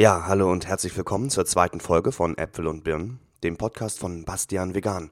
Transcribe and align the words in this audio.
Ja, 0.00 0.24
hallo 0.26 0.50
und 0.50 0.66
herzlich 0.66 0.96
willkommen 0.96 1.28
zur 1.28 1.44
zweiten 1.44 1.78
Folge 1.78 2.10
von 2.10 2.38
Äpfel 2.38 2.66
und 2.68 2.84
Birnen, 2.84 3.20
dem 3.42 3.58
Podcast 3.58 3.98
von 3.98 4.24
Bastian 4.24 4.74
Vegan. 4.74 5.10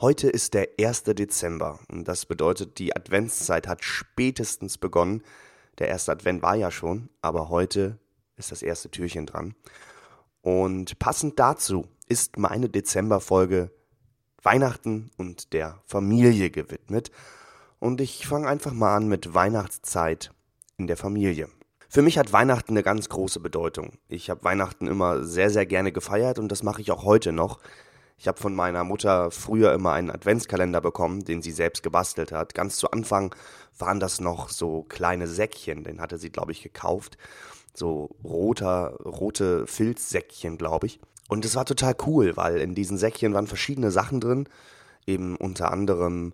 Heute 0.00 0.28
ist 0.28 0.52
der 0.52 0.70
1. 0.80 1.04
Dezember 1.04 1.78
und 1.92 2.08
das 2.08 2.26
bedeutet, 2.26 2.80
die 2.80 2.96
Adventszeit 2.96 3.68
hat 3.68 3.84
spätestens 3.84 4.78
begonnen. 4.78 5.22
Der 5.78 5.86
erste 5.86 6.10
Advent 6.10 6.42
war 6.42 6.56
ja 6.56 6.72
schon, 6.72 7.08
aber 7.22 7.50
heute 7.50 8.00
ist 8.34 8.50
das 8.50 8.62
erste 8.62 8.90
Türchen 8.90 9.26
dran. 9.26 9.54
Und 10.42 10.98
passend 10.98 11.38
dazu 11.38 11.86
ist 12.08 12.36
meine 12.36 12.68
Dezemberfolge 12.68 13.70
Weihnachten 14.42 15.12
und 15.16 15.52
der 15.52 15.78
Familie 15.86 16.50
gewidmet. 16.50 17.12
Und 17.78 18.00
ich 18.00 18.26
fange 18.26 18.48
einfach 18.48 18.72
mal 18.72 18.96
an 18.96 19.06
mit 19.06 19.34
Weihnachtszeit 19.34 20.32
in 20.78 20.88
der 20.88 20.96
Familie. 20.96 21.48
Für 21.88 22.02
mich 22.02 22.18
hat 22.18 22.32
Weihnachten 22.32 22.72
eine 22.72 22.82
ganz 22.82 23.08
große 23.08 23.40
Bedeutung. 23.40 23.92
Ich 24.08 24.28
habe 24.28 24.44
Weihnachten 24.44 24.86
immer 24.86 25.22
sehr, 25.24 25.50
sehr 25.50 25.66
gerne 25.66 25.92
gefeiert 25.92 26.38
und 26.38 26.50
das 26.50 26.62
mache 26.62 26.80
ich 26.80 26.90
auch 26.90 27.04
heute 27.04 27.32
noch. 27.32 27.60
Ich 28.18 28.26
habe 28.28 28.40
von 28.40 28.54
meiner 28.54 28.82
Mutter 28.82 29.30
früher 29.30 29.72
immer 29.74 29.92
einen 29.92 30.10
Adventskalender 30.10 30.80
bekommen, 30.80 31.24
den 31.24 31.42
sie 31.42 31.52
selbst 31.52 31.82
gebastelt 31.82 32.32
hat. 32.32 32.54
Ganz 32.54 32.78
zu 32.78 32.90
Anfang 32.90 33.34
waren 33.78 34.00
das 34.00 34.20
noch 34.20 34.48
so 34.48 34.84
kleine 34.88 35.26
Säckchen, 35.26 35.84
den 35.84 36.00
hatte 36.00 36.18
sie, 36.18 36.30
glaube 36.30 36.52
ich, 36.52 36.62
gekauft. 36.62 37.18
So 37.74 38.16
roter, 38.24 38.96
rote 39.04 39.66
Filzsäckchen, 39.66 40.56
glaube 40.56 40.86
ich. 40.86 40.98
Und 41.28 41.44
es 41.44 41.56
war 41.56 41.66
total 41.66 41.94
cool, 42.06 42.36
weil 42.36 42.56
in 42.58 42.74
diesen 42.74 42.96
Säckchen 42.96 43.34
waren 43.34 43.46
verschiedene 43.46 43.90
Sachen 43.90 44.20
drin. 44.20 44.48
Eben 45.06 45.36
unter 45.36 45.70
anderem 45.70 46.32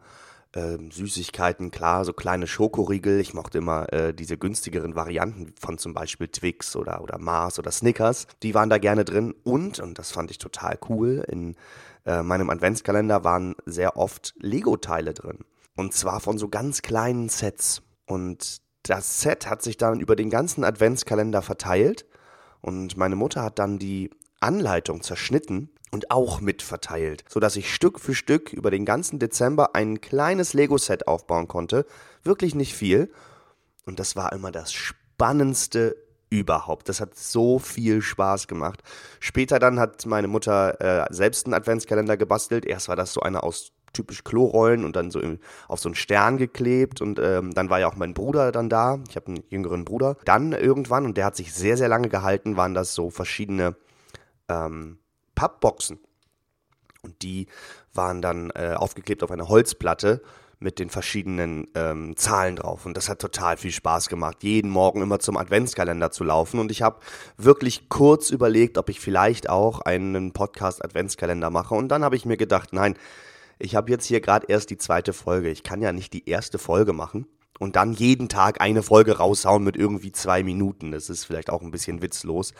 äh, 0.53 0.79
Süßigkeiten, 0.91 1.71
klar, 1.71 2.05
so 2.05 2.13
kleine 2.13 2.47
Schokoriegel. 2.47 3.21
Ich 3.21 3.35
mochte 3.35 3.59
immer 3.59 3.93
äh, 3.93 4.15
diese 4.15 4.37
günstigeren 4.37 4.95
Varianten 4.95 5.55
von 5.59 5.79
zum 5.79 5.95
Beispiel 5.95 6.29
Twix 6.29 6.77
oder, 6.77 7.03
oder 7.03 7.19
Mars 7.19 7.59
oder 7.59 7.71
Snickers. 7.71 8.27
Die 8.43 8.55
waren 8.55 8.71
da 8.71 8.79
gerne 8.79 9.05
drin. 9.05 9.35
Und, 9.45 9.81
und 9.81 9.99
das 9.99 10.13
fand 10.13 10.31
ich 10.31 10.39
total 10.39 10.79
cool, 10.89 11.25
in 11.29 11.57
äh, 12.05 12.23
meinem 12.23 12.51
Adventskalender 12.51 13.25
waren 13.25 13.55
sehr 13.65 13.97
oft 13.97 14.35
Lego-Teile 14.39 15.15
drin. 15.15 15.39
Und 15.77 15.95
zwar 15.95 16.21
von 16.21 16.39
so 16.39 16.49
ganz 16.49 16.83
kleinen 16.83 17.29
Sets. 17.29 17.83
Und 18.07 18.61
das 18.83 19.21
Set 19.21 19.49
hat 19.49 19.63
sich 19.63 19.77
dann 19.77 20.01
über 20.01 20.17
den 20.17 20.31
ganzen 20.31 20.65
Adventskalender 20.65 21.43
verteilt. 21.43 22.07
Und 22.61 22.97
meine 22.97 23.17
Mutter 23.17 23.43
hat 23.43 23.59
dann 23.59 23.79
die 23.79 24.11
Anleitung 24.41 25.03
zerschnitten 25.03 25.71
und 25.93 26.11
auch 26.11 26.41
mitverteilt, 26.41 27.23
sodass 27.29 27.55
ich 27.55 27.73
Stück 27.73 28.01
für 28.01 28.15
Stück 28.15 28.53
über 28.53 28.71
den 28.71 28.85
ganzen 28.85 29.19
Dezember 29.19 29.75
ein 29.75 30.01
kleines 30.01 30.55
Lego-Set 30.55 31.07
aufbauen 31.07 31.47
konnte. 31.47 31.87
Wirklich 32.25 32.55
nicht 32.55 32.75
viel. 32.75 33.13
Und 33.85 34.01
das 34.01 34.17
war 34.17 34.33
immer 34.33 34.51
das 34.51 34.73
Spannendste 34.73 35.97
überhaupt. 36.31 36.89
Das 36.89 37.01
hat 37.01 37.15
so 37.15 37.59
viel 37.59 38.01
Spaß 38.01 38.49
gemacht. 38.49 38.83
Später 39.21 39.59
dann 39.59 39.79
hat 39.79 40.07
meine 40.07 40.29
Mutter 40.29 40.81
äh, 40.81 41.13
selbst 41.13 41.47
einen 41.47 41.55
Adventskalender 41.55 42.17
gebastelt. 42.17 42.65
Erst 42.65 42.89
war 42.89 42.97
das 42.97 43.13
so 43.13 43.21
einer 43.21 43.45
aus 43.45 43.73
typisch 43.93 44.25
Klorollen 44.25 44.87
und 44.87 44.97
dann 44.97 45.11
so 45.11 45.21
auf 45.69 45.79
so 45.79 45.91
einen 45.91 45.95
Stern 45.95 46.39
geklebt 46.39 47.03
und 47.03 47.19
ähm, 47.19 47.53
dann 47.53 47.69
war 47.69 47.81
ja 47.81 47.89
auch 47.89 47.97
mein 47.97 48.15
Bruder 48.15 48.51
dann 48.51 48.71
da. 48.71 49.01
Ich 49.11 49.17
habe 49.17 49.27
einen 49.27 49.45
jüngeren 49.51 49.85
Bruder. 49.85 50.17
Dann 50.25 50.53
irgendwann 50.53 51.05
und 51.05 51.19
der 51.19 51.27
hat 51.27 51.37
sich 51.37 51.53
sehr 51.53 51.77
sehr 51.77 51.89
lange 51.89 52.09
gehalten, 52.09 52.57
waren 52.57 52.73
das 52.73 52.95
so 52.95 53.11
verschiedene 53.11 53.77
ähm, 54.49 54.99
Pappboxen. 55.43 55.99
Und 57.03 57.21
die 57.23 57.49
waren 57.93 58.23
dann 58.23 58.51
äh, 58.51 58.75
aufgeklebt 58.77 59.25
auf 59.25 59.33
einer 59.33 59.49
Holzplatte 59.49 60.23
mit 60.61 60.79
den 60.79 60.89
verschiedenen 60.89 61.67
ähm, 61.75 62.17
Zahlen 62.17 62.55
drauf. 62.55 62.87
Und 62.87 62.97
das 62.97 63.09
hat 63.09 63.19
total 63.19 63.57
viel 63.57 63.73
Spaß 63.73 64.09
gemacht, 64.09 64.45
jeden 64.45 64.71
Morgen 64.71 65.03
immer 65.03 65.19
zum 65.19 65.37
Adventskalender 65.37 66.13
zu 66.13 66.23
laufen. 66.23 66.61
Und 66.61 66.71
ich 66.71 66.83
habe 66.83 67.01
wirklich 67.37 67.89
kurz 67.89 68.31
überlegt, 68.31 68.79
ob 68.79 68.89
ich 68.89 69.01
vielleicht 69.01 69.51
auch 69.51 69.81
einen 69.81 70.33
Podcast-Adventskalender 70.33 71.51
mache. 71.51 71.75
Und 71.75 71.89
dann 71.89 72.05
habe 72.05 72.15
ich 72.15 72.25
mir 72.25 72.37
gedacht, 72.37 72.73
nein, 72.73 72.97
ich 73.59 73.75
habe 73.75 73.91
jetzt 73.91 74.07
hier 74.07 74.21
gerade 74.21 74.47
erst 74.49 74.71
die 74.71 74.79
zweite 74.79 75.13
Folge. 75.13 75.51
Ich 75.51 75.65
kann 75.65 75.83
ja 75.83 75.93
nicht 75.93 76.13
die 76.13 76.29
erste 76.29 76.61
Folge 76.61 76.93
machen 76.93 77.27
und 77.63 77.77
dann 77.77 77.93
jeden 77.93 78.29
Tag 78.29 78.61
eine 78.61 78.83
Folge 78.83 79.19
raushauen 79.19 79.65
mit 79.65 79.77
irgendwie 79.77 80.13
zwei 80.13 80.43
Minuten. 80.43 80.93
Das 80.93 81.09
ist 81.09 81.25
vielleicht 81.25 81.51
auch 81.51 81.63
ein 81.63 81.71
bisschen 81.71 82.03
witzlos. 82.03 82.53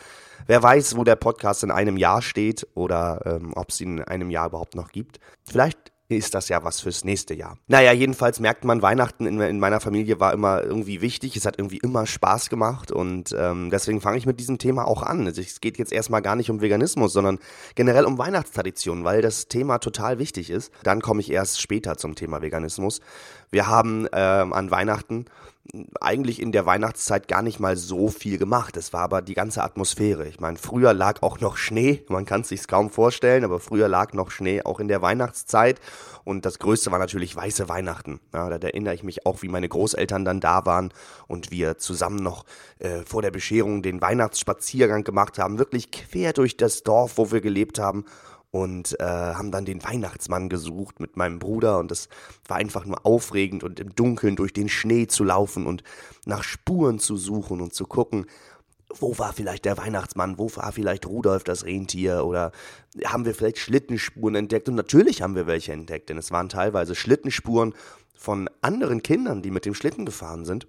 Wer 0.47 0.63
weiß, 0.63 0.97
wo 0.97 1.03
der 1.03 1.15
Podcast 1.15 1.63
in 1.63 1.71
einem 1.71 1.97
Jahr 1.97 2.21
steht 2.21 2.67
oder 2.73 3.21
ähm, 3.25 3.53
ob 3.55 3.69
es 3.69 3.81
ihn 3.81 3.99
in 3.99 4.03
einem 4.03 4.29
Jahr 4.29 4.47
überhaupt 4.47 4.75
noch 4.75 4.91
gibt. 4.91 5.19
Vielleicht 5.43 5.92
ist 6.17 6.33
das 6.33 6.49
ja 6.49 6.63
was 6.63 6.81
fürs 6.81 7.03
nächste 7.03 7.33
Jahr. 7.33 7.57
Naja, 7.67 7.91
jedenfalls 7.91 8.39
merkt 8.39 8.65
man, 8.65 8.81
Weihnachten 8.81 9.25
in, 9.25 9.39
in 9.39 9.59
meiner 9.59 9.79
Familie 9.79 10.19
war 10.19 10.33
immer 10.33 10.63
irgendwie 10.63 11.01
wichtig. 11.01 11.35
Es 11.35 11.45
hat 11.45 11.57
irgendwie 11.57 11.77
immer 11.77 12.05
Spaß 12.05 12.49
gemacht 12.49 12.91
und 12.91 13.35
ähm, 13.37 13.69
deswegen 13.69 14.01
fange 14.01 14.17
ich 14.17 14.25
mit 14.25 14.39
diesem 14.39 14.57
Thema 14.57 14.87
auch 14.87 15.03
an. 15.03 15.25
Also 15.25 15.41
es 15.41 15.61
geht 15.61 15.77
jetzt 15.77 15.91
erstmal 15.91 16.21
gar 16.21 16.35
nicht 16.35 16.49
um 16.49 16.61
Veganismus, 16.61 17.13
sondern 17.13 17.39
generell 17.75 18.05
um 18.05 18.17
Weihnachtstraditionen, 18.17 19.03
weil 19.03 19.21
das 19.21 19.47
Thema 19.47 19.79
total 19.79 20.19
wichtig 20.19 20.49
ist. 20.49 20.71
Dann 20.83 21.01
komme 21.01 21.21
ich 21.21 21.31
erst 21.31 21.61
später 21.61 21.97
zum 21.97 22.15
Thema 22.15 22.41
Veganismus. 22.41 23.01
Wir 23.51 23.67
haben 23.67 24.07
ähm, 24.13 24.53
an 24.53 24.71
Weihnachten 24.71 25.25
eigentlich 26.01 26.41
in 26.41 26.51
der 26.51 26.65
Weihnachtszeit 26.65 27.27
gar 27.27 27.41
nicht 27.41 27.59
mal 27.59 27.77
so 27.77 28.09
viel 28.09 28.37
gemacht. 28.37 28.75
Es 28.75 28.91
war 28.91 29.01
aber 29.01 29.21
die 29.21 29.33
ganze 29.33 29.63
Atmosphäre. 29.63 30.27
Ich 30.27 30.39
meine, 30.39 30.57
früher 30.57 30.93
lag 30.93 31.21
auch 31.21 31.39
noch 31.39 31.55
Schnee. 31.55 32.03
Man 32.09 32.25
kann 32.25 32.41
es 32.41 32.49
sich 32.49 32.67
kaum 32.67 32.89
vorstellen, 32.89 33.45
aber 33.45 33.59
früher 33.59 33.87
lag 33.87 34.13
noch 34.13 34.29
Schnee 34.29 34.61
auch 34.63 34.79
in 34.79 34.89
der 34.89 35.01
Weihnachtszeit. 35.01 35.79
Und 36.25 36.45
das 36.45 36.59
Größte 36.59 36.91
war 36.91 36.99
natürlich 36.99 37.35
weiße 37.35 37.69
Weihnachten. 37.69 38.19
Ja, 38.33 38.49
da 38.49 38.67
erinnere 38.67 38.93
ich 38.93 39.03
mich 39.03 39.25
auch, 39.25 39.41
wie 39.41 39.47
meine 39.47 39.69
Großeltern 39.69 40.25
dann 40.25 40.41
da 40.41 40.65
waren 40.65 40.93
und 41.27 41.49
wir 41.49 41.77
zusammen 41.77 42.17
noch 42.17 42.45
äh, 42.79 43.01
vor 43.05 43.21
der 43.21 43.31
Bescherung 43.31 43.81
den 43.81 44.01
Weihnachtsspaziergang 44.01 45.03
gemacht 45.03 45.39
haben. 45.39 45.59
Wirklich 45.59 45.91
quer 45.91 46.33
durch 46.33 46.57
das 46.57 46.83
Dorf, 46.83 47.17
wo 47.17 47.31
wir 47.31 47.41
gelebt 47.41 47.79
haben 47.79 48.05
und 48.53 48.99
äh, 48.99 49.03
haben 49.03 49.49
dann 49.49 49.65
den 49.65 49.83
Weihnachtsmann 49.83 50.47
gesucht 50.47 50.99
mit 50.99 51.17
meinem 51.17 51.39
Bruder 51.39 51.79
und 51.79 51.89
das 51.89 52.07
war 52.47 52.57
einfach 52.57 52.85
nur 52.85 53.03
aufregend 53.03 53.63
und 53.63 53.79
im 53.79 53.95
Dunkeln 53.95 54.35
durch 54.35 54.53
den 54.53 54.69
Schnee 54.69 55.07
zu 55.07 55.23
laufen 55.23 55.65
und 55.65 55.83
nach 56.27 56.43
Spuren 56.43 56.99
zu 56.99 57.17
suchen 57.17 57.61
und 57.61 57.73
zu 57.73 57.87
gucken, 57.87 58.27
wo 58.99 59.17
war 59.17 59.33
vielleicht 59.33 59.65
der 59.65 59.79
Weihnachtsmann, 59.79 60.37
wo 60.37 60.55
war 60.55 60.71
vielleicht 60.71 61.07
Rudolf 61.07 61.43
das 61.43 61.65
Rentier 61.65 62.25
oder 62.25 62.51
haben 63.05 63.25
wir 63.25 63.33
vielleicht 63.33 63.57
Schlittenspuren 63.57 64.35
entdeckt 64.35 64.69
und 64.69 64.75
natürlich 64.75 65.23
haben 65.23 65.33
wir 65.33 65.47
welche 65.47 65.73
entdeckt, 65.73 66.09
denn 66.09 66.19
es 66.19 66.29
waren 66.29 66.47
teilweise 66.47 66.93
Schlittenspuren 66.93 67.73
von 68.15 68.51
anderen 68.61 69.01
Kindern, 69.01 69.41
die 69.41 69.49
mit 69.49 69.65
dem 69.65 69.73
Schlitten 69.73 70.05
gefahren 70.05 70.45
sind. 70.45 70.67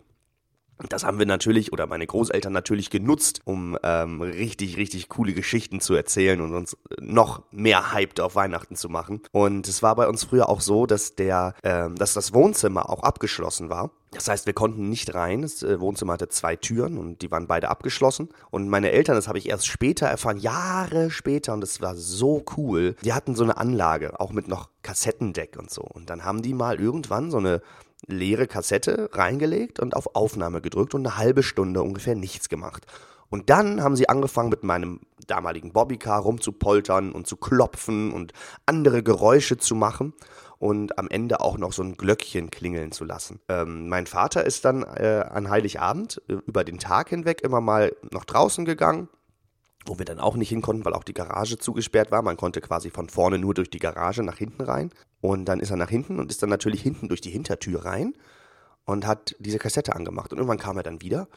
Das 0.89 1.05
haben 1.05 1.19
wir 1.19 1.27
natürlich 1.27 1.73
oder 1.73 1.87
meine 1.87 2.07
Großeltern 2.07 2.53
natürlich 2.53 2.91
genutzt, 2.91 3.41
um 3.45 3.79
ähm, 3.83 4.21
richtig, 4.21 4.77
richtig 4.77 5.09
coole 5.09 5.33
Geschichten 5.33 5.81
zu 5.81 5.95
erzählen 5.95 6.41
und 6.41 6.55
uns 6.55 6.77
noch 7.01 7.43
mehr 7.53 7.93
hyped 7.93 8.21
auf 8.21 8.35
Weihnachten 8.35 8.77
zu 8.77 8.89
machen. 8.89 9.23
Und 9.33 9.69
es 9.69 9.83
war 9.83 9.95
bei 9.95 10.09
uns 10.09 10.25
früher 10.25 10.49
auch 10.49 10.61
so, 10.61 10.87
dass 10.87 11.15
der, 11.15 11.55
ähm, 11.63 11.95
dass 11.97 12.15
das 12.15 12.35
Wohnzimmer 12.35 12.91
auch 12.91 13.03
abgeschlossen 13.03 13.69
war. 13.69 13.91
Das 14.15 14.29
heißt, 14.29 14.47
wir 14.47 14.53
konnten 14.53 14.89
nicht 14.89 15.15
rein. 15.15 15.43
Das 15.43 15.63
äh, 15.63 15.81
Wohnzimmer 15.81 16.15
hatte 16.15 16.29
zwei 16.29 16.57
Türen 16.57 16.99
und 16.99 17.23
die 17.23 17.31
waren 17.31 17.47
beide 17.47 17.69
abgeschlossen. 17.69 18.29
Und 18.51 18.69
meine 18.69 18.93
Eltern, 18.93 19.17
das 19.17 19.29
habe 19.29 19.39
ich 19.39 19.49
erst 19.49 19.67
später 19.67 20.07
erfahren, 20.07 20.39
Jahre 20.39 21.11
später, 21.11 21.53
und 21.53 21.61
das 21.61 21.81
war 21.81 21.97
so 21.97 22.45
cool. 22.57 22.95
Die 23.05 23.13
hatten 23.13 23.35
so 23.35 23.45
eine 23.45 23.57
Anlage, 23.57 24.19
auch 24.21 24.31
mit 24.31 24.49
noch 24.49 24.71
Kassettendeck 24.83 25.57
und 25.59 25.71
so. 25.71 25.83
Und 25.83 26.11
dann 26.11 26.25
haben 26.25 26.43
die 26.43 26.55
mal 26.55 26.81
irgendwann 26.81 27.31
so 27.31 27.39
eine 27.39 27.61
leere 28.07 28.47
Kassette 28.47 29.11
reingelegt 29.13 29.81
und 29.81 29.97
auf 29.97 30.15
Aufnahme 30.15 30.61
gedrückt 30.61 30.95
und 30.95 31.07
eine 31.07 31.17
halbe 31.17 31.43
Stunde 31.43 31.83
ungefähr 31.83 32.15
nichts 32.15 32.49
gemacht. 32.49 32.87
Und 33.31 33.51
dann 33.51 33.83
haben 33.83 33.97
sie 33.97 34.09
angefangen 34.09 34.51
mit 34.51 34.63
meinem 34.63 35.01
damaligen 35.27 35.73
Bobbycar 35.73 36.21
rumzupoltern 36.21 37.13
und 37.13 37.27
zu 37.27 37.37
klopfen 37.37 38.13
und 38.13 38.33
andere 38.67 39.03
Geräusche 39.03 39.57
zu 39.57 39.75
machen 39.75 40.13
und 40.59 40.99
am 40.99 41.09
Ende 41.09 41.41
auch 41.41 41.59
noch 41.59 41.73
so 41.73 41.83
ein 41.83 41.97
Glöckchen 41.97 42.51
klingeln 42.51 42.93
zu 42.93 43.05
lassen. 43.05 43.41
Ähm, 43.49 43.89
mein 43.89 44.07
Vater 44.07 44.45
ist 44.45 44.65
dann 44.65 44.83
äh, 44.83 45.25
an 45.29 45.51
Heiligabend 45.51 46.23
äh, 46.29 46.35
über 46.47 46.65
den 46.65 46.79
Tag 46.79 47.09
hinweg 47.09 47.43
immer 47.43 47.61
mal 47.61 47.95
noch 48.13 48.25
draußen 48.25 48.65
gegangen, 48.65 49.09
wo 49.87 49.99
wir 49.99 50.05
dann 50.05 50.21
auch 50.21 50.37
nicht 50.37 50.49
hin 50.49 50.63
konnten, 50.63 50.85
weil 50.85 50.95
auch 50.95 51.05
die 51.05 51.15
Garage 51.15 51.59
zugesperrt 51.59 52.11
war. 52.11 52.23
Man 52.23 52.37
konnte 52.37 52.61
quasi 52.61 52.91
von 52.91 53.09
vorne 53.09 53.39
nur 53.39 53.55
durch 53.55 53.71
die 53.71 53.79
Garage 53.79 54.23
nach 54.23 54.39
hinten 54.39 54.63
rein. 54.63 54.91
Und 55.21 55.47
dann 55.47 55.61
ist 55.61 55.71
er 55.71 55.77
nach 55.77 55.91
hinten 55.91 56.19
und 56.21 56.31
ist 56.31 56.43
dann 56.43 56.51
natürlich 56.51 56.83
hinten 56.83 57.09
durch 57.09 57.21
die 57.21 57.31
Hintertür 57.31 57.85
rein 57.85 58.15
und 58.85 59.07
hat 59.07 59.37
diese 59.39 59.59
Kassette 59.59 59.95
angemacht. 59.95 60.33
Und 60.33 60.39
irgendwann 60.39 60.59
kam 60.59 60.77
er 60.77 60.83
dann 60.83 61.01
wieder. 61.01 61.29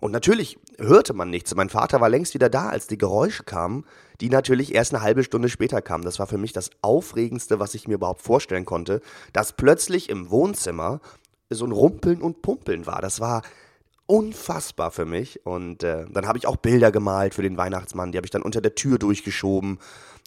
Und 0.00 0.10
natürlich 0.12 0.58
hörte 0.78 1.14
man 1.14 1.30
nichts. 1.30 1.54
Mein 1.54 1.70
Vater 1.70 2.00
war 2.00 2.08
längst 2.08 2.34
wieder 2.34 2.50
da, 2.50 2.68
als 2.68 2.86
die 2.86 2.98
Geräusche 2.98 3.42
kamen, 3.42 3.84
die 4.20 4.28
natürlich 4.28 4.74
erst 4.74 4.94
eine 4.94 5.02
halbe 5.02 5.24
Stunde 5.24 5.48
später 5.48 5.80
kamen. 5.80 6.04
Das 6.04 6.18
war 6.18 6.26
für 6.26 6.36
mich 6.38 6.52
das 6.52 6.70
Aufregendste, 6.82 7.58
was 7.58 7.74
ich 7.74 7.88
mir 7.88 7.94
überhaupt 7.94 8.20
vorstellen 8.20 8.66
konnte, 8.66 9.00
dass 9.32 9.54
plötzlich 9.54 10.10
im 10.10 10.30
Wohnzimmer 10.30 11.00
so 11.50 11.64
ein 11.64 11.72
Rumpeln 11.72 12.20
und 12.20 12.42
Pumpeln 12.42 12.86
war. 12.86 13.00
Das 13.00 13.20
war 13.20 13.42
unfassbar 14.06 14.90
für 14.90 15.04
mich. 15.04 15.44
Und 15.46 15.82
äh, 15.82 16.06
dann 16.10 16.26
habe 16.26 16.38
ich 16.38 16.46
auch 16.46 16.56
Bilder 16.56 16.92
gemalt 16.92 17.34
für 17.34 17.42
den 17.42 17.56
Weihnachtsmann, 17.56 18.12
die 18.12 18.18
habe 18.18 18.26
ich 18.26 18.30
dann 18.30 18.42
unter 18.42 18.60
der 18.60 18.74
Tür 18.74 18.98
durchgeschoben. 18.98 19.78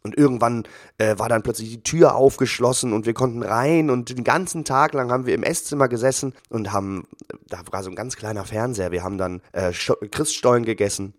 Und 0.04 0.18
irgendwann 0.18 0.64
äh, 1.00 1.18
war 1.18 1.28
dann 1.28 1.44
plötzlich 1.44 1.70
die 1.70 1.84
Tür 1.84 2.16
aufgeschlossen 2.16 2.94
und 2.94 3.06
wir 3.06 3.14
konnten 3.14 3.44
rein 3.44 3.90
und 3.90 4.16
den 4.16 4.24
ganzen 4.24 4.64
Tag 4.64 4.94
lang 4.94 5.12
haben 5.12 5.26
wir 5.26 5.34
im 5.34 5.44
Esszimmer 5.44 5.88
gesessen 5.88 6.34
und 6.50 6.72
haben, 6.72 7.08
da 7.48 7.60
war 7.72 7.84
so 7.84 7.90
ein 7.90 7.96
ganz 7.96 8.16
kleiner 8.16 8.46
Fernseher, 8.46 8.92
wir 8.92 9.04
haben 9.04 9.18
dann 9.18 9.42
äh, 9.54 9.72
Christstollen 9.72 10.66
gegessen 10.66 11.14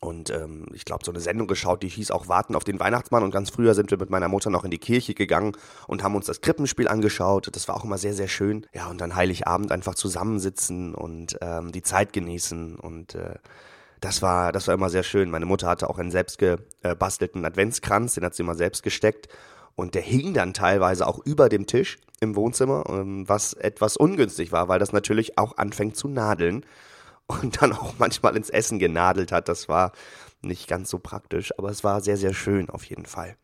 und 0.00 0.30
ähm, 0.30 0.64
ich 0.72 0.86
glaube, 0.86 1.04
so 1.04 1.12
eine 1.12 1.20
Sendung 1.20 1.46
geschaut, 1.46 1.82
die 1.82 1.88
hieß 1.88 2.10
auch 2.10 2.26
Warten 2.26 2.56
auf 2.56 2.64
den 2.64 2.80
Weihnachtsmann. 2.80 3.22
Und 3.22 3.32
ganz 3.32 3.50
früher 3.50 3.74
sind 3.74 3.90
wir 3.90 3.98
mit 3.98 4.08
meiner 4.08 4.28
Mutter 4.28 4.48
noch 4.48 4.64
in 4.64 4.70
die 4.70 4.78
Kirche 4.78 5.12
gegangen 5.12 5.52
und 5.86 6.02
haben 6.02 6.14
uns 6.14 6.24
das 6.24 6.40
Krippenspiel 6.40 6.88
angeschaut. 6.88 7.50
Das 7.52 7.68
war 7.68 7.76
auch 7.76 7.84
immer 7.84 7.98
sehr, 7.98 8.14
sehr 8.14 8.28
schön. 8.28 8.66
Ja, 8.72 8.88
und 8.88 8.98
dann 9.02 9.14
Heiligabend 9.14 9.70
einfach 9.70 9.94
zusammensitzen 9.94 10.94
und 10.94 11.36
ähm, 11.42 11.70
die 11.70 11.82
Zeit 11.82 12.14
genießen. 12.14 12.76
Und 12.76 13.14
äh, 13.14 13.34
das 14.00 14.22
war, 14.22 14.52
das 14.52 14.68
war 14.68 14.74
immer 14.74 14.88
sehr 14.88 15.02
schön. 15.02 15.30
Meine 15.30 15.44
Mutter 15.44 15.68
hatte 15.68 15.90
auch 15.90 15.98
einen 15.98 16.10
selbst 16.10 16.38
gebastelten 16.38 17.44
Adventskranz, 17.44 18.14
den 18.14 18.24
hat 18.24 18.34
sie 18.34 18.42
immer 18.42 18.54
selbst 18.54 18.82
gesteckt. 18.82 19.28
Und 19.76 19.94
der 19.94 20.02
hing 20.02 20.32
dann 20.32 20.54
teilweise 20.54 21.06
auch 21.06 21.18
über 21.26 21.50
dem 21.50 21.66
Tisch 21.66 21.98
im 22.20 22.36
Wohnzimmer, 22.36 22.84
ähm, 22.88 23.28
was 23.28 23.52
etwas 23.52 23.98
ungünstig 23.98 24.50
war, 24.50 24.68
weil 24.68 24.78
das 24.78 24.94
natürlich 24.94 25.36
auch 25.36 25.58
anfängt 25.58 25.96
zu 25.96 26.08
nadeln 26.08 26.64
und 27.42 27.62
dann 27.62 27.72
auch 27.72 27.94
manchmal 27.98 28.36
ins 28.36 28.50
Essen 28.50 28.78
genadelt 28.78 29.32
hat. 29.32 29.48
Das 29.48 29.68
war 29.68 29.92
nicht 30.42 30.68
ganz 30.68 30.90
so 30.90 30.98
praktisch, 30.98 31.52
aber 31.58 31.70
es 31.70 31.84
war 31.84 32.00
sehr, 32.00 32.16
sehr 32.16 32.34
schön 32.34 32.70
auf 32.70 32.84
jeden 32.84 33.06
Fall. 33.06 33.36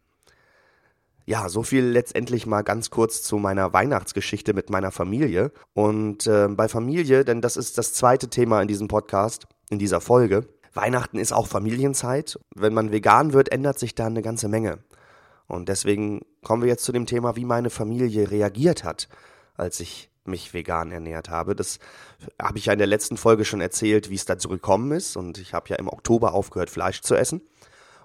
Ja, 1.28 1.48
so 1.48 1.64
viel 1.64 1.84
letztendlich 1.84 2.46
mal 2.46 2.62
ganz 2.62 2.90
kurz 2.90 3.22
zu 3.22 3.38
meiner 3.38 3.72
Weihnachtsgeschichte 3.72 4.54
mit 4.54 4.70
meiner 4.70 4.92
Familie. 4.92 5.50
Und 5.74 6.26
äh, 6.28 6.46
bei 6.48 6.68
Familie, 6.68 7.24
denn 7.24 7.40
das 7.40 7.56
ist 7.56 7.78
das 7.78 7.94
zweite 7.94 8.28
Thema 8.28 8.62
in 8.62 8.68
diesem 8.68 8.86
Podcast, 8.86 9.48
in 9.68 9.80
dieser 9.80 10.00
Folge. 10.00 10.46
Weihnachten 10.72 11.18
ist 11.18 11.32
auch 11.32 11.48
Familienzeit. 11.48 12.38
Wenn 12.54 12.74
man 12.74 12.92
vegan 12.92 13.32
wird, 13.32 13.50
ändert 13.50 13.78
sich 13.78 13.96
da 13.96 14.06
eine 14.06 14.22
ganze 14.22 14.46
Menge. 14.46 14.78
Und 15.48 15.68
deswegen 15.68 16.20
kommen 16.44 16.62
wir 16.62 16.68
jetzt 16.68 16.84
zu 16.84 16.92
dem 16.92 17.06
Thema, 17.06 17.34
wie 17.34 17.44
meine 17.44 17.70
Familie 17.70 18.30
reagiert 18.30 18.84
hat, 18.84 19.08
als 19.56 19.80
ich 19.80 20.10
mich 20.26 20.54
vegan 20.54 20.92
ernährt 20.92 21.30
habe. 21.30 21.54
Das 21.54 21.78
habe 22.40 22.58
ich 22.58 22.66
ja 22.66 22.72
in 22.72 22.78
der 22.78 22.86
letzten 22.86 23.16
Folge 23.16 23.44
schon 23.44 23.60
erzählt, 23.60 24.10
wie 24.10 24.14
es 24.14 24.24
dazu 24.24 24.48
gekommen 24.48 24.92
ist. 24.92 25.16
Und 25.16 25.38
ich 25.38 25.54
habe 25.54 25.68
ja 25.68 25.76
im 25.76 25.88
Oktober 25.88 26.34
aufgehört, 26.34 26.70
Fleisch 26.70 27.00
zu 27.02 27.14
essen. 27.14 27.42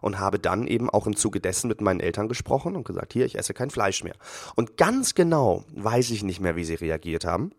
Und 0.01 0.17
habe 0.17 0.39
dann 0.39 0.65
eben 0.65 0.89
auch 0.89 1.05
im 1.05 1.15
Zuge 1.15 1.39
dessen 1.39 1.67
mit 1.67 1.79
meinen 1.79 1.99
Eltern 1.99 2.27
gesprochen 2.27 2.75
und 2.75 2.85
gesagt, 2.85 3.13
hier, 3.13 3.25
ich 3.25 3.37
esse 3.37 3.53
kein 3.53 3.69
Fleisch 3.69 4.03
mehr. 4.03 4.15
Und 4.55 4.75
ganz 4.75 5.13
genau 5.13 5.63
weiß 5.75 6.09
ich 6.09 6.23
nicht 6.23 6.39
mehr, 6.39 6.55
wie 6.55 6.63
sie 6.63 6.73
reagiert 6.73 7.23
haben. 7.23 7.51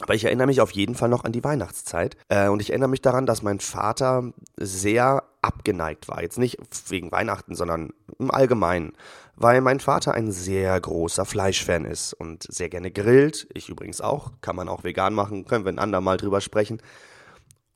Aber 0.00 0.14
ich 0.14 0.24
erinnere 0.24 0.46
mich 0.46 0.60
auf 0.60 0.70
jeden 0.70 0.94
Fall 0.94 1.08
noch 1.08 1.24
an 1.24 1.32
die 1.32 1.44
Weihnachtszeit. 1.44 2.16
Äh, 2.28 2.48
und 2.48 2.60
ich 2.60 2.70
erinnere 2.70 2.88
mich 2.88 3.02
daran, 3.02 3.26
dass 3.26 3.42
mein 3.42 3.60
Vater 3.60 4.32
sehr 4.56 5.24
abgeneigt 5.42 6.08
war. 6.08 6.22
Jetzt 6.22 6.38
nicht 6.38 6.58
wegen 6.88 7.12
Weihnachten, 7.12 7.54
sondern 7.54 7.90
im 8.18 8.30
Allgemeinen. 8.30 8.92
Weil 9.36 9.60
mein 9.60 9.80
Vater 9.80 10.12
ein 10.14 10.32
sehr 10.32 10.78
großer 10.78 11.24
Fleischfan 11.24 11.84
ist 11.84 12.12
und 12.12 12.42
sehr 12.42 12.68
gerne 12.68 12.90
grillt. 12.90 13.48
Ich 13.54 13.68
übrigens 13.68 14.00
auch. 14.00 14.32
Kann 14.42 14.56
man 14.56 14.68
auch 14.68 14.84
vegan 14.84 15.14
machen. 15.14 15.46
Können 15.46 15.64
wir 15.64 15.72
ein 15.72 15.78
andermal 15.78 16.16
drüber 16.16 16.40
sprechen. 16.40 16.82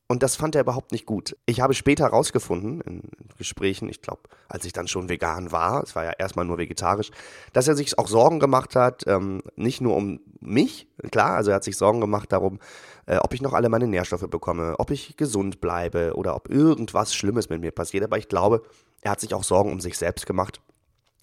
Und 0.07 0.23
das 0.23 0.37
fand 0.37 0.55
er 0.55 0.61
überhaupt 0.61 0.93
nicht 0.93 1.07
gut. 1.07 1.35
Ich 1.47 1.61
habe 1.61 1.73
später 1.73 2.05
herausgefunden, 2.05 2.83
in 2.83 3.03
Gesprächen, 3.39 3.89
ich 3.89 4.03
glaube, 4.03 4.23
als 4.49 4.67
ich 4.67 4.75
dann 4.75 4.87
schon 4.87 5.09
vegan 5.09 5.51
war, 5.51 5.83
es 5.83 5.97
war 5.97 6.05
ja 6.05 6.13
erstmal 6.19 6.45
nur 6.45 6.59
vegetarisch, 6.59 7.11
dass 7.55 7.69
er 7.69 7.75
sich 7.75 7.99
auch 7.99 8.07
Sorgen 8.07 8.39
gemacht 8.39 8.77
hat, 8.77 9.07
ähm, 9.07 9.43
nicht 9.57 9.81
nur 9.81 9.97
um 9.97 10.21
mich, 10.41 10.89
klar, 11.11 11.37
also 11.37 11.51
er 11.51 11.57
hat 11.57 11.65
sich 11.65 11.79
Sorgen 11.79 12.01
gemacht 12.01 12.33
darum, 12.33 12.59
äh, 13.07 13.17
ob 13.17 13.33
ich 13.33 13.41
noch 13.41 13.55
alle 13.55 13.71
meine 13.71 13.87
Nährstoffe 13.87 14.29
bekomme, 14.29 14.75
ob 14.79 14.91
ich 14.91 15.17
gesund 15.17 15.63
bleibe 15.63 16.15
oder 16.15 16.37
ob 16.37 16.51
irgendwas 16.51 17.15
Schlimmes 17.15 17.49
mit 17.49 17.63
mir 17.63 17.73
passiert. 17.73 18.05
Aber 18.05 18.19
ich 18.19 18.29
glaube, 18.29 18.63
er 19.01 19.13
hat 19.13 19.21
sich 19.21 19.33
auch 19.33 19.45
Sorgen 19.45 19.73
um 19.73 19.81
sich 19.81 19.97
selbst 19.97 20.27
gemacht 20.27 20.61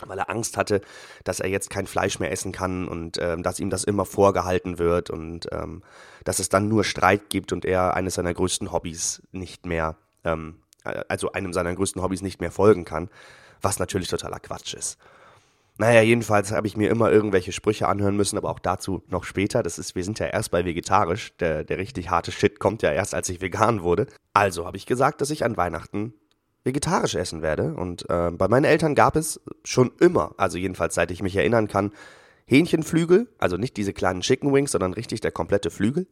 weil 0.10 0.20
er 0.20 0.30
Angst 0.30 0.58
hatte, 0.58 0.82
dass 1.24 1.40
er 1.40 1.50
jetzt 1.50 1.70
kein 1.70 1.88
Fleisch 1.88 2.20
mehr 2.20 2.32
essen 2.32 2.52
kann 2.52 2.88
und 2.88 3.18
ähm, 3.22 3.44
dass 3.44 3.60
ihm 3.60 3.70
das 3.70 3.84
immer 3.84 4.06
vorgehalten 4.06 4.80
wird 4.80 5.10
und 5.10 5.48
ähm, 5.52 5.84
dass 6.24 6.40
es 6.40 6.50
dann 6.50 6.68
nur 6.68 6.84
Streit 6.84 7.30
gibt 7.30 7.52
und 7.54 7.66
er 7.66 7.96
eines 7.96 8.16
seiner 8.16 8.34
größten 8.34 8.72
Hobbys 8.72 9.22
nicht 9.32 9.66
mehr, 9.66 9.96
ähm, 10.24 10.56
also 10.84 11.32
einem 11.32 11.54
seiner 11.54 11.74
größten 11.74 12.02
Hobbys 12.02 12.22
nicht 12.22 12.42
mehr 12.42 12.52
folgen 12.52 12.86
kann, 12.86 13.10
was 13.62 13.80
natürlich 13.80 14.08
totaler 14.08 14.40
Quatsch 14.40 14.74
ist. 14.74 14.98
Naja, 15.78 16.02
jedenfalls 16.02 16.52
habe 16.52 16.68
ich 16.68 16.78
mir 16.78 16.92
immer 16.92 17.12
irgendwelche 17.12 17.52
Sprüche 17.52 17.88
anhören 17.88 18.16
müssen, 18.16 18.38
aber 18.38 18.52
auch 18.52 18.60
dazu 18.60 19.02
noch 19.08 19.24
später. 19.24 19.64
Das 19.64 19.80
ist, 19.80 19.96
wir 19.96 20.04
sind 20.04 20.20
ja 20.20 20.28
erst 20.28 20.52
bei 20.52 20.64
vegetarisch. 20.64 21.36
Der, 21.40 21.64
der 21.64 21.80
richtig 21.80 22.12
harte 22.12 22.32
Shit 22.32 22.60
kommt 22.60 22.84
ja 22.84 22.92
erst, 22.92 23.16
als 23.16 23.30
ich 23.30 23.42
vegan 23.42 23.82
wurde. 23.82 24.06
Also 24.34 24.68
habe 24.68 24.78
ich 24.78 24.86
gesagt, 24.86 25.22
dass 25.22 25.32
ich 25.32 25.44
an 25.44 25.58
Weihnachten 25.58 26.14
vegetarisch 26.64 27.16
essen 27.16 27.42
werde. 27.42 27.74
Und 27.74 28.10
äh, 28.10 28.32
bei 28.32 28.48
meinen 28.48 28.66
Eltern 28.66 28.96
gab 28.96 29.16
es 29.16 29.42
schon 29.64 29.92
immer, 30.00 30.34
also 30.38 30.58
jedenfalls 30.58 30.96
seit 30.96 31.12
ich 31.12 31.22
mich 31.22 31.36
erinnern 31.36 31.68
kann, 31.68 31.92
Hähnchenflügel, 32.46 33.30
also 33.38 33.56
nicht 33.56 33.78
diese 33.78 33.94
kleinen 33.94 34.22
Chicken 34.22 34.54
Wings, 34.54 34.72
sondern 34.72 34.94
richtig 34.94 35.22
der 35.22 35.32
komplette 35.32 35.72
Flügel. 35.72 36.08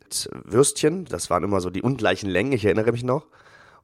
Würstchen, 0.46 1.06
das 1.06 1.30
waren 1.30 1.44
immer 1.44 1.60
so 1.60 1.69
die 1.69 1.81
ungleichen 1.81 2.30
Längen, 2.30 2.54
ich 2.54 2.63
erinnere 2.66 2.92
mich 2.92 3.04
noch. 3.04 3.28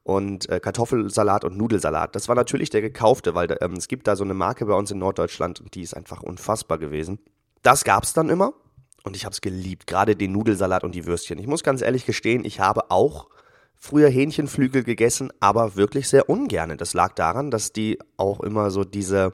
Und 0.04 0.48
äh, 0.50 0.60
Kartoffelsalat 0.60 1.44
und 1.44 1.58
Nudelsalat. 1.58 2.16
Das 2.16 2.28
war 2.28 2.36
natürlich 2.36 2.70
der 2.70 2.82
gekaufte, 2.82 3.34
weil 3.34 3.58
ähm, 3.60 3.74
es 3.74 3.88
gibt 3.88 4.08
da 4.08 4.16
so 4.16 4.24
eine 4.24 4.36
Marke 4.36 4.68
bei 4.68 4.76
uns 4.76 4.92
in 4.92 5.00
Norddeutschland 5.00 5.60
und 5.60 5.74
die 5.74 5.82
ist 5.82 5.96
einfach 5.96 6.22
unfassbar 6.22 6.78
gewesen. 6.78 7.20
Das 7.64 7.84
gab's 7.84 8.14
dann 8.14 8.30
immer 8.30 8.54
und 9.04 9.16
ich 9.16 9.26
habe 9.26 9.34
es 9.34 9.42
geliebt, 9.42 9.88
gerade 9.88 10.16
den 10.16 10.32
Nudelsalat 10.32 10.84
und 10.84 10.94
die 10.94 11.06
Würstchen. 11.06 11.40
Ich 11.40 11.48
muss 11.48 11.64
ganz 11.64 11.82
ehrlich 11.82 12.06
gestehen, 12.06 12.46
ich 12.46 12.60
habe 12.60 12.92
auch 12.92 13.28
früher 13.78 14.10
Hähnchenflügel 14.10 14.84
gegessen, 14.84 15.32
aber 15.40 15.76
wirklich 15.76 16.08
sehr 16.10 16.30
ungerne. 16.30 16.78
Das 16.78 16.94
lag 16.94 17.14
daran, 17.14 17.52
dass 17.52 17.74
die 17.74 18.00
auch 18.18 18.40
immer 18.40 18.72
so 18.72 18.84
diese, 18.84 19.34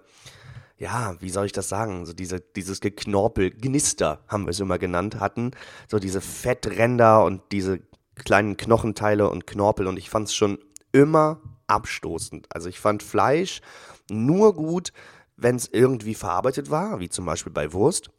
ja, 0.78 1.16
wie 1.20 1.30
soll 1.30 1.46
ich 1.46 1.52
das 1.52 1.70
sagen, 1.70 2.06
so 2.06 2.14
diese, 2.14 2.40
dieses 2.40 2.82
Geknorpel, 2.82 3.52
Gnister 3.52 4.20
haben 4.28 4.46
wir 4.46 4.52
es 4.52 4.60
immer 4.60 4.78
genannt, 4.78 5.20
hatten. 5.20 5.52
So 5.88 6.00
diese 6.00 6.22
Fettränder 6.22 7.24
und 7.24 7.42
diese 7.52 7.80
kleinen 8.16 8.58
Knochenteile 8.58 9.30
und 9.30 9.48
Knorpel 9.48 9.88
und 9.88 9.98
ich 9.98 10.10
fand 10.10 10.28
es 10.28 10.36
schon 10.36 10.60
immer 10.92 11.42
abstoßend. 11.68 12.48
Also 12.54 12.70
ich 12.70 12.80
fand 12.80 13.04
Fleisch 13.04 13.62
nur 14.10 14.54
gut, 14.54 14.92
wenn 15.38 15.56
es 15.56 15.68
irgendwie 15.68 16.16
verarbeitet 16.16 16.70
war, 16.70 17.00
wie 17.00 17.10
zum 17.10 17.26
Beispiel 17.26 17.52
bei 17.52 17.74
Wurst. 17.74 18.12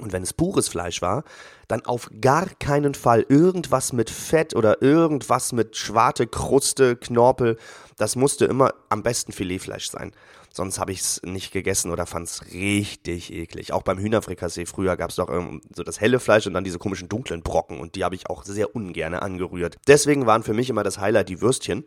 Und 0.00 0.12
wenn 0.12 0.22
es 0.22 0.32
pures 0.32 0.68
Fleisch 0.68 1.02
war, 1.02 1.22
dann 1.68 1.84
auf 1.84 2.10
gar 2.20 2.48
keinen 2.58 2.94
Fall 2.94 3.26
irgendwas 3.28 3.92
mit 3.92 4.10
Fett 4.10 4.56
oder 4.56 4.82
irgendwas 4.82 5.52
mit 5.52 5.76
Schwarte, 5.76 6.26
Kruste, 6.26 6.96
Knorpel. 6.96 7.58
Das 7.98 8.16
musste 8.16 8.46
immer 8.46 8.74
am 8.88 9.02
besten 9.02 9.32
Filetfleisch 9.32 9.90
sein. 9.90 10.12
Sonst 10.54 10.78
habe 10.78 10.92
ich 10.92 11.00
es 11.00 11.22
nicht 11.24 11.50
gegessen 11.52 11.90
oder 11.90 12.04
fand 12.04 12.28
es 12.28 12.52
richtig 12.52 13.32
eklig. 13.32 13.72
Auch 13.72 13.82
beim 13.82 13.98
Hühnerfrikassee 13.98 14.66
früher 14.66 14.96
gab 14.96 15.10
es 15.10 15.16
doch 15.16 15.28
so 15.74 15.82
das 15.82 16.00
helle 16.00 16.20
Fleisch 16.20 16.46
und 16.46 16.52
dann 16.52 16.64
diese 16.64 16.78
komischen 16.78 17.08
dunklen 17.08 17.42
Brocken 17.42 17.80
und 17.80 17.94
die 17.94 18.04
habe 18.04 18.14
ich 18.14 18.28
auch 18.28 18.44
sehr 18.44 18.74
ungern 18.74 19.14
angerührt. 19.14 19.76
Deswegen 19.86 20.26
waren 20.26 20.42
für 20.42 20.52
mich 20.52 20.68
immer 20.68 20.82
das 20.82 20.98
Highlight 20.98 21.30
die 21.30 21.40
Würstchen. 21.40 21.84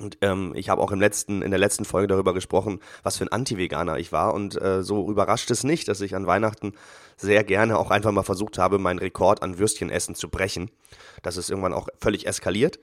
Und 0.00 0.18
ähm, 0.22 0.52
ich 0.56 0.68
habe 0.68 0.82
auch 0.82 0.90
im 0.90 1.00
letzten, 1.00 1.40
in 1.42 1.50
der 1.50 1.60
letzten 1.60 1.84
Folge 1.84 2.08
darüber 2.08 2.34
gesprochen, 2.34 2.80
was 3.04 3.16
für 3.16 3.24
ein 3.24 3.32
Anti-Veganer 3.32 3.98
ich 3.98 4.10
war. 4.10 4.34
Und 4.34 4.60
äh, 4.60 4.82
so 4.82 5.08
überrascht 5.08 5.50
es 5.50 5.62
nicht, 5.62 5.86
dass 5.86 6.00
ich 6.00 6.16
an 6.16 6.26
Weihnachten 6.26 6.72
sehr 7.16 7.44
gerne 7.44 7.78
auch 7.78 7.90
einfach 7.90 8.10
mal 8.10 8.24
versucht 8.24 8.58
habe, 8.58 8.78
meinen 8.78 8.98
Rekord 8.98 9.42
an 9.42 9.58
Würstchenessen 9.58 10.16
zu 10.16 10.28
brechen. 10.28 10.70
Das 11.22 11.36
ist 11.36 11.48
irgendwann 11.48 11.72
auch 11.72 11.88
völlig 12.00 12.26
eskaliert. 12.26 12.80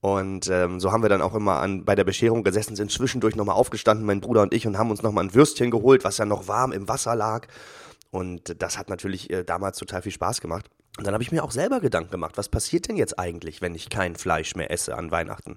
Und 0.00 0.48
ähm, 0.48 0.80
so 0.80 0.92
haben 0.92 1.02
wir 1.02 1.08
dann 1.08 1.22
auch 1.22 1.34
immer 1.34 1.60
an, 1.60 1.84
bei 1.84 1.94
der 1.94 2.04
Bescherung 2.04 2.42
gesessen, 2.42 2.74
sind 2.74 2.90
zwischendurch 2.90 3.36
nochmal 3.36 3.56
aufgestanden, 3.56 4.06
mein 4.06 4.20
Bruder 4.20 4.42
und 4.42 4.54
ich, 4.54 4.66
und 4.66 4.78
haben 4.78 4.90
uns 4.90 5.02
nochmal 5.02 5.24
ein 5.24 5.34
Würstchen 5.34 5.70
geholt, 5.70 6.04
was 6.04 6.18
ja 6.18 6.24
noch 6.24 6.48
warm 6.48 6.72
im 6.72 6.88
Wasser 6.88 7.14
lag. 7.14 7.46
Und 8.10 8.60
das 8.60 8.78
hat 8.78 8.88
natürlich 8.88 9.30
äh, 9.30 9.44
damals 9.44 9.78
total 9.78 10.02
viel 10.02 10.12
Spaß 10.12 10.40
gemacht. 10.40 10.68
Und 10.98 11.06
dann 11.06 11.14
habe 11.14 11.22
ich 11.22 11.32
mir 11.32 11.44
auch 11.44 11.52
selber 11.52 11.80
Gedanken 11.80 12.10
gemacht, 12.10 12.36
was 12.38 12.48
passiert 12.48 12.88
denn 12.88 12.96
jetzt 12.96 13.18
eigentlich, 13.18 13.60
wenn 13.60 13.74
ich 13.74 13.90
kein 13.90 14.16
Fleisch 14.16 14.56
mehr 14.56 14.70
esse 14.70 14.96
an 14.96 15.10
Weihnachten? 15.10 15.56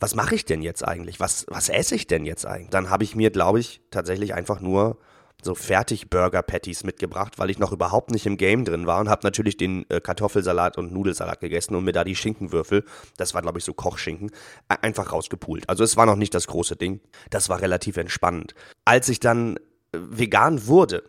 Was 0.00 0.14
mache 0.14 0.34
ich 0.34 0.44
denn 0.44 0.62
jetzt 0.62 0.86
eigentlich? 0.86 1.20
Was, 1.20 1.46
was 1.48 1.68
esse 1.68 1.94
ich 1.94 2.06
denn 2.06 2.24
jetzt 2.24 2.46
eigentlich? 2.46 2.70
Dann 2.70 2.90
habe 2.90 3.04
ich 3.04 3.16
mir, 3.16 3.30
glaube 3.30 3.60
ich, 3.60 3.80
tatsächlich 3.90 4.34
einfach 4.34 4.60
nur 4.60 4.98
so 5.42 5.54
fertig 5.54 6.10
Burger 6.10 6.42
Patties 6.42 6.84
mitgebracht, 6.84 7.38
weil 7.38 7.50
ich 7.50 7.58
noch 7.58 7.72
überhaupt 7.72 8.10
nicht 8.10 8.26
im 8.26 8.36
Game 8.36 8.64
drin 8.64 8.86
war 8.86 9.00
und 9.00 9.08
habe 9.08 9.20
natürlich 9.22 9.56
den 9.56 9.88
äh, 9.88 10.00
Kartoffelsalat 10.00 10.76
und 10.76 10.92
Nudelsalat 10.92 11.40
gegessen 11.40 11.76
und 11.76 11.84
mir 11.84 11.92
da 11.92 12.02
die 12.02 12.16
Schinkenwürfel, 12.16 12.84
das 13.16 13.34
war 13.34 13.42
glaube 13.42 13.58
ich 13.58 13.64
so 13.64 13.72
Kochschinken, 13.72 14.32
einfach 14.68 15.12
rausgepult. 15.12 15.68
Also 15.68 15.84
es 15.84 15.96
war 15.96 16.06
noch 16.06 16.16
nicht 16.16 16.34
das 16.34 16.48
große 16.48 16.76
Ding. 16.76 17.00
Das 17.30 17.48
war 17.48 17.60
relativ 17.60 17.96
entspannend. 17.96 18.54
Als 18.84 19.08
ich 19.08 19.20
dann 19.20 19.56
äh, 19.56 19.60
vegan 19.92 20.66
wurde, 20.66 21.04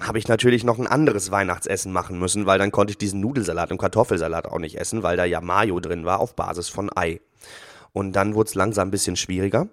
habe 0.00 0.18
ich 0.18 0.28
natürlich 0.28 0.64
noch 0.64 0.78
ein 0.78 0.86
anderes 0.86 1.30
Weihnachtsessen 1.30 1.92
machen 1.92 2.18
müssen, 2.18 2.46
weil 2.46 2.58
dann 2.58 2.72
konnte 2.72 2.92
ich 2.92 2.98
diesen 2.98 3.20
Nudelsalat 3.20 3.70
und 3.70 3.78
Kartoffelsalat 3.78 4.46
auch 4.46 4.58
nicht 4.58 4.80
essen, 4.80 5.02
weil 5.02 5.18
da 5.18 5.24
ja 5.24 5.40
Mayo 5.42 5.78
drin 5.78 6.06
war 6.06 6.20
auf 6.20 6.34
Basis 6.34 6.70
von 6.70 6.90
Ei. 6.96 7.20
Und 7.92 8.12
dann 8.12 8.34
wurde 8.34 8.48
es 8.48 8.54
langsam 8.54 8.88
ein 8.88 8.90
bisschen 8.90 9.16
schwieriger. 9.16 9.68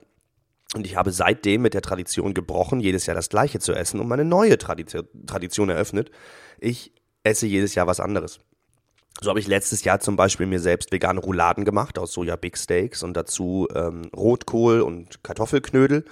Und 0.76 0.86
ich 0.86 0.96
habe 0.96 1.12
seitdem 1.12 1.64
mit 1.64 1.74
der 1.74 1.82
Tradition 1.82 2.34
gebrochen, 2.34 2.80
jedes 2.80 3.06
Jahr 3.06 3.16
das 3.16 3.30
Gleiche 3.30 3.60
zu 3.60 3.74
essen 3.74 4.00
und 4.00 4.08
meine 4.08 4.26
neue 4.26 4.58
Tradition, 4.58 5.08
Tradition 5.26 5.70
eröffnet. 5.70 6.12
Ich 6.60 6.94
esse 7.24 7.48
jedes 7.48 7.74
Jahr 7.76 7.88
was 7.88 8.00
anderes. 8.00 8.40
So 9.22 9.30
habe 9.30 9.40
ich 9.40 9.48
letztes 9.48 9.84
Jahr 9.84 10.00
zum 10.00 10.16
Beispiel 10.16 10.46
mir 10.46 10.60
selbst 10.60 10.92
vegane 10.92 11.20
Rouladen 11.20 11.66
gemacht 11.66 12.00
aus 12.00 12.14
Soja 12.14 12.36
Big 12.36 12.58
Steaks 12.58 13.04
und 13.04 13.18
dazu 13.18 13.68
ähm, 13.76 14.10
Rotkohl 14.16 14.82
und 14.82 15.24
Kartoffelknödel. 15.24 16.06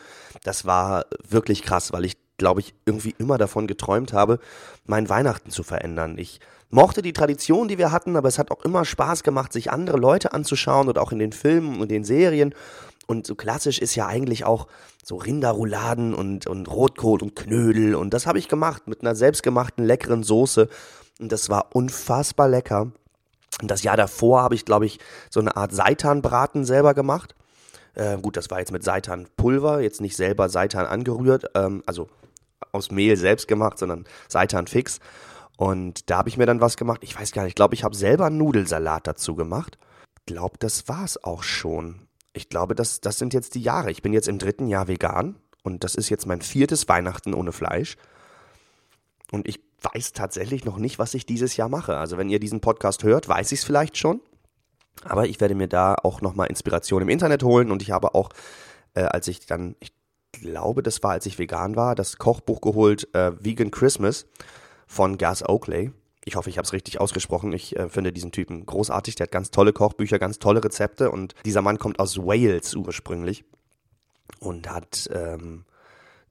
Das 0.43 0.65
war 0.65 1.05
wirklich 1.27 1.61
krass, 1.61 1.93
weil 1.93 2.03
ich, 2.03 2.17
glaube 2.37 2.59
ich, 2.59 2.73
irgendwie 2.85 3.15
immer 3.17 3.37
davon 3.37 3.67
geträumt 3.67 4.11
habe, 4.11 4.39
mein 4.85 5.07
Weihnachten 5.07 5.51
zu 5.51 5.63
verändern. 5.63 6.17
Ich 6.17 6.41
mochte 6.69 7.01
die 7.01 7.13
Tradition, 7.13 7.67
die 7.67 7.77
wir 7.77 7.91
hatten, 7.91 8.15
aber 8.15 8.27
es 8.27 8.39
hat 8.39 8.51
auch 8.51 8.63
immer 8.63 8.85
Spaß 8.85 9.23
gemacht, 9.23 9.53
sich 9.53 9.71
andere 9.71 9.97
Leute 9.97 10.33
anzuschauen 10.33 10.87
und 10.87 10.97
auch 10.97 11.11
in 11.11 11.19
den 11.19 11.31
Filmen 11.31 11.79
und 11.79 11.89
den 11.89 12.03
Serien 12.03 12.53
Und 13.07 13.25
so 13.25 13.35
klassisch 13.35 13.79
ist 13.79 13.95
ja 13.95 14.07
eigentlich 14.07 14.43
auch 14.43 14.67
so 15.03 15.15
Rinderrouladen 15.15 16.13
und, 16.13 16.45
und 16.47 16.67
Rotkohl 16.67 17.21
und 17.21 17.35
Knödel. 17.35 17.95
Und 17.95 18.13
das 18.13 18.27
habe 18.27 18.39
ich 18.39 18.49
gemacht 18.49 18.87
mit 18.87 19.01
einer 19.01 19.15
selbstgemachten 19.15 19.85
leckeren 19.85 20.23
Soße. 20.23 20.67
Und 21.19 21.31
das 21.31 21.49
war 21.49 21.69
unfassbar 21.73 22.49
lecker. 22.49 22.91
Und 23.61 23.71
das 23.71 23.83
Jahr 23.83 23.95
davor 23.95 24.41
habe 24.41 24.55
ich, 24.55 24.65
glaube 24.65 24.85
ich, 24.85 24.99
so 25.29 25.39
eine 25.39 25.55
Art 25.55 25.71
Seitanbraten 25.73 26.65
selber 26.65 26.93
gemacht. 26.93 27.33
Äh, 27.95 28.17
gut, 28.17 28.37
das 28.37 28.51
war 28.51 28.59
jetzt 28.59 28.71
mit 28.71 28.83
Seitanpulver, 28.83 29.79
jetzt 29.79 30.01
nicht 30.01 30.17
selber 30.17 30.49
Seitan 30.49 30.85
angerührt, 30.85 31.45
ähm, 31.55 31.81
also 31.85 32.09
aus 32.71 32.91
Mehl 32.91 33.17
selbst 33.17 33.47
gemacht, 33.47 33.79
sondern 33.79 34.05
Seitan 34.27 34.67
fix. 34.67 34.99
Und 35.57 36.09
da 36.09 36.19
habe 36.19 36.29
ich 36.29 36.37
mir 36.37 36.45
dann 36.45 36.61
was 36.61 36.77
gemacht. 36.77 37.01
Ich 37.03 37.19
weiß 37.19 37.33
gar 37.33 37.43
nicht, 37.43 37.51
ich 37.51 37.55
glaube, 37.55 37.75
ich 37.75 37.83
habe 37.83 37.95
selber 37.95 38.27
einen 38.27 38.37
Nudelsalat 38.37 39.05
dazu 39.05 39.35
gemacht. 39.35 39.77
Glaube, 40.25 40.57
das 40.59 40.87
war 40.87 41.03
es 41.03 41.23
auch 41.23 41.43
schon 41.43 42.07
ich 42.37 42.49
glaube, 42.49 42.75
das, 42.75 43.01
das 43.01 43.17
sind 43.17 43.33
jetzt 43.33 43.55
die 43.55 43.61
Jahre. 43.61 43.91
Ich 43.91 44.01
bin 44.01 44.13
jetzt 44.13 44.27
im 44.27 44.37
dritten 44.37 44.67
Jahr 44.67 44.87
vegan 44.87 45.35
und 45.63 45.83
das 45.83 45.95
ist 45.95 46.09
jetzt 46.09 46.27
mein 46.27 46.41
viertes 46.41 46.87
Weihnachten 46.87 47.33
ohne 47.33 47.51
Fleisch. 47.51 47.97
Und 49.31 49.47
ich 49.47 49.59
weiß 49.81 50.13
tatsächlich 50.13 50.63
noch 50.63 50.77
nicht, 50.77 50.99
was 50.99 51.13
ich 51.13 51.25
dieses 51.25 51.57
Jahr 51.57 51.67
mache. 51.67 51.97
Also 51.97 52.17
wenn 52.17 52.29
ihr 52.29 52.39
diesen 52.39 52.61
Podcast 52.61 53.03
hört, 53.03 53.27
weiß 53.27 53.51
ich 53.51 53.59
es 53.59 53.65
vielleicht 53.65 53.97
schon. 53.97 54.21
Aber 55.03 55.27
ich 55.27 55.41
werde 55.41 55.55
mir 55.55 55.67
da 55.67 55.95
auch 55.95 56.21
nochmal 56.21 56.47
Inspiration 56.47 57.01
im 57.01 57.09
Internet 57.09 57.43
holen 57.43 57.71
und 57.71 57.81
ich 57.81 57.91
habe 57.91 58.15
auch, 58.15 58.29
äh, 58.93 59.01
als 59.01 59.27
ich 59.27 59.45
dann, 59.45 59.75
ich 59.79 59.91
glaube, 60.31 60.81
das 60.83 61.03
war, 61.03 61.11
als 61.11 61.25
ich 61.25 61.37
vegan 61.39 61.75
war, 61.75 61.95
das 61.95 62.17
Kochbuch 62.17 62.61
geholt, 62.61 63.13
äh, 63.13 63.31
Vegan 63.39 63.71
Christmas 63.71 64.25
von 64.87 65.17
Gas 65.17 65.47
Oakley. 65.47 65.91
Ich 66.25 66.35
hoffe, 66.35 66.49
ich 66.49 66.57
habe 66.57 66.65
es 66.65 66.73
richtig 66.73 66.99
ausgesprochen. 66.99 67.53
Ich 67.53 67.75
äh, 67.77 67.87
finde 67.89 68.11
diesen 68.11 68.31
Typen 68.31 68.65
großartig. 68.65 69.15
Der 69.15 69.25
hat 69.25 69.31
ganz 69.31 69.51
tolle 69.51 69.73
Kochbücher, 69.73 70.19
ganz 70.19 70.39
tolle 70.39 70.63
Rezepte 70.63 71.11
und 71.11 71.35
dieser 71.45 71.61
Mann 71.61 71.77
kommt 71.77 71.99
aus 71.99 72.17
Wales 72.17 72.75
ursprünglich 72.75 73.45
und 74.39 74.69
hat 74.69 75.09
ähm, 75.13 75.65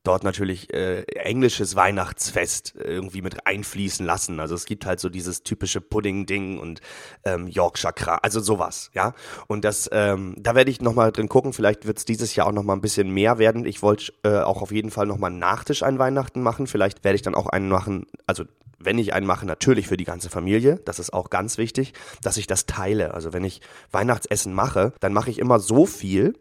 dort 0.06 0.25
natürlich 0.25 0.72
äh, 0.72 1.02
englisches 1.02 1.76
Weihnachtsfest 1.76 2.75
irgendwie 2.76 3.22
mit 3.22 3.46
einfließen 3.46 4.04
lassen. 4.06 4.40
Also 4.40 4.54
es 4.54 4.66
gibt 4.66 4.86
halt 4.86 5.00
so 5.00 5.08
dieses 5.08 5.42
typische 5.42 5.80
Pudding-Ding 5.80 6.58
und 6.58 6.80
ähm, 7.25 7.48
Yorkshire 7.48 7.92
Kra 7.92 8.16
also 8.22 8.40
sowas, 8.40 8.90
ja. 8.94 9.14
Und 9.46 9.64
das, 9.64 9.88
ähm, 9.92 10.34
da 10.38 10.54
werde 10.54 10.70
ich 10.70 10.80
nochmal 10.80 11.12
drin 11.12 11.28
gucken. 11.28 11.52
Vielleicht 11.52 11.86
wird 11.86 11.98
es 11.98 12.04
dieses 12.04 12.34
Jahr 12.34 12.46
auch 12.46 12.52
nochmal 12.52 12.76
ein 12.76 12.82
bisschen 12.82 13.10
mehr 13.10 13.38
werden. 13.38 13.66
Ich 13.66 13.82
wollte 13.82 14.12
äh, 14.22 14.38
auch 14.38 14.62
auf 14.62 14.72
jeden 14.72 14.90
Fall 14.90 15.06
nochmal 15.06 15.30
einen 15.30 15.38
Nachtisch 15.38 15.82
an 15.82 15.98
Weihnachten 15.98 16.42
machen. 16.42 16.66
Vielleicht 16.66 17.04
werde 17.04 17.16
ich 17.16 17.22
dann 17.22 17.34
auch 17.34 17.46
einen 17.46 17.68
machen, 17.68 18.06
also 18.26 18.44
wenn 18.78 18.98
ich 18.98 19.12
einen 19.14 19.26
mache, 19.26 19.46
natürlich 19.46 19.88
für 19.88 19.96
die 19.96 20.04
ganze 20.04 20.30
Familie. 20.30 20.80
Das 20.84 20.98
ist 20.98 21.12
auch 21.12 21.30
ganz 21.30 21.58
wichtig, 21.58 21.92
dass 22.22 22.36
ich 22.36 22.46
das 22.46 22.66
teile. 22.66 23.14
Also 23.14 23.32
wenn 23.32 23.44
ich 23.44 23.60
Weihnachtsessen 23.90 24.52
mache, 24.52 24.92
dann 25.00 25.12
mache 25.12 25.30
ich 25.30 25.38
immer 25.38 25.58
so 25.58 25.86
viel, 25.86 26.34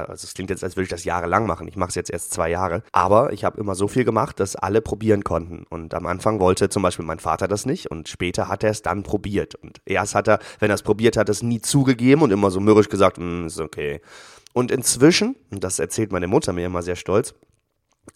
also 0.00 0.24
es 0.24 0.34
klingt 0.34 0.50
jetzt, 0.50 0.64
als 0.64 0.76
würde 0.76 0.84
ich 0.84 0.90
das 0.90 1.04
jahrelang 1.04 1.46
machen. 1.46 1.68
Ich 1.68 1.76
mache 1.76 1.90
es 1.90 1.94
jetzt 1.94 2.10
erst 2.10 2.32
zwei 2.32 2.50
Jahre. 2.50 2.82
Aber 2.92 3.32
ich 3.32 3.44
habe 3.44 3.60
immer 3.60 3.74
so 3.74 3.88
viel 3.88 4.04
gemacht, 4.04 4.40
dass 4.40 4.56
alle 4.56 4.80
probieren 4.80 5.24
konnten. 5.24 5.64
Und 5.68 5.94
am 5.94 6.06
Anfang 6.06 6.40
wollte 6.40 6.68
zum 6.68 6.82
Beispiel 6.82 7.04
mein 7.04 7.18
Vater 7.18 7.48
das 7.48 7.66
nicht. 7.66 7.90
Und 7.90 8.08
später 8.08 8.48
hat 8.48 8.64
er 8.64 8.70
es 8.70 8.82
dann 8.82 9.02
probiert. 9.02 9.54
Und 9.54 9.80
erst 9.84 10.14
hat 10.14 10.28
er, 10.28 10.38
wenn 10.58 10.70
er 10.70 10.74
es 10.74 10.82
probiert 10.82 11.16
hat, 11.16 11.28
es 11.28 11.42
nie 11.42 11.60
zugegeben 11.60 12.22
und 12.22 12.30
immer 12.30 12.50
so 12.50 12.60
mürrisch 12.60 12.88
gesagt, 12.88 13.18
mm, 13.18 13.46
ist 13.46 13.60
okay. 13.60 14.00
Und 14.52 14.70
inzwischen, 14.70 15.36
und 15.50 15.64
das 15.64 15.78
erzählt 15.78 16.12
meine 16.12 16.26
Mutter 16.26 16.52
mir 16.52 16.66
immer 16.66 16.82
sehr 16.82 16.96
stolz, 16.96 17.34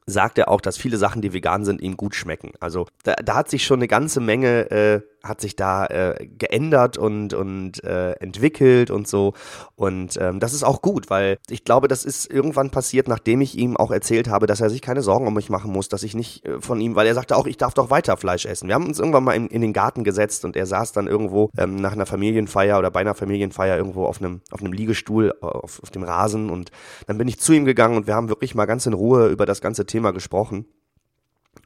sagt 0.07 0.39
er 0.39 0.49
auch, 0.49 0.61
dass 0.61 0.77
viele 0.77 0.97
Sachen, 0.97 1.23
die 1.23 1.33
vegan 1.33 1.65
sind, 1.65 1.81
ihm 1.81 1.97
gut 1.97 2.15
schmecken. 2.15 2.53
Also 2.61 2.87
da, 3.05 3.15
da 3.15 3.35
hat 3.35 3.51
sich 3.51 3.65
schon 3.65 3.79
eine 3.79 3.89
ganze 3.89 4.21
Menge 4.21 4.71
äh, 4.71 5.01
hat 5.29 5.41
sich 5.41 5.57
da 5.57 5.87
äh, 5.87 6.27
geändert 6.27 6.99
und, 6.99 7.35
und 7.35 7.83
äh, 7.85 8.13
entwickelt 8.13 8.91
und 8.91 9.09
so. 9.09 9.35
Und 9.75 10.17
ähm, 10.21 10.41
das 10.41 10.55
ist 10.55 10.63
auch 10.63 10.83
gut, 10.83 11.11
weil 11.11 11.39
ich 11.49 11.65
glaube, 11.65 11.89
das 11.89 12.05
ist 12.05 12.31
irgendwann 12.31 12.71
passiert, 12.71 13.09
nachdem 13.09 13.41
ich 13.41 13.57
ihm 13.57 13.77
auch 13.77 13.91
erzählt 13.91 14.29
habe, 14.29 14.47
dass 14.47 14.61
er 14.61 14.71
sich 14.71 14.83
keine 14.83 15.03
Sorgen 15.03 15.27
um 15.27 15.35
mich 15.35 15.51
machen 15.51 15.73
muss, 15.73 15.89
dass 15.89 16.03
ich 16.03 16.15
nicht 16.15 16.45
äh, 16.47 16.61
von 16.61 16.81
ihm, 16.81 16.95
weil 16.95 17.07
er 17.07 17.15
sagte 17.15 17.37
auch, 17.37 17.47
ich 17.47 17.57
darf 17.57 17.75
doch 17.75 17.91
weiter 17.91 18.17
Fleisch 18.17 18.47
essen. 18.47 18.69
Wir 18.69 18.75
haben 18.75 18.87
uns 18.87 18.99
irgendwann 18.99 19.25
mal 19.25 19.35
in, 19.35 19.47
in 19.49 19.61
den 19.61 19.73
Garten 19.73 20.05
gesetzt 20.05 20.45
und 20.45 20.57
er 20.57 20.67
saß 20.67 20.93
dann 20.93 21.07
irgendwo 21.07 21.51
ähm, 21.57 21.77
nach 21.77 21.93
einer 21.93 22.07
Familienfeier 22.07 22.79
oder 22.79 22.91
bei 22.91 23.01
einer 23.01 23.15
Familienfeier 23.15 23.77
irgendwo 23.77 24.05
auf 24.05 24.21
einem, 24.21 24.41
auf 24.51 24.61
einem 24.61 24.73
Liegestuhl 24.73 25.33
auf, 25.41 25.83
auf 25.83 25.91
dem 25.91 26.03
Rasen 26.03 26.51
und 26.51 26.71
dann 27.07 27.19
bin 27.19 27.29
ich 27.29 27.39
zu 27.41 27.53
ihm 27.53 27.65
gegangen 27.65 27.97
und 27.97 28.07
wir 28.07 28.15
haben 28.15 28.29
wirklich 28.29 28.55
mal 28.55 28.67
ganz 28.67 28.87
in 28.87 28.93
Ruhe 28.93 29.29
über 29.29 29.47
das 29.47 29.61
ganze 29.61 29.87
Thema 29.87 30.13
gesprochen. 30.13 30.67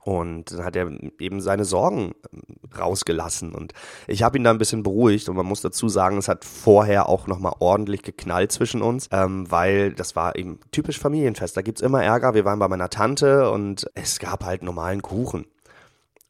Und 0.03 0.53
dann 0.53 0.65
hat 0.65 0.77
er 0.77 0.91
eben 1.19 1.41
seine 1.41 1.65
Sorgen 1.65 2.15
ähm, 2.33 2.43
rausgelassen. 2.79 3.55
Und 3.55 3.73
ich 4.07 4.23
habe 4.23 4.39
ihn 4.39 4.45
da 4.45 4.51
ein 4.51 4.59
bisschen 4.59 4.83
beruhigt. 4.83 5.29
Und 5.29 5.37
man 5.37 5.47
muss 5.47 5.61
dazu 5.61 5.89
sagen, 5.89 6.19
es 6.19 6.29
hat 6.29 6.45
vorher 6.45 7.09
auch 7.09 7.27
nochmal 7.27 7.55
ordentlich 7.59 8.03
geknallt 8.03 8.53
zwischen 8.53 8.83
uns, 8.83 9.09
ähm, 9.13 9.51
weil 9.51 9.93
das 9.93 10.17
war 10.17 10.37
eben 10.37 10.59
typisch 10.73 10.99
Familienfest. 10.99 11.57
Da 11.57 11.63
gibt's 11.63 11.83
immer 11.83 12.03
Ärger. 12.03 12.35
Wir 12.35 12.45
waren 12.45 12.59
bei 12.59 12.69
meiner 12.69 12.91
Tante 12.91 13.51
und 13.51 13.91
es 13.95 14.19
gab 14.19 14.45
halt 14.45 14.63
normalen 14.63 15.03
Kuchen. 15.03 15.45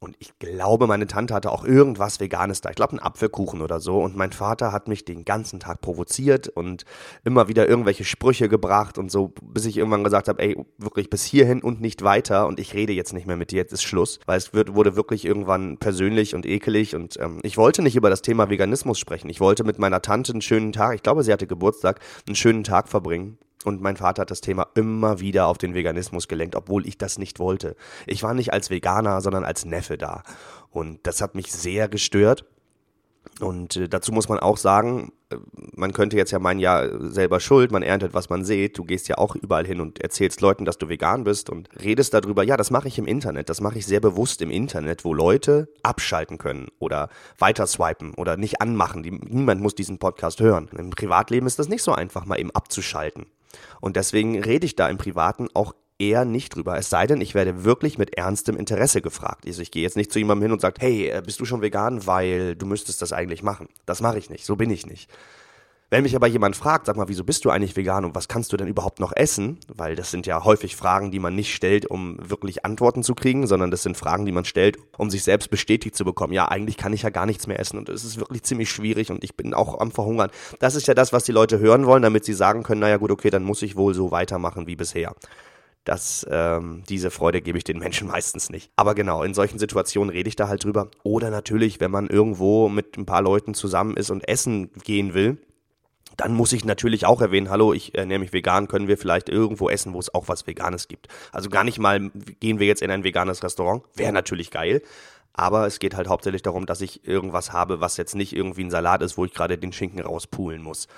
Und 0.03 0.17
ich 0.19 0.39
glaube, 0.39 0.87
meine 0.87 1.07
Tante 1.07 1.35
hatte 1.35 1.53
auch 1.53 1.63
irgendwas 1.63 2.21
Veganes 2.21 2.63
da. 2.63 2.71
Ich 2.71 2.77
glaube, 2.77 2.93
einen 2.93 3.01
Apfelkuchen 3.01 3.61
oder 3.61 3.81
so. 3.81 3.99
Und 4.01 4.17
mein 4.17 4.33
Vater 4.33 4.73
hat 4.73 4.89
mich 4.89 5.05
den 5.05 5.27
ganzen 5.27 5.61
Tag 5.61 5.83
provoziert 5.83 6.49
und 6.49 6.87
immer 7.23 7.49
wieder 7.49 7.69
irgendwelche 7.69 8.05
Sprüche 8.05 8.49
gebracht 8.49 8.97
und 8.97 9.11
so, 9.11 9.35
bis 9.43 9.67
ich 9.67 9.77
irgendwann 9.77 10.03
gesagt 10.03 10.29
habe, 10.29 10.43
ey, 10.43 10.57
wirklich 10.79 11.11
bis 11.11 11.25
hierhin 11.25 11.63
und 11.63 11.83
nicht 11.83 12.03
weiter. 12.03 12.47
Und 12.47 12.61
ich 12.61 12.73
rede 12.73 12.95
jetzt 12.95 13.13
nicht 13.13 13.27
mehr 13.27 13.37
mit 13.37 13.51
dir, 13.51 13.57
jetzt 13.57 13.75
ist 13.75 13.83
Schluss. 13.83 14.21
Weil 14.25 14.39
es 14.39 14.55
wird, 14.55 14.75
wurde 14.75 14.97
wirklich 14.97 15.27
irgendwann 15.27 15.77
persönlich 15.77 16.35
und 16.35 16.47
ekelig. 16.47 16.97
Und 16.97 17.21
ähm, 17.21 17.41
ich 17.43 17.59
wollte 17.59 17.83
nicht 17.83 17.97
über 17.97 18.09
das 18.09 18.23
Thema 18.23 18.49
Veganismus 18.49 18.99
sprechen. 18.99 19.29
Ich 19.29 19.41
wollte 19.41 19.65
mit 19.65 19.79
meiner 19.79 20.01
Tante 20.01 20.33
einen 20.33 20.41
schönen 20.41 20.73
Tag, 20.73 20.95
ich 20.95 21.03
glaube, 21.03 21.25
sie 21.25 21.33
hatte 21.33 21.47
Geburtstag, 21.47 22.01
einen 22.27 22.37
schönen 22.37 22.65
Tag 22.65 22.89
verbringen. 22.89 23.37
Und 23.65 23.83
mein 23.83 23.97
Vater 23.97 24.23
hat 24.23 24.31
das 24.31 24.41
Thema 24.41 24.69
immer 24.75 25.21
wieder 25.21 25.47
auf 25.47 25.59
den 25.59 25.75
Veganismus 25.75 26.29
gelenkt, 26.29 26.57
obwohl 26.57 26.87
ich 26.87 26.97
das 26.97 27.19
nicht 27.19 27.39
wollte. 27.39 27.77
Ich 28.07 28.23
war 28.23 28.33
nicht 28.33 28.53
als 28.53 28.71
Veganer, 28.71 29.21
sondern 29.21 29.45
als 29.45 29.67
Neffe 29.67 29.99
da. 29.99 30.23
Und 30.71 31.01
das 31.07 31.21
hat 31.21 31.35
mich 31.35 31.53
sehr 31.53 31.89
gestört. 31.89 32.47
Und 33.39 33.77
äh, 33.77 33.89
dazu 33.89 34.13
muss 34.13 34.29
man 34.29 34.39
auch 34.39 34.57
sagen, 34.57 35.13
äh, 35.31 35.37
man 35.75 35.93
könnte 35.93 36.17
jetzt 36.17 36.31
ja 36.31 36.39
meinen, 36.39 36.59
ja, 36.59 36.89
selber 37.11 37.39
schuld, 37.39 37.71
man 37.71 37.83
erntet, 37.83 38.15
was 38.15 38.31
man 38.31 38.45
sieht. 38.45 38.79
Du 38.79 38.85
gehst 38.85 39.09
ja 39.09 39.19
auch 39.19 39.37
überall 39.37 39.67
hin 39.67 39.81
und 39.81 40.01
erzählst 40.01 40.41
Leuten, 40.41 40.65
dass 40.65 40.79
du 40.79 40.89
vegan 40.89 41.25
bist 41.25 41.51
und 41.51 41.69
redest 41.83 42.15
darüber. 42.15 42.43
Ja, 42.43 42.57
das 42.57 42.71
mache 42.71 42.89
ich 42.89 42.99
im 42.99 43.07
Internet. 43.07 43.51
Das 43.51 43.61
mache 43.61 43.79
ich 43.79 43.87
sehr 43.87 44.01
bewusst 44.01 44.41
im 44.43 44.51
Internet, 44.51 45.05
wo 45.05 45.13
Leute 45.15 45.69
abschalten 45.83 46.39
können 46.39 46.69
oder 46.79 47.09
weiter 47.39 47.67
swipen 47.67 48.15
oder 48.15 48.37
nicht 48.37 48.61
anmachen. 48.61 49.03
Niemand 49.03 49.61
muss 49.61 49.75
diesen 49.75 49.99
Podcast 49.99 50.41
hören. 50.41 50.69
Im 50.77 50.91
Privatleben 50.91 51.47
ist 51.47 51.59
das 51.59 51.69
nicht 51.69 51.83
so 51.83 51.93
einfach, 51.93 52.25
mal 52.25 52.41
eben 52.41 52.51
abzuschalten. 52.51 53.27
Und 53.81 53.97
deswegen 53.97 54.43
rede 54.43 54.67
ich 54.67 54.77
da 54.77 54.89
im 54.89 54.99
Privaten 54.99 55.49
auch 55.55 55.75
eher 55.99 56.25
nicht 56.25 56.57
drüber. 56.57 56.79
Es 56.79 56.89
sei 56.89 57.07
denn, 57.07 57.21
ich 57.21 57.35
werde 57.35 57.65
wirklich 57.65 57.99
mit 57.99 58.17
ernstem 58.17 58.57
Interesse 58.57 59.03
gefragt. 59.03 59.47
Also 59.47 59.61
ich 59.63 59.71
gehe 59.71 59.83
jetzt 59.83 59.97
nicht 59.97 60.11
zu 60.11 60.19
jemandem 60.19 60.45
hin 60.45 60.53
und 60.53 60.61
sage, 60.61 60.77
hey, 60.81 61.09
äh, 61.09 61.23
bist 61.25 61.39
du 61.41 61.45
schon 61.45 61.61
vegan, 61.61 62.07
weil 62.07 62.57
du 62.57 62.67
müsstest 62.67 63.03
das 63.03 63.13
eigentlich 63.13 63.43
machen. 63.43 63.69
Das 63.87 64.01
mache 64.01 64.19
ich 64.19 64.31
nicht, 64.31 64.47
so 64.47 64.57
bin 64.57 64.71
ich 64.71 64.87
nicht. 64.87 65.11
Wenn 65.91 66.05
mich 66.05 66.15
aber 66.15 66.29
jemand 66.29 66.55
fragt, 66.55 66.87
sag 66.87 66.97
mal, 66.97 67.09
wieso 67.09 67.25
bist 67.25 67.45
du 67.45 67.51
eigentlich 67.51 67.75
vegan 67.75 68.05
und 68.05 68.15
was 68.15 68.29
kannst 68.29 68.53
du 68.53 68.57
denn 68.57 68.69
überhaupt 68.69 69.01
noch 69.01 69.13
essen? 69.15 69.59
Weil 69.67 69.97
das 69.97 70.13
sind 70.13 70.25
ja 70.25 70.45
häufig 70.45 70.77
Fragen, 70.77 71.11
die 71.11 71.19
man 71.19 71.35
nicht 71.35 71.53
stellt, 71.53 71.85
um 71.85 72.17
wirklich 72.23 72.65
Antworten 72.65 73.03
zu 73.03 73.17
kriegen, 73.17 73.49
sondern 73.49 73.73
das 73.73 73.83
sind 73.83 73.97
Fragen, 73.97 74.25
die 74.25 74.31
man 74.31 74.45
stellt, 74.45 74.79
um 74.99 75.11
sich 75.11 75.25
selbst 75.25 75.51
bestätigt 75.51 75.97
zu 75.97 76.05
bekommen. 76.05 76.33
Ja, 76.33 76.47
eigentlich 76.47 76.77
kann 76.77 76.93
ich 76.93 77.03
ja 77.03 77.11
gar 77.11 77.27
nichts 77.27 77.49
mehr 77.49 77.59
essen 77.59 77.77
und 77.77 77.89
es 77.89 78.05
ist 78.05 78.21
wirklich 78.21 78.45
ziemlich 78.45 78.71
schwierig 78.71 79.11
und 79.11 79.25
ich 79.25 79.37
bin 79.37 79.53
auch 79.53 79.81
am 79.81 79.91
Verhungern. 79.91 80.31
Das 80.61 80.77
ist 80.77 80.87
ja 80.87 80.95
das, 80.95 81.13
was 81.13 81.25
die 81.25 81.33
Leute 81.33 81.59
hören 81.59 81.87
wollen, 81.87 82.05
damit 82.05 82.25
sie 82.25 82.35
sagen 82.35 82.63
können, 82.63 82.83
naja 82.83 82.99
gut, 82.99 83.11
okay, 83.11 83.31
dann 83.31 83.43
muss 83.43 83.61
ich 83.63 83.75
wohl 83.75 83.93
so 83.93 84.13
weitermachen 84.13 84.67
wie 84.67 84.77
bisher 84.77 85.15
dass 85.85 86.27
ähm, 86.31 86.83
diese 86.91 87.11
Freude 87.11 87.41
gebe 87.41 87.57
ich 87.57 87.65
den 87.65 87.79
Menschen 87.79 88.07
meistens 88.13 88.51
nicht. 88.51 88.71
Aber 88.77 88.95
genau, 88.95 89.23
in 89.23 89.33
solchen 89.33 89.59
Situationen 89.59 90.11
rede 90.11 90.29
ich 90.29 90.37
da 90.37 90.47
halt 90.47 90.63
drüber. 90.63 90.91
Oder 91.03 91.31
natürlich, 91.31 91.81
wenn 91.81 91.91
man 91.91 92.07
irgendwo 92.07 92.69
mit 92.69 92.99
ein 92.99 93.07
paar 93.07 93.23
Leuten 93.23 93.55
zusammen 93.55 93.97
ist 93.97 94.11
und 94.11 94.29
essen 94.29 94.71
gehen 94.85 95.15
will, 95.15 95.39
dann 96.21 96.35
muss 96.35 96.53
ich 96.53 96.67
natürlich 96.67 97.07
auch 97.07 97.23
erwähnen, 97.23 97.49
hallo, 97.49 97.73
ich 97.73 97.95
ernähre 97.95 98.21
mich 98.21 98.33
vegan, 98.35 98.69
können 98.69 98.89
wir 98.89 98.99
vielleicht 98.99 99.31
irgendwo 99.31 99.71
essen, 99.71 99.95
wo 99.95 99.99
es 99.99 100.13
auch 100.15 100.29
was 100.29 100.47
Veganes 100.47 100.87
gibt. 100.87 101.09
Also 101.33 101.49
gar 101.49 101.65
nicht 101.65 101.79
mal, 101.79 102.11
gehen 102.41 102.59
wir 102.59 102.67
jetzt 102.67 102.83
in 102.83 102.91
ein 102.91 103.05
veganes 103.05 103.43
Restaurant, 103.43 103.83
wäre 103.95 104.13
natürlich 104.13 104.51
geil. 104.51 104.83
Aber 105.33 105.67
es 105.67 105.79
geht 105.79 105.97
halt 105.97 106.09
hauptsächlich 106.09 106.43
darum, 106.43 106.67
dass 106.67 106.83
ich 106.83 107.07
irgendwas 107.09 107.53
habe, 107.53 107.81
was 107.81 107.97
jetzt 107.97 108.15
nicht 108.15 108.35
irgendwie 108.35 108.65
ein 108.65 108.71
Salat 108.71 109.01
ist, 109.01 109.17
wo 109.17 109.25
ich 109.25 109.33
gerade 109.33 109.57
den 109.57 109.73
Schinken 109.73 110.01
rauspulen 110.01 110.63
muss. 110.63 110.89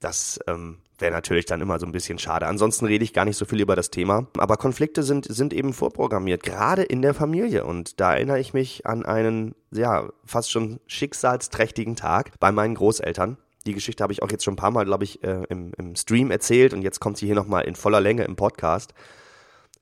Das 0.00 0.40
ähm, 0.46 0.78
wäre 0.98 1.12
natürlich 1.12 1.44
dann 1.44 1.60
immer 1.60 1.78
so 1.78 1.84
ein 1.84 1.92
bisschen 1.92 2.18
schade. 2.18 2.46
Ansonsten 2.46 2.86
rede 2.86 3.04
ich 3.04 3.12
gar 3.12 3.26
nicht 3.26 3.36
so 3.36 3.44
viel 3.44 3.60
über 3.60 3.76
das 3.76 3.90
Thema. 3.90 4.28
Aber 4.38 4.56
Konflikte 4.56 5.02
sind, 5.02 5.26
sind 5.28 5.52
eben 5.52 5.74
vorprogrammiert, 5.74 6.42
gerade 6.42 6.82
in 6.82 7.02
der 7.02 7.12
Familie. 7.12 7.66
Und 7.66 8.00
da 8.00 8.14
erinnere 8.14 8.40
ich 8.40 8.54
mich 8.54 8.86
an 8.86 9.04
einen, 9.04 9.54
ja, 9.72 10.08
fast 10.24 10.50
schon 10.50 10.80
schicksalsträchtigen 10.86 11.96
Tag 11.96 12.32
bei 12.40 12.52
meinen 12.52 12.76
Großeltern. 12.76 13.36
Die 13.66 13.74
Geschichte 13.74 14.02
habe 14.02 14.12
ich 14.12 14.22
auch 14.22 14.30
jetzt 14.30 14.44
schon 14.44 14.54
ein 14.54 14.58
paar 14.58 14.70
Mal, 14.70 14.84
glaube 14.84 15.04
ich, 15.04 15.22
äh, 15.24 15.44
im, 15.48 15.72
im 15.78 15.96
Stream 15.96 16.30
erzählt 16.30 16.74
und 16.74 16.82
jetzt 16.82 17.00
kommt 17.00 17.16
sie 17.16 17.26
hier 17.26 17.34
nochmal 17.34 17.64
in 17.64 17.76
voller 17.76 18.00
Länge 18.00 18.24
im 18.24 18.36
Podcast. 18.36 18.92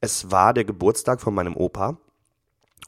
Es 0.01 0.31
war 0.31 0.55
der 0.55 0.65
Geburtstag 0.65 1.21
von 1.21 1.35
meinem 1.35 1.57
Opa 1.57 1.99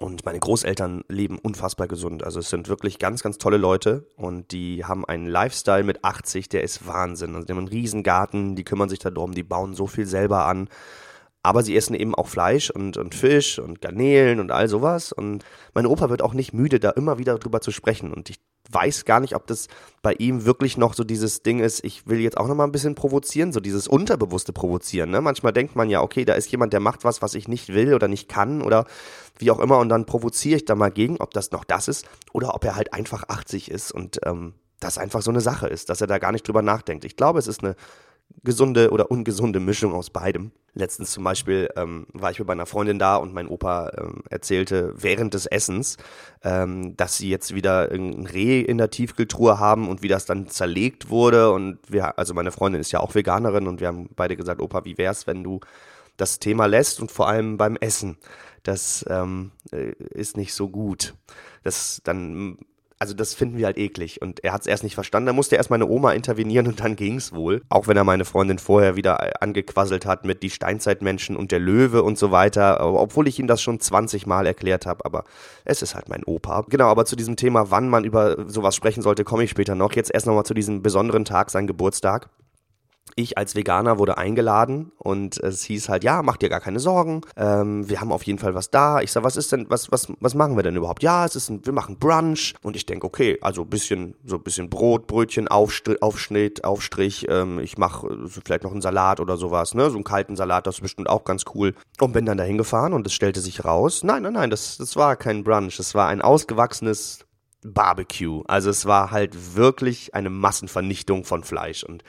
Und 0.00 0.24
meine 0.24 0.40
Großeltern 0.40 1.04
leben 1.08 1.38
unfassbar 1.38 1.86
gesund. 1.86 2.24
Also 2.24 2.40
es 2.40 2.50
sind 2.50 2.68
wirklich 2.68 2.98
ganz, 2.98 3.22
ganz 3.22 3.38
tolle 3.38 3.56
Leute 3.56 4.08
und 4.16 4.50
die 4.50 4.84
haben 4.84 5.04
einen 5.04 5.26
Lifestyle 5.26 5.84
mit 5.84 6.04
80, 6.04 6.48
der 6.48 6.64
ist 6.64 6.86
Wahnsinn. 6.86 7.34
Also 7.34 7.46
die 7.46 7.52
haben 7.52 7.58
einen 7.58 7.68
riesen 7.68 8.02
Garten, 8.02 8.56
die 8.56 8.64
kümmern 8.64 8.88
sich 8.88 8.98
darum, 8.98 9.32
die 9.32 9.44
bauen 9.44 9.74
so 9.74 9.86
viel 9.86 10.06
selber 10.06 10.46
an. 10.46 10.68
Aber 11.44 11.62
sie 11.62 11.76
essen 11.76 11.94
eben 11.94 12.14
auch 12.14 12.26
Fleisch 12.26 12.70
und, 12.70 12.96
und 12.96 13.14
Fisch 13.14 13.58
und 13.58 13.82
Garnelen 13.82 14.40
und 14.40 14.50
all 14.50 14.66
sowas. 14.66 15.12
Und 15.12 15.44
mein 15.74 15.84
Opa 15.84 16.08
wird 16.08 16.22
auch 16.22 16.32
nicht 16.32 16.54
müde, 16.54 16.80
da 16.80 16.90
immer 16.90 17.18
wieder 17.18 17.38
drüber 17.38 17.60
zu 17.60 17.70
sprechen. 17.70 18.14
Und 18.14 18.30
ich 18.30 18.40
weiß 18.70 19.04
gar 19.04 19.20
nicht, 19.20 19.36
ob 19.36 19.46
das 19.46 19.68
bei 20.00 20.14
ihm 20.14 20.46
wirklich 20.46 20.78
noch 20.78 20.94
so 20.94 21.04
dieses 21.04 21.42
Ding 21.42 21.60
ist, 21.60 21.84
ich 21.84 22.06
will 22.06 22.18
jetzt 22.18 22.38
auch 22.38 22.48
noch 22.48 22.54
mal 22.54 22.64
ein 22.64 22.72
bisschen 22.72 22.94
provozieren, 22.94 23.52
so 23.52 23.60
dieses 23.60 23.86
unterbewusste 23.86 24.54
Provozieren. 24.54 25.10
Ne? 25.10 25.20
Manchmal 25.20 25.52
denkt 25.52 25.76
man 25.76 25.90
ja, 25.90 26.00
okay, 26.00 26.24
da 26.24 26.32
ist 26.32 26.50
jemand, 26.50 26.72
der 26.72 26.80
macht 26.80 27.04
was, 27.04 27.20
was 27.20 27.34
ich 27.34 27.46
nicht 27.46 27.68
will 27.68 27.92
oder 27.92 28.08
nicht 28.08 28.26
kann 28.26 28.62
oder 28.62 28.86
wie 29.38 29.50
auch 29.50 29.60
immer. 29.60 29.78
Und 29.80 29.90
dann 29.90 30.06
provoziere 30.06 30.56
ich 30.56 30.64
da 30.64 30.74
mal 30.74 30.90
gegen, 30.90 31.18
ob 31.18 31.34
das 31.34 31.50
noch 31.50 31.64
das 31.64 31.88
ist 31.88 32.08
oder 32.32 32.54
ob 32.54 32.64
er 32.64 32.74
halt 32.74 32.94
einfach 32.94 33.28
80 33.28 33.70
ist 33.70 33.92
und 33.92 34.18
ähm, 34.24 34.54
das 34.80 34.96
einfach 34.96 35.20
so 35.20 35.30
eine 35.30 35.42
Sache 35.42 35.66
ist, 35.66 35.90
dass 35.90 36.00
er 36.00 36.06
da 36.06 36.18
gar 36.18 36.32
nicht 36.32 36.48
drüber 36.48 36.62
nachdenkt. 36.62 37.04
Ich 37.04 37.16
glaube, 37.16 37.38
es 37.38 37.46
ist 37.46 37.62
eine 37.62 37.76
gesunde 38.42 38.90
oder 38.90 39.10
ungesunde 39.10 39.60
Mischung 39.60 39.92
aus 39.92 40.10
beidem. 40.10 40.52
Letztens 40.74 41.12
zum 41.12 41.22
Beispiel 41.22 41.68
ähm, 41.76 42.06
war 42.12 42.32
ich 42.32 42.38
mit 42.40 42.48
meiner 42.48 42.66
Freundin 42.66 42.98
da 42.98 43.16
und 43.16 43.32
mein 43.32 43.46
Opa 43.46 43.92
ähm, 43.96 44.22
erzählte 44.28 44.92
während 44.96 45.34
des 45.34 45.46
Essens, 45.46 45.96
ähm, 46.42 46.96
dass 46.96 47.16
sie 47.16 47.30
jetzt 47.30 47.54
wieder 47.54 47.90
ein 47.92 48.26
Reh 48.26 48.60
in 48.60 48.78
der 48.78 48.90
Tiefkühltruhe 48.90 49.60
haben 49.60 49.88
und 49.88 50.02
wie 50.02 50.08
das 50.08 50.26
dann 50.26 50.48
zerlegt 50.48 51.10
wurde. 51.10 51.52
Und 51.52 51.78
wir, 51.88 52.18
also 52.18 52.34
meine 52.34 52.50
Freundin 52.50 52.80
ist 52.80 52.90
ja 52.90 53.00
auch 53.00 53.14
Veganerin 53.14 53.68
und 53.68 53.80
wir 53.80 53.86
haben 53.86 54.10
beide 54.16 54.36
gesagt, 54.36 54.60
Opa, 54.60 54.84
wie 54.84 54.98
wär's, 54.98 55.26
wenn 55.28 55.44
du 55.44 55.60
das 56.16 56.40
Thema 56.40 56.66
lässt 56.66 57.00
und 57.00 57.12
vor 57.12 57.28
allem 57.28 57.56
beim 57.56 57.76
Essen. 57.76 58.16
Das 58.64 59.04
ähm, 59.08 59.52
äh, 59.72 59.92
ist 60.10 60.36
nicht 60.36 60.54
so 60.54 60.68
gut. 60.68 61.14
Das 61.62 62.00
dann 62.02 62.58
also 63.04 63.12
das 63.14 63.34
finden 63.34 63.58
wir 63.58 63.66
halt 63.66 63.76
eklig. 63.76 64.22
Und 64.22 64.42
er 64.42 64.54
hat 64.54 64.62
es 64.62 64.66
erst 64.66 64.82
nicht 64.82 64.94
verstanden. 64.94 65.26
Da 65.26 65.34
musste 65.34 65.56
erst 65.56 65.68
meine 65.68 65.86
Oma 65.86 66.12
intervenieren 66.12 66.66
und 66.66 66.80
dann 66.80 66.96
ging 66.96 67.16
es 67.16 67.34
wohl. 67.34 67.60
Auch 67.68 67.86
wenn 67.86 67.98
er 67.98 68.04
meine 68.04 68.24
Freundin 68.24 68.58
vorher 68.58 68.96
wieder 68.96 69.22
äh, 69.22 69.32
angequasselt 69.40 70.06
hat 70.06 70.24
mit 70.24 70.42
die 70.42 70.48
Steinzeitmenschen 70.48 71.36
und 71.36 71.52
der 71.52 71.58
Löwe 71.58 72.02
und 72.02 72.16
so 72.16 72.30
weiter. 72.30 72.80
Obwohl 72.80 73.28
ich 73.28 73.38
ihm 73.38 73.46
das 73.46 73.60
schon 73.60 73.78
20 73.78 74.26
Mal 74.26 74.46
erklärt 74.46 74.86
habe. 74.86 75.04
Aber 75.04 75.24
es 75.66 75.82
ist 75.82 75.94
halt 75.94 76.08
mein 76.08 76.24
Opa. 76.24 76.64
Genau, 76.70 76.86
aber 76.86 77.04
zu 77.04 77.14
diesem 77.14 77.36
Thema, 77.36 77.70
wann 77.70 77.90
man 77.90 78.04
über 78.04 78.48
sowas 78.48 78.74
sprechen 78.74 79.02
sollte, 79.02 79.22
komme 79.22 79.44
ich 79.44 79.50
später 79.50 79.74
noch. 79.74 79.92
Jetzt 79.92 80.10
erst 80.10 80.26
nochmal 80.26 80.46
zu 80.46 80.54
diesem 80.54 80.80
besonderen 80.80 81.26
Tag, 81.26 81.50
sein 81.50 81.66
Geburtstag 81.66 82.30
ich 83.16 83.38
als 83.38 83.54
Veganer 83.54 83.98
wurde 83.98 84.18
eingeladen 84.18 84.92
und 84.98 85.38
es 85.38 85.62
hieß 85.62 85.88
halt, 85.88 86.04
ja, 86.04 86.22
mach 86.22 86.36
dir 86.36 86.48
gar 86.48 86.60
keine 86.60 86.80
Sorgen, 86.80 87.22
ähm, 87.36 87.88
wir 87.88 88.00
haben 88.00 88.12
auf 88.12 88.24
jeden 88.24 88.38
Fall 88.38 88.54
was 88.54 88.70
da. 88.70 89.00
Ich 89.00 89.12
sag, 89.12 89.22
was 89.22 89.36
ist 89.36 89.52
denn, 89.52 89.66
was, 89.68 89.92
was, 89.92 90.08
was 90.20 90.34
machen 90.34 90.56
wir 90.56 90.62
denn 90.62 90.76
überhaupt? 90.76 91.02
Ja, 91.02 91.24
es 91.24 91.36
ist 91.36 91.48
ein, 91.48 91.64
wir 91.64 91.72
machen 91.72 91.98
Brunch 91.98 92.54
und 92.62 92.76
ich 92.76 92.86
denke, 92.86 93.06
okay, 93.06 93.38
also 93.40 93.64
bisschen, 93.64 94.16
so 94.24 94.38
bisschen 94.38 94.68
Brot, 94.68 95.06
Brötchen, 95.06 95.48
Aufstrich, 95.48 96.02
Aufschnitt, 96.02 96.64
Aufstrich, 96.64 97.26
ähm, 97.28 97.58
ich 97.60 97.78
mache 97.78 98.08
so 98.24 98.40
vielleicht 98.44 98.64
noch 98.64 98.72
einen 98.72 98.82
Salat 98.82 99.20
oder 99.20 99.36
sowas, 99.36 99.74
ne, 99.74 99.90
so 99.90 99.96
einen 99.96 100.04
kalten 100.04 100.36
Salat, 100.36 100.66
das 100.66 100.76
ist 100.76 100.80
bestimmt 100.80 101.08
auch 101.08 101.24
ganz 101.24 101.44
cool. 101.54 101.74
Und 102.00 102.12
bin 102.12 102.26
dann 102.26 102.38
dahin 102.38 102.58
gefahren 102.58 102.92
und 102.92 103.06
es 103.06 103.12
stellte 103.12 103.40
sich 103.40 103.64
raus, 103.64 104.02
nein, 104.02 104.22
nein, 104.22 104.32
nein, 104.32 104.50
das, 104.50 104.76
das 104.76 104.96
war 104.96 105.16
kein 105.16 105.44
Brunch, 105.44 105.76
das 105.76 105.94
war 105.94 106.08
ein 106.08 106.20
ausgewachsenes 106.20 107.24
Barbecue. 107.64 108.42
Also 108.46 108.70
es 108.70 108.86
war 108.86 109.10
halt 109.10 109.56
wirklich 109.56 110.14
eine 110.14 110.30
Massenvernichtung 110.30 111.24
von 111.24 111.42
Fleisch 111.42 111.82
und 111.82 112.04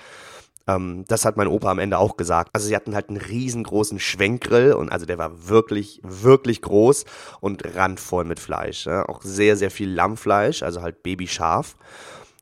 ähm, 0.67 1.05
das 1.07 1.25
hat 1.25 1.37
mein 1.37 1.47
Opa 1.47 1.69
am 1.69 1.79
Ende 1.79 1.97
auch 1.97 2.17
gesagt. 2.17 2.49
Also 2.53 2.67
sie 2.67 2.75
hatten 2.75 2.95
halt 2.95 3.09
einen 3.09 3.17
riesengroßen 3.17 3.99
Schwenkgrill 3.99 4.73
und 4.73 4.91
also 4.91 5.05
der 5.05 5.17
war 5.17 5.47
wirklich, 5.47 6.01
wirklich 6.03 6.61
groß 6.61 7.05
und 7.39 7.75
randvoll 7.75 8.25
mit 8.25 8.39
Fleisch. 8.39 8.85
Ja? 8.85 9.07
Auch 9.07 9.21
sehr, 9.21 9.57
sehr 9.57 9.71
viel 9.71 9.89
Lammfleisch, 9.89 10.63
also 10.63 10.81
halt 10.81 11.03
Babyschaf. 11.03 11.75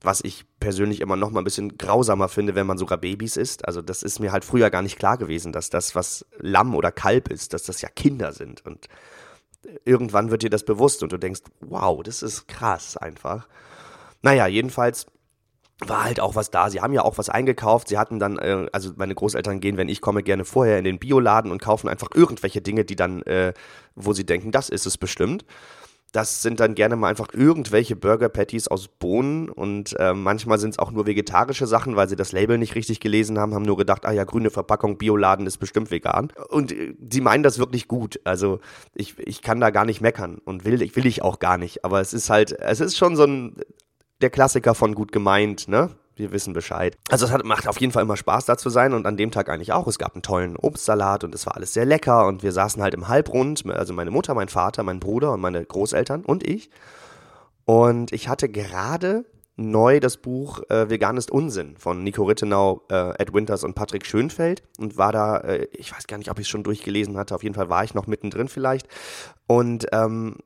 Was 0.06 0.20
ich 0.22 0.46
persönlich 0.60 1.00
immer 1.00 1.16
noch 1.16 1.32
mal 1.32 1.40
ein 1.40 1.46
bisschen 1.46 1.78
grausamer 1.78 2.28
finde, 2.28 2.56
wenn 2.56 2.68
man 2.68 2.78
sogar 2.78 2.98
Babys 2.98 3.38
isst. 3.38 3.66
Also 3.66 3.82
das 3.82 4.04
ist 4.04 4.20
mir 4.20 4.34
halt 4.34 4.44
früher 4.44 4.70
gar 4.70 4.82
nicht 4.82 5.00
klar 5.00 5.18
gewesen, 5.18 5.54
dass 5.54 5.70
das, 5.70 5.96
was 5.96 6.26
Lamm 6.40 6.76
oder 6.76 6.92
Kalb 6.92 7.30
ist, 7.30 7.54
dass 7.54 7.64
das 7.64 7.82
ja 7.82 7.88
Kinder 7.88 8.34
sind. 8.34 8.66
Und 8.66 8.90
irgendwann 9.86 10.30
wird 10.30 10.44
dir 10.44 10.50
das 10.50 10.66
bewusst 10.66 11.04
und 11.04 11.14
du 11.14 11.18
denkst, 11.18 11.42
wow, 11.62 12.04
das 12.04 12.22
ist 12.22 12.50
krass 12.50 12.98
einfach. 12.98 13.48
Naja, 14.22 14.48
jedenfalls 14.48 15.06
war 15.80 16.04
halt 16.04 16.20
auch 16.20 16.36
was 16.36 16.52
da. 16.52 16.70
Sie 16.70 16.82
haben 16.82 16.94
ja 16.94 17.04
auch 17.04 17.18
was 17.18 17.30
eingekauft. 17.30 17.88
Sie 17.88 17.98
hatten 17.98 18.20
dann, 18.20 18.38
äh, 18.38 18.68
also 18.72 18.92
meine 18.96 19.16
Großeltern 19.16 19.60
gehen, 19.60 19.78
wenn 19.78 19.90
ich 19.90 20.02
komme, 20.02 20.24
gerne 20.24 20.46
vorher 20.46 20.78
in 20.78 20.84
den 20.84 21.00
Bioladen 21.00 21.52
und 21.52 21.62
kaufen 21.62 21.90
einfach 21.90 22.10
irgendwelche 22.14 22.62
Dinge, 22.62 22.86
die 22.86 22.96
dann, 22.96 23.22
äh, 23.24 23.54
wo 23.96 24.14
sie 24.14 24.26
denken, 24.26 24.52
das 24.52 24.70
ist 24.70 24.86
es 24.86 24.98
bestimmt. 24.98 25.46
Das 26.12 26.44
sind 26.44 26.60
dann 26.60 26.76
gerne 26.76 26.96
mal 26.96 27.08
einfach 27.08 27.30
irgendwelche 27.34 27.96
Burger 27.96 28.30
Patties 28.30 28.68
aus 28.68 28.88
Bohnen 28.88 29.50
und 29.50 30.00
äh, 30.00 30.14
manchmal 30.14 30.60
sind 30.60 30.70
es 30.70 30.78
auch 30.78 30.92
nur 30.92 31.08
vegetarische 31.08 31.66
Sachen, 31.66 31.96
weil 31.96 32.08
sie 32.08 32.16
das 32.16 32.32
Label 32.32 32.60
nicht 32.60 32.76
richtig 32.76 33.00
gelesen 33.00 33.40
haben, 33.40 33.56
haben 33.56 33.64
nur 33.64 33.78
gedacht, 33.78 34.06
ah 34.06 34.12
ja, 34.12 34.24
grüne 34.24 34.52
Verpackung, 34.52 35.00
Bioladen 35.00 35.48
ist 35.48 35.58
bestimmt 35.58 35.90
vegan. 35.90 36.32
Und 36.50 36.72
äh, 36.72 36.94
sie 37.10 37.22
meinen 37.22 37.42
das 37.42 37.58
wirklich 37.58 37.88
gut. 37.88 38.20
Also 38.26 38.60
ich, 38.94 39.18
ich 39.18 39.42
kann 39.42 39.60
da 39.60 39.72
gar 39.72 39.86
nicht 39.86 40.02
meckern 40.02 40.38
und 40.46 40.66
will, 40.66 40.80
will 40.80 41.06
ich 41.08 41.24
auch 41.24 41.40
gar 41.40 41.58
nicht. 41.58 41.84
Aber 41.84 42.00
es 42.00 42.14
ist 42.14 42.30
halt, 42.30 42.52
es 42.60 42.80
ist 42.80 42.96
schon 42.96 43.16
so 43.16 43.24
ein 43.24 43.56
der 44.24 44.30
Klassiker 44.30 44.74
von 44.74 44.96
gut 44.96 45.12
gemeint, 45.12 45.68
ne? 45.68 45.92
Wir 46.16 46.32
wissen 46.32 46.54
Bescheid. 46.54 46.96
Also 47.10 47.26
es 47.26 47.32
hat, 47.32 47.44
macht 47.44 47.68
auf 47.68 47.82
jeden 47.82 47.92
Fall 47.92 48.04
immer 48.04 48.18
Spaß 48.18 48.46
da 48.46 48.56
zu 48.56 48.70
sein 48.70 48.94
und 48.94 49.08
an 49.08 49.18
dem 49.18 49.32
Tag 49.32 49.50
eigentlich 49.50 49.74
auch. 49.74 49.88
Es 49.88 49.98
gab 49.98 50.14
einen 50.14 50.22
tollen 50.22 50.56
Obstsalat 50.58 51.24
und 51.24 51.34
es 51.34 51.46
war 51.48 51.56
alles 51.56 51.74
sehr 51.74 51.86
lecker 51.86 52.28
und 52.28 52.44
wir 52.44 52.52
saßen 52.52 52.84
halt 52.84 52.94
im 52.94 53.08
Halbrund, 53.08 53.64
also 53.68 53.94
meine 53.94 54.12
Mutter, 54.12 54.36
mein 54.36 54.48
Vater, 54.48 54.84
mein 54.84 55.00
Bruder 55.00 55.34
und 55.34 55.42
meine 55.42 55.66
Großeltern 55.66 56.24
und 56.24 56.48
ich. 56.48 56.70
Und 57.66 58.12
ich 58.14 58.28
hatte 58.30 58.48
gerade 58.48 59.26
neu 59.56 60.00
das 60.00 60.18
Buch 60.18 60.62
äh, 60.70 60.90
Vegan 60.90 61.18
ist 61.18 61.32
Unsinn 61.32 61.78
von 61.78 62.04
Nico 62.04 62.24
Rittenau, 62.24 62.84
äh, 62.90 63.22
Ed 63.22 63.34
Winters 63.34 63.64
und 63.64 63.74
Patrick 63.76 64.06
Schönfeld 64.06 64.64
und 64.80 64.98
war 64.98 65.12
da, 65.12 65.38
äh, 65.38 65.68
ich 65.72 65.96
weiß 65.96 66.08
gar 66.08 66.18
nicht, 66.18 66.30
ob 66.30 66.40
ich 66.40 66.46
es 66.46 66.50
schon 66.50 66.64
durchgelesen 66.64 67.18
hatte, 67.18 67.34
auf 67.36 67.44
jeden 67.44 67.56
Fall 67.56 67.70
war 67.70 67.84
ich 67.84 67.94
noch 67.94 68.08
mittendrin 68.08 68.48
vielleicht. 68.48 68.88
Und 69.48 69.88
ähm, 69.92 70.38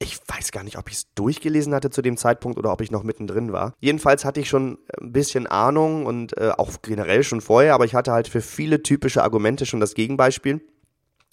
ich 0.00 0.18
weiß 0.26 0.52
gar 0.52 0.62
nicht, 0.62 0.78
ob 0.78 0.88
ich 0.88 0.96
es 0.96 1.14
durchgelesen 1.14 1.74
hatte 1.74 1.90
zu 1.90 2.02
dem 2.02 2.16
Zeitpunkt 2.16 2.58
oder 2.58 2.72
ob 2.72 2.80
ich 2.80 2.90
noch 2.90 3.02
mittendrin 3.02 3.52
war. 3.52 3.74
Jedenfalls 3.80 4.24
hatte 4.24 4.40
ich 4.40 4.48
schon 4.48 4.78
ein 5.00 5.12
bisschen 5.12 5.46
Ahnung 5.46 6.06
und 6.06 6.36
äh, 6.38 6.52
auch 6.56 6.82
generell 6.82 7.24
schon 7.24 7.40
vorher, 7.40 7.74
aber 7.74 7.84
ich 7.84 7.94
hatte 7.94 8.12
halt 8.12 8.28
für 8.28 8.40
viele 8.40 8.82
typische 8.82 9.22
Argumente 9.22 9.66
schon 9.66 9.80
das 9.80 9.94
Gegenbeispiel 9.94 10.60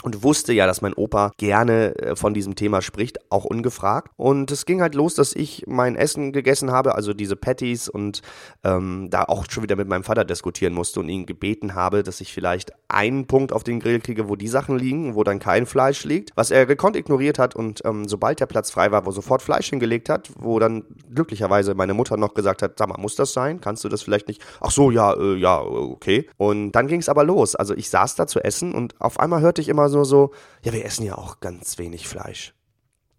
und 0.05 0.21
wusste 0.21 0.53
ja, 0.53 0.67
dass 0.67 0.83
mein 0.83 0.93
Opa 0.93 1.31
gerne 1.37 1.95
äh, 1.95 2.15
von 2.15 2.35
diesem 2.35 2.53
Thema 2.53 2.83
spricht, 2.83 3.31
auch 3.31 3.43
ungefragt. 3.43 4.11
Und 4.17 4.51
es 4.51 4.67
ging 4.67 4.79
halt 4.79 4.93
los, 4.93 5.15
dass 5.15 5.35
ich 5.35 5.63
mein 5.65 5.95
Essen 5.95 6.31
gegessen 6.31 6.71
habe, 6.71 6.93
also 6.93 7.13
diese 7.15 7.35
Patties 7.35 7.89
und 7.89 8.21
ähm, 8.63 9.07
da 9.09 9.23
auch 9.23 9.45
schon 9.49 9.63
wieder 9.63 9.75
mit 9.75 9.87
meinem 9.87 10.03
Vater 10.03 10.23
diskutieren 10.23 10.73
musste 10.73 10.99
und 10.99 11.09
ihn 11.09 11.25
gebeten 11.25 11.73
habe, 11.73 12.03
dass 12.03 12.21
ich 12.21 12.31
vielleicht 12.31 12.71
einen 12.87 13.25
Punkt 13.25 13.51
auf 13.51 13.63
den 13.63 13.79
Grill 13.79 13.99
kriege, 13.99 14.29
wo 14.29 14.35
die 14.35 14.47
Sachen 14.47 14.77
liegen, 14.77 15.15
wo 15.15 15.23
dann 15.23 15.39
kein 15.39 15.65
Fleisch 15.65 16.03
liegt, 16.03 16.29
was 16.35 16.51
er 16.51 16.67
gekonnt 16.67 16.95
ignoriert 16.95 17.39
hat 17.39 17.55
und 17.55 17.81
ähm, 17.83 18.07
sobald 18.07 18.39
der 18.39 18.45
Platz 18.45 18.69
frei 18.69 18.91
war, 18.91 19.07
wo 19.07 19.11
sofort 19.11 19.41
Fleisch 19.41 19.71
hingelegt 19.71 20.09
hat, 20.09 20.29
wo 20.37 20.59
dann 20.59 20.83
glücklicherweise 21.15 21.73
meine 21.73 21.95
Mutter 21.95 22.15
noch 22.15 22.35
gesagt 22.35 22.61
hat, 22.61 22.77
sag 22.77 22.89
mal, 22.89 22.99
muss 22.99 23.15
das 23.15 23.33
sein? 23.33 23.59
Kannst 23.59 23.83
du 23.83 23.89
das 23.89 24.03
vielleicht 24.03 24.27
nicht? 24.27 24.45
Ach 24.61 24.69
so, 24.69 24.91
ja, 24.91 25.13
äh, 25.13 25.35
ja, 25.37 25.59
okay. 25.61 26.29
Und 26.37 26.73
dann 26.73 26.85
ging 26.85 26.99
es 26.99 27.09
aber 27.09 27.23
los. 27.23 27.55
Also 27.55 27.73
ich 27.73 27.89
saß 27.89 28.13
da 28.13 28.27
zu 28.27 28.43
essen 28.43 28.75
und 28.75 28.93
auf 29.01 29.19
einmal 29.19 29.41
hörte 29.41 29.61
ich 29.61 29.67
immer 29.67 29.89
so 29.89 29.94
nur 29.95 30.05
so, 30.05 30.31
ja, 30.63 30.73
wir 30.73 30.85
essen 30.85 31.05
ja 31.05 31.17
auch 31.17 31.39
ganz 31.39 31.77
wenig 31.77 32.07
Fleisch. 32.07 32.53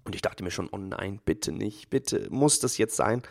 Und 0.04 0.14
ich 0.14 0.22
dachte 0.22 0.44
mir 0.44 0.52
schon, 0.52 0.68
oh 0.70 0.78
nein, 0.78 1.20
bitte 1.24 1.50
nicht, 1.50 1.90
bitte, 1.90 2.28
muss 2.30 2.60
das 2.60 2.78
jetzt 2.78 2.96
sein? 2.96 3.22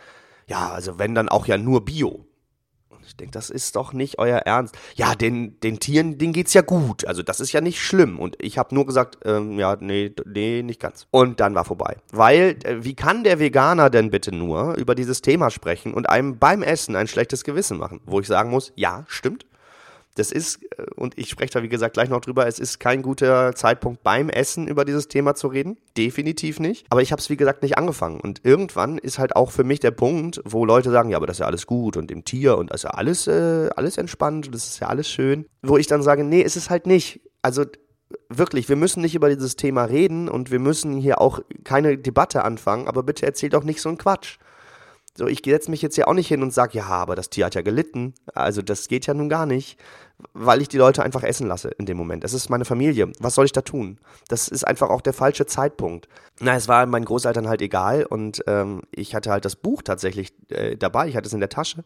Ja, 0.48 0.72
also 0.72 1.00
wenn 1.00 1.16
dann 1.16 1.30
auch 1.30 1.48
ja 1.48 1.58
nur 1.58 1.86
Bio. 1.86 2.26
Und 2.90 3.06
ich 3.06 3.16
denke, 3.16 3.32
das 3.32 3.50
ist 3.50 3.76
doch 3.76 3.94
nicht 3.94 4.20
euer 4.20 4.40
Ernst. 4.40 4.78
Ja, 4.96 5.16
den, 5.16 5.60
den 5.62 5.80
Tieren, 5.80 6.18
denen 6.18 6.34
geht's 6.34 6.54
ja 6.54 6.62
gut. 6.62 7.06
Also 7.06 7.24
das 7.24 7.40
ist 7.40 7.54
ja 7.54 7.62
nicht 7.62 7.82
schlimm. 7.82 8.20
Und 8.20 8.36
ich 8.42 8.58
habe 8.58 8.76
nur 8.76 8.86
gesagt, 8.86 9.20
ähm, 9.24 9.58
ja, 9.58 9.78
nee, 9.80 10.14
nee, 10.26 10.62
nicht 10.64 10.82
ganz. 10.82 11.08
Und 11.12 11.40
dann 11.40 11.56
war 11.56 11.66
vorbei. 11.66 11.98
Weil, 12.12 12.58
äh, 12.64 12.84
wie 12.84 12.96
kann 12.96 13.24
der 13.24 13.40
Veganer 13.40 13.90
denn 13.90 14.12
bitte 14.12 14.36
nur 14.36 14.76
über 14.76 14.96
dieses 14.96 15.22
Thema 15.22 15.50
sprechen 15.52 15.94
und 15.94 16.10
einem 16.10 16.38
beim 16.38 16.62
Essen 16.62 16.96
ein 16.96 17.08
schlechtes 17.08 17.44
Gewissen 17.44 17.78
machen? 17.78 18.02
Wo 18.06 18.20
ich 18.20 18.28
sagen 18.28 18.50
muss, 18.50 18.74
ja, 18.76 19.06
stimmt 19.08 19.46
das 20.16 20.32
ist, 20.32 20.64
äh, 20.78 20.86
und 20.96 21.18
ich 21.18 21.30
spreche 21.30 21.54
da 21.54 21.64
wie 21.64 21.70
gesagt 21.70 21.94
gleich 21.94 22.10
noch 22.10 22.22
drüber, 22.22 22.48
es 22.48 22.60
ist 22.60 22.80
kein 22.80 23.02
guter 23.02 23.54
Zeitpunkt 23.54 24.04
beim 24.04 24.30
Essen 24.30 24.68
über 24.68 24.86
dieses 24.86 25.08
Thema 25.08 25.36
zu 25.36 25.48
reden. 25.48 25.78
Definitiv 25.98 26.60
nicht. 26.60 26.86
Aber 26.90 27.02
ich 27.02 27.12
habe 27.12 27.22
es 27.22 27.30
wie 27.30 27.38
gesagt 27.38 27.62
nicht 27.62 27.78
angefangen. 27.78 28.20
Und 28.20 28.42
irgendwann 28.44 28.98
ist 28.98 29.20
halt 29.20 29.36
auch 29.36 29.52
für 29.52 29.64
mich 29.64 29.80
der 29.80 29.92
Punkt, 29.92 30.42
wo 30.46 30.66
Leute 30.66 30.90
sagen, 30.90 31.10
ja, 31.10 31.18
aber 31.18 31.28
das 31.28 31.36
ist 31.36 31.42
ja 31.42 31.48
alles 31.48 31.68
gut 31.68 31.98
und 31.98 32.12
im 32.12 32.26
Tier 32.26 32.58
und 32.58 32.72
das 32.72 32.82
ist 32.82 32.84
ja 32.84 32.92
alles, 32.92 33.28
äh, 33.28 33.70
alles 33.76 33.98
entspannt 33.98 34.48
und 34.48 34.56
das 34.56 34.68
ist 34.68 34.80
ja 34.80 34.88
alles 34.88 35.10
schön. 35.10 35.46
Wo 35.62 35.78
ich 35.78 35.88
dann 35.88 36.02
sage, 36.02 36.24
nee, 36.24 36.42
ist 36.42 36.56
es 36.56 36.70
halt 36.70 36.88
nicht. 36.88 37.22
Also 37.42 37.66
wirklich, 38.30 38.70
wir 38.70 38.76
müssen 38.76 39.02
nicht 39.02 39.16
über 39.16 39.30
dieses 39.30 39.56
Thema 39.56 39.84
reden 39.86 40.30
und 40.30 40.52
wir 40.52 40.60
müssen 40.60 40.98
hier 40.98 41.22
auch 41.22 41.40
keine 41.64 41.98
Debatte 41.98 42.44
anfangen, 42.44 42.88
aber 42.88 43.04
bitte 43.04 43.26
erzählt 43.26 43.54
doch 43.54 43.64
nicht 43.64 43.82
so 43.82 43.90
einen 43.90 43.98
Quatsch. 43.98 44.38
So, 45.18 45.28
ich 45.28 45.42
setze 45.46 45.72
mich 45.72 45.82
jetzt 45.82 45.96
ja 45.96 46.08
auch 46.08 46.14
nicht 46.14 46.28
hin 46.28 46.44
und 46.44 46.54
sage, 46.54 46.78
ja, 46.78 46.88
aber 46.88 47.16
das 47.16 47.30
Tier 47.30 47.46
hat 47.46 47.56
ja 47.56 47.62
gelitten. 47.62 48.14
Also 48.34 48.62
das 48.62 48.90
geht 48.90 49.06
ja 49.08 49.14
nun 49.14 49.30
gar 49.30 49.46
nicht, 49.46 49.80
weil 50.34 50.62
ich 50.62 50.68
die 50.68 50.78
Leute 50.78 51.04
einfach 51.04 51.24
essen 51.24 51.48
lasse 51.48 51.70
in 51.70 51.86
dem 51.86 51.96
Moment. 51.96 52.26
Es 52.26 52.34
ist 52.34 52.50
meine 52.50 52.66
Familie. 52.66 53.12
Was 53.20 53.36
soll 53.36 53.46
ich 53.46 53.54
da 53.54 53.62
tun? 53.62 53.98
Das 54.28 54.50
ist 54.50 54.68
einfach 54.68 54.90
auch 54.90 55.02
der 55.02 55.14
falsche 55.14 55.46
Zeitpunkt. 55.46 56.10
Na, 56.42 56.56
es 56.56 56.68
war 56.68 56.86
meinen 56.86 57.06
Großeltern 57.06 57.48
halt 57.48 57.62
egal 57.62 58.06
und 58.06 58.44
ähm, 58.48 58.82
ich 58.92 59.16
hatte 59.16 59.32
halt 59.32 59.46
das 59.46 59.56
Buch 59.56 59.84
tatsächlich 59.84 60.34
äh, 60.50 60.76
dabei. 60.76 61.08
Ich 61.08 61.16
hatte 61.16 61.28
es 61.28 61.34
in 61.34 61.40
der 61.40 61.50
Tasche 61.50 61.86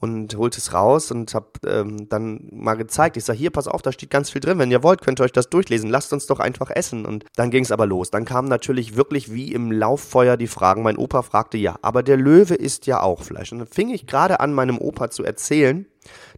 und 0.00 0.36
holte 0.36 0.58
es 0.58 0.72
raus 0.72 1.10
und 1.10 1.34
habe 1.34 1.46
ähm, 1.66 2.08
dann 2.08 2.48
mal 2.52 2.74
gezeigt. 2.74 3.16
Ich 3.16 3.24
sage, 3.24 3.38
hier, 3.38 3.50
pass 3.50 3.66
auf, 3.66 3.82
da 3.82 3.90
steht 3.90 4.10
ganz 4.10 4.30
viel 4.30 4.40
drin. 4.40 4.58
Wenn 4.58 4.70
ihr 4.70 4.82
wollt, 4.82 5.02
könnt 5.02 5.20
ihr 5.20 5.24
euch 5.24 5.32
das 5.32 5.50
durchlesen. 5.50 5.90
Lasst 5.90 6.12
uns 6.12 6.26
doch 6.26 6.38
einfach 6.38 6.70
essen. 6.70 7.04
Und 7.04 7.24
dann 7.34 7.50
ging 7.50 7.64
es 7.64 7.72
aber 7.72 7.86
los. 7.86 8.10
Dann 8.10 8.24
kamen 8.24 8.48
natürlich 8.48 8.96
wirklich 8.96 9.32
wie 9.32 9.52
im 9.52 9.72
Lauffeuer 9.72 10.36
die 10.36 10.46
Fragen. 10.46 10.82
Mein 10.82 10.98
Opa 10.98 11.22
fragte, 11.22 11.58
ja, 11.58 11.76
aber 11.82 12.02
der 12.02 12.16
Löwe 12.16 12.54
isst 12.54 12.86
ja 12.86 13.02
auch 13.02 13.22
Fleisch. 13.22 13.50
Und 13.52 13.58
dann 13.58 13.68
fing 13.68 13.90
ich 13.90 14.06
gerade 14.06 14.40
an, 14.40 14.52
meinem 14.52 14.78
Opa 14.78 15.10
zu 15.10 15.24
erzählen, 15.24 15.86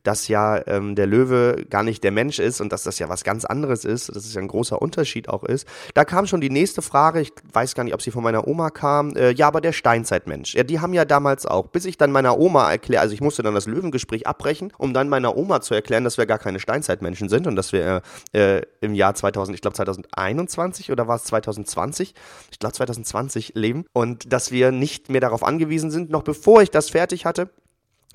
dass 0.03 0.29
ja 0.29 0.67
ähm, 0.67 0.95
der 0.95 1.07
Löwe 1.07 1.65
gar 1.69 1.83
nicht 1.83 2.03
der 2.05 2.13
Mensch 2.13 2.39
ist 2.39 2.61
und 2.61 2.73
dass 2.73 2.83
das 2.83 2.99
ja 2.99 3.09
was 3.09 3.25
ganz 3.25 3.45
anderes 3.45 3.85
ist, 3.85 4.09
dass 4.09 4.25
es 4.25 4.35
ja 4.35 4.41
ein 4.41 4.49
großer 4.49 4.81
Unterschied 4.81 5.29
auch 5.29 5.45
ist. 5.45 5.67
Da 5.95 6.05
kam 6.05 6.27
schon 6.27 6.41
die 6.41 6.51
nächste 6.51 6.83
Frage, 6.83 7.21
ich 7.21 7.33
weiß 7.53 7.75
gar 7.75 7.85
nicht, 7.85 7.95
ob 7.95 8.03
sie 8.03 8.11
von 8.11 8.23
meiner 8.23 8.47
Oma 8.47 8.71
kam, 8.71 9.15
äh, 9.17 9.31
ja, 9.33 9.49
aber 9.49 9.61
der 9.61 9.73
Steinzeitmensch, 9.73 10.55
ja, 10.55 10.63
die 10.63 10.81
haben 10.81 10.95
ja 10.95 11.05
damals 11.05 11.47
auch, 11.47 11.69
bis 11.69 11.85
ich 11.85 11.99
dann 11.99 12.13
meiner 12.13 12.39
Oma 12.39 12.71
erkläre, 12.71 13.03
also 13.03 13.15
ich 13.15 13.21
musste 13.21 13.43
dann 13.43 13.55
das 13.55 13.67
Löwengespräch 13.67 14.27
abbrechen, 14.27 14.73
um 14.79 14.95
dann 14.95 15.09
meiner 15.09 15.37
Oma 15.37 15.61
zu 15.61 15.75
erklären, 15.75 16.05
dass 16.05 16.19
wir 16.19 16.27
gar 16.27 16.39
keine 16.39 16.61
Steinzeitmenschen 16.61 17.29
sind 17.29 17.47
und 17.47 17.57
dass 17.57 17.73
wir 17.73 18.03
äh, 18.33 18.63
im 18.81 18.95
Jahr 18.95 19.15
2000, 19.15 19.55
ich 19.55 19.61
glaube 19.61 19.77
2021 19.77 20.91
oder 20.93 21.09
war 21.09 21.17
es 21.17 21.25
2020, 21.25 22.15
ich 22.51 22.59
glaube 22.59 22.75
2020 22.75 23.53
leben 23.55 23.85
und 23.93 24.33
dass 24.33 24.51
wir 24.51 24.73
nicht 24.73 25.11
mehr 25.11 25.21
darauf 25.21 25.45
angewiesen 25.45 25.91
sind, 25.91 26.11
noch 26.11 26.23
bevor 26.23 26.63
ich 26.63 26.71
das 26.71 26.91
fertig 26.91 27.25
hatte, 27.25 27.51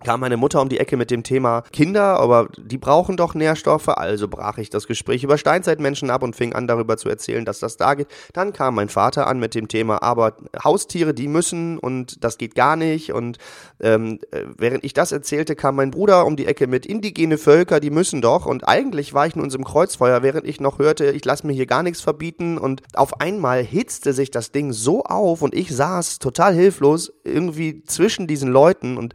kam 0.04 0.20
meine 0.20 0.36
Mutter 0.36 0.62
um 0.62 0.68
die 0.68 0.80
Ecke 0.80 0.98
mit 0.98 1.10
dem 1.10 1.24
Thema 1.24 1.62
Kinder, 1.72 2.20
aber 2.20 2.50
die 2.58 2.78
brauchen 2.78 3.16
doch 3.16 3.34
Nährstoffe, 3.34 3.88
also 3.88 4.28
brach 4.28 4.58
ich 4.58 4.70
das 4.70 4.88
Gespräch 4.88 5.24
über 5.24 5.38
Steinzeitmenschen 5.38 6.10
ab 6.10 6.22
und 6.22 6.36
fing 6.36 6.54
an 6.54 6.68
darüber 6.68 6.98
zu 6.98 7.08
erzählen, 7.08 7.46
dass 7.46 7.60
das 7.60 7.78
da 7.78 7.94
geht. 7.94 8.08
Dann 8.34 8.52
kam 8.52 8.76
mein 8.76 8.90
Vater 8.90 9.26
an 9.28 9.40
mit 9.40 9.56
dem 9.56 9.70
Thema, 9.70 10.04
aber 10.04 10.36
Haustiere, 10.62 11.14
die 11.14 11.30
müssen 11.30 11.80
und 11.80 12.24
das 12.24 12.38
geht 12.38 12.56
gar 12.56 12.76
nicht. 12.76 13.14
Und 13.14 13.38
ähm, 13.80 14.20
äh, 14.32 14.42
während 14.58 14.84
ich 14.84 14.94
das 14.94 15.14
erzählte, 15.14 15.56
kam 15.56 15.78
mein 15.78 15.92
Bruder 15.92 16.26
um 16.26 16.36
die 16.36 16.46
Ecke 16.46 16.68
mit 16.68 16.86
indigene 16.86 17.38
Völker, 17.38 17.80
die 17.80 17.90
müssen 17.90 18.22
doch. 18.22 18.46
Und 18.46 18.68
eigentlich 18.68 19.14
war 19.14 19.28
ich 19.28 19.36
nun 19.36 19.44
in 19.44 19.48
unserem 19.48 19.64
Kreuzfeuer, 19.64 20.24
während 20.24 20.46
ich 20.46 20.60
noch 20.60 20.78
hörte, 20.78 21.12
ich 21.12 21.24
lasse 21.24 21.48
mir 21.48 21.54
hier 21.54 21.68
gar 21.68 21.84
nichts 21.84 22.02
verbieten. 22.02 22.58
Und 22.58 22.82
auf 22.96 23.22
einmal 23.22 23.64
hitzte 23.64 24.12
sich 24.12 24.30
das 24.30 24.52
Ding 24.52 24.74
so 24.74 25.04
auf 25.04 25.42
und 25.42 25.56
ich 25.56 25.74
saß 25.74 26.20
total 26.20 26.54
hilflos 26.54 27.14
irgendwie 27.24 27.82
zwischen 27.84 28.28
diesen 28.28 28.52
Leuten 28.52 28.98
und 28.98 29.14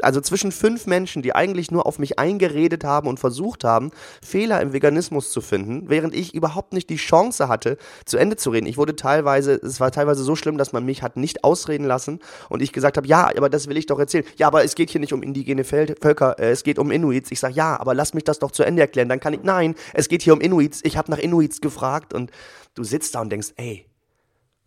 also 0.00 0.21
zwischen 0.22 0.52
fünf 0.52 0.86
Menschen, 0.86 1.22
die 1.22 1.34
eigentlich 1.34 1.70
nur 1.70 1.86
auf 1.86 1.98
mich 1.98 2.18
eingeredet 2.18 2.84
haben 2.84 3.08
und 3.08 3.20
versucht 3.20 3.64
haben, 3.64 3.90
Fehler 4.22 4.60
im 4.60 4.72
Veganismus 4.72 5.30
zu 5.30 5.40
finden, 5.40 5.88
während 5.88 6.14
ich 6.14 6.34
überhaupt 6.34 6.72
nicht 6.72 6.90
die 6.90 6.96
Chance 6.96 7.48
hatte, 7.48 7.76
zu 8.04 8.16
Ende 8.16 8.36
zu 8.36 8.50
reden. 8.50 8.66
Ich 8.66 8.76
wurde 8.76 8.96
teilweise, 8.96 9.54
es 9.54 9.80
war 9.80 9.90
teilweise 9.90 10.22
so 10.22 10.36
schlimm, 10.36 10.58
dass 10.58 10.72
man 10.72 10.84
mich 10.84 11.02
hat 11.02 11.16
nicht 11.16 11.44
ausreden 11.44 11.84
lassen 11.84 12.20
und 12.48 12.62
ich 12.62 12.72
gesagt 12.72 12.96
habe, 12.96 13.06
ja, 13.06 13.30
aber 13.36 13.48
das 13.48 13.68
will 13.68 13.76
ich 13.76 13.86
doch 13.86 13.98
erzählen. 13.98 14.24
Ja, 14.36 14.46
aber 14.46 14.64
es 14.64 14.74
geht 14.74 14.90
hier 14.90 15.00
nicht 15.00 15.12
um 15.12 15.22
indigene 15.22 15.64
Völker, 15.64 16.38
äh, 16.38 16.50
es 16.50 16.64
geht 16.64 16.78
um 16.78 16.90
Inuits. 16.90 17.30
Ich 17.30 17.40
sage, 17.40 17.54
ja, 17.54 17.78
aber 17.78 17.94
lass 17.94 18.14
mich 18.14 18.24
das 18.24 18.38
doch 18.38 18.50
zu 18.50 18.62
Ende 18.62 18.82
erklären. 18.82 19.08
Dann 19.08 19.20
kann 19.20 19.34
ich, 19.34 19.42
nein, 19.42 19.74
es 19.94 20.08
geht 20.08 20.22
hier 20.22 20.32
um 20.32 20.40
Inuits. 20.40 20.80
Ich 20.84 20.96
habe 20.96 21.10
nach 21.10 21.18
Inuits 21.18 21.60
gefragt 21.60 22.14
und 22.14 22.30
du 22.74 22.84
sitzt 22.84 23.14
da 23.14 23.20
und 23.20 23.30
denkst, 23.30 23.52
ey, 23.56 23.86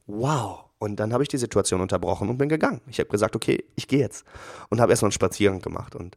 wow 0.08 0.65
und 0.86 0.98
dann 0.98 1.14
habe 1.14 1.24
ich 1.24 1.30
die 1.30 1.40
Situation 1.40 1.82
unterbrochen 1.82 2.30
und 2.30 2.38
bin 2.38 2.48
gegangen. 2.48 2.80
Ich 2.88 3.00
habe 3.00 3.10
gesagt, 3.10 3.36
okay, 3.36 3.66
ich 3.76 3.88
gehe 3.88 4.00
jetzt. 4.00 4.24
Und 4.70 4.80
habe 4.80 4.92
erstmal 4.92 5.08
einen 5.08 5.14
Spaziergang 5.14 5.60
gemacht 5.60 5.96
und 5.96 6.16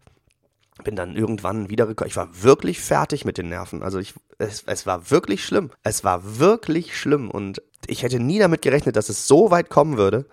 bin 0.85 0.95
dann 0.95 1.17
irgendwann 1.17 1.71
wiedergekommen. 1.71 2.11
Ich 2.11 2.17
war 2.17 2.43
wirklich 2.43 2.79
fertig 2.79 3.25
mit 3.25 3.39
den 3.39 3.49
Nerven. 3.49 3.83
Also 3.83 3.99
ich, 3.99 4.13
es, 4.37 4.65
es 4.67 4.87
war 4.87 5.11
wirklich 5.11 5.43
schlimm. 5.43 5.71
Es 5.85 6.05
war 6.05 6.39
wirklich 6.39 6.99
schlimm 6.99 7.31
und 7.31 7.63
ich 7.87 8.03
hätte 8.03 8.21
nie 8.21 8.39
damit 8.39 8.61
gerechnet, 8.61 8.97
dass 8.97 9.09
es 9.09 9.27
so 9.27 9.51
weit 9.51 9.71
kommen 9.71 9.97
würde. 9.97 10.27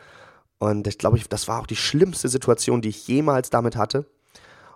Und 0.58 0.86
ich 0.86 0.98
glaube, 0.98 1.18
das 1.30 1.48
war 1.48 1.62
auch 1.62 1.68
die 1.68 1.78
schlimmste 1.78 2.28
Situation, 2.28 2.82
die 2.82 2.90
ich 2.90 3.08
jemals 3.08 3.50
damit 3.50 3.78
hatte. 3.78 4.06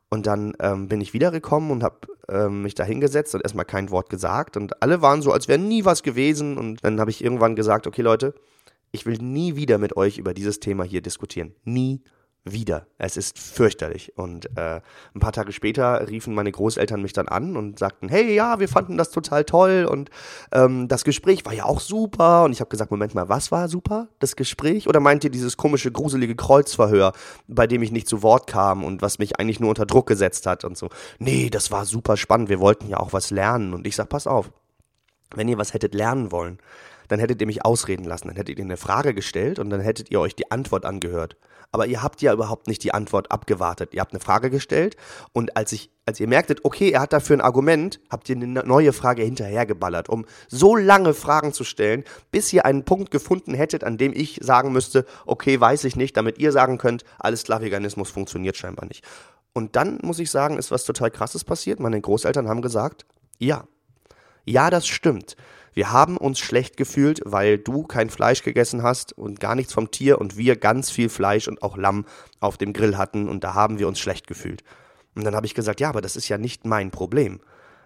Und 0.10 0.26
dann 0.26 0.54
ähm, 0.62 0.88
bin 0.88 1.02
ich 1.02 1.14
wiedergekommen 1.14 1.70
und 1.70 1.84
habe 1.84 1.98
ähm, 2.30 2.62
mich 2.62 2.76
da 2.76 2.86
hingesetzt 2.86 3.36
und 3.36 3.42
erstmal 3.42 3.66
kein 3.66 3.92
Wort 3.92 4.10
gesagt. 4.10 4.56
Und 4.56 4.82
alle 4.82 5.02
waren 5.02 5.22
so, 5.22 5.34
als 5.34 5.50
wäre 5.50 5.60
nie 5.60 5.84
was 5.84 6.02
gewesen. 6.02 6.58
Und 6.58 6.82
dann 6.86 7.02
habe 7.02 7.12
ich 7.12 7.22
irgendwann 7.22 7.58
gesagt, 7.58 7.88
okay 7.88 8.02
Leute, 8.02 8.34
ich 8.92 9.06
will 9.06 9.18
nie 9.18 9.56
wieder 9.56 9.78
mit 9.78 9.96
euch 9.98 10.18
über 10.18 10.34
dieses 10.34 10.60
Thema 10.60 10.84
hier 10.84 11.02
diskutieren. 11.02 11.54
Nie 11.64 12.02
wieder. 12.46 12.88
Es 12.98 13.18
ist 13.18 13.38
fürchterlich. 13.38 14.18
Und 14.18 14.46
äh, 14.58 14.82
ein 15.14 15.20
paar 15.20 15.34
Tage 15.34 15.52
später 15.52 16.08
riefen 16.08 16.34
meine 16.34 16.52
Großeltern 16.52 17.02
mich 17.02 17.14
dann 17.14 17.28
an 17.28 17.58
und 17.58 17.80
sagten, 17.80 18.10
hey, 18.10 18.34
ja, 18.34 18.60
wir 18.60 18.70
fanden 18.70 18.98
das 18.98 19.12
total 19.12 19.44
toll 19.44 19.88
und 19.90 20.10
ähm, 20.52 20.88
das 20.88 21.04
Gespräch 21.04 21.46
war 21.46 21.54
ja 21.54 21.66
auch 21.66 21.80
super. 21.80 22.44
Und 22.44 22.52
ich 22.52 22.62
habe 22.62 22.70
gesagt, 22.70 22.92
Moment 22.92 23.14
mal, 23.14 23.30
was 23.30 23.52
war 23.52 23.68
super? 23.68 24.08
Das 24.20 24.36
Gespräch? 24.36 24.88
Oder 24.88 25.00
meint 25.00 25.24
ihr 25.24 25.30
dieses 25.30 25.58
komische, 25.58 25.92
gruselige 25.92 26.36
Kreuzverhör, 26.36 27.14
bei 27.48 27.68
dem 27.68 27.84
ich 27.84 27.92
nicht 27.92 28.08
zu 28.08 28.24
Wort 28.24 28.48
kam 28.48 28.84
und 28.84 29.02
was 29.02 29.20
mich 29.20 29.40
eigentlich 29.40 29.60
nur 29.60 29.70
unter 29.70 29.86
Druck 29.86 30.08
gesetzt 30.08 30.46
hat 30.46 30.64
und 30.64 30.78
so? 30.78 30.90
Nee, 31.20 31.50
das 31.50 31.72
war 31.72 31.86
super 31.86 32.18
spannend. 32.18 32.50
Wir 32.50 32.60
wollten 32.60 32.88
ja 32.88 32.98
auch 32.98 33.14
was 33.14 33.32
lernen. 33.32 33.74
Und 33.74 33.86
ich 33.86 33.96
sag, 33.96 34.10
pass 34.10 34.28
auf, 34.28 34.52
wenn 35.36 35.48
ihr 35.48 35.58
was 35.58 35.74
hättet 35.74 35.94
lernen 35.94 36.32
wollen, 36.32 36.60
dann 37.10 37.20
hättet 37.20 37.42
ihr 37.42 37.48
mich 37.48 37.66
ausreden 37.66 38.06
lassen, 38.06 38.28
dann 38.28 38.38
hättet 38.38 38.58
ihr 38.58 38.64
eine 38.64 38.78
Frage 38.78 39.14
gestellt 39.14 39.60
und 39.60 39.70
dann 39.70 39.82
hättet 39.82 40.10
ihr 40.12 40.20
euch 40.22 40.36
die 40.36 40.50
Antwort 40.52 40.86
angehört. 40.86 41.36
Aber 41.72 41.86
ihr 41.86 42.02
habt 42.02 42.22
ja 42.22 42.34
überhaupt 42.34 42.68
nicht 42.68 42.84
die 42.84 42.94
Antwort 42.94 43.32
abgewartet. 43.32 43.94
Ihr 43.94 44.02
habt 44.02 44.14
eine 44.14 44.20
Frage 44.20 44.50
gestellt 44.50 44.96
und 45.34 45.56
als 45.56 45.72
ich, 45.72 45.92
als 46.06 46.20
ihr 46.20 46.28
merktet, 46.28 46.66
okay, 46.66 46.90
er 46.92 47.02
hat 47.02 47.14
dafür 47.14 47.38
ein 47.38 47.42
Argument, 47.42 48.00
habt 48.10 48.30
ihr 48.30 48.36
eine 48.36 48.48
neue 48.48 48.94
Frage 48.94 49.24
hinterhergeballert, 49.24 50.10
um 50.10 50.26
so 50.48 50.76
lange 50.76 51.14
Fragen 51.14 51.54
zu 51.54 51.64
stellen, 51.64 52.04
bis 52.32 52.52
ihr 52.54 52.66
einen 52.66 52.86
Punkt 52.86 53.12
gefunden 53.12 53.54
hättet, 53.54 53.84
an 53.84 53.98
dem 53.98 54.14
ich 54.14 54.40
sagen 54.42 54.72
müsste, 54.72 55.06
okay, 55.26 55.60
weiß 55.60 55.84
ich 55.84 55.96
nicht, 55.96 56.18
damit 56.18 56.40
ihr 56.40 56.52
sagen 56.52 56.78
könnt, 56.78 57.04
alles 57.20 57.44
klar, 57.44 57.62
Veganismus 57.62 58.10
funktioniert 58.10 58.58
scheinbar 58.58 58.88
nicht. 58.88 59.04
Und 59.54 59.76
dann 59.76 60.00
muss 60.02 60.20
ich 60.20 60.32
sagen, 60.32 60.58
ist 60.58 60.72
was 60.72 60.86
total 60.86 61.12
krasses 61.12 61.44
passiert. 61.44 61.80
Meine 61.80 62.00
Großeltern 62.00 62.48
haben 62.48 62.62
gesagt, 62.62 63.06
ja, 63.38 63.66
ja, 64.46 64.70
das 64.70 64.88
stimmt. 64.88 65.36
Wir 65.80 65.94
haben 65.94 66.18
uns 66.18 66.40
schlecht 66.40 66.76
gefühlt, 66.76 67.22
weil 67.24 67.58
du 67.58 67.84
kein 67.84 68.10
Fleisch 68.10 68.44
gegessen 68.44 68.84
hast 68.84 69.18
und 69.18 69.40
gar 69.40 69.56
nichts 69.56 69.72
vom 69.72 69.92
Tier 69.92 70.20
und 70.20 70.36
wir 70.36 70.58
ganz 70.58 70.92
viel 70.92 71.08
Fleisch 71.08 71.48
und 71.48 71.64
auch 71.64 71.78
Lamm 71.78 72.04
auf 72.42 72.58
dem 72.58 72.74
Grill 72.74 72.98
hatten 72.98 73.30
und 73.30 73.46
da 73.46 73.54
haben 73.54 73.80
wir 73.80 73.88
uns 73.88 73.98
schlecht 73.98 74.28
gefühlt. 74.28 74.62
Und 75.16 75.24
dann 75.24 75.38
habe 75.38 75.46
ich 75.46 75.56
gesagt, 75.56 75.80
ja, 75.80 75.88
aber 75.88 76.02
das 76.02 76.18
ist 76.18 76.28
ja 76.28 76.38
nicht 76.38 76.66
mein 76.66 76.92
Problem. 76.92 77.40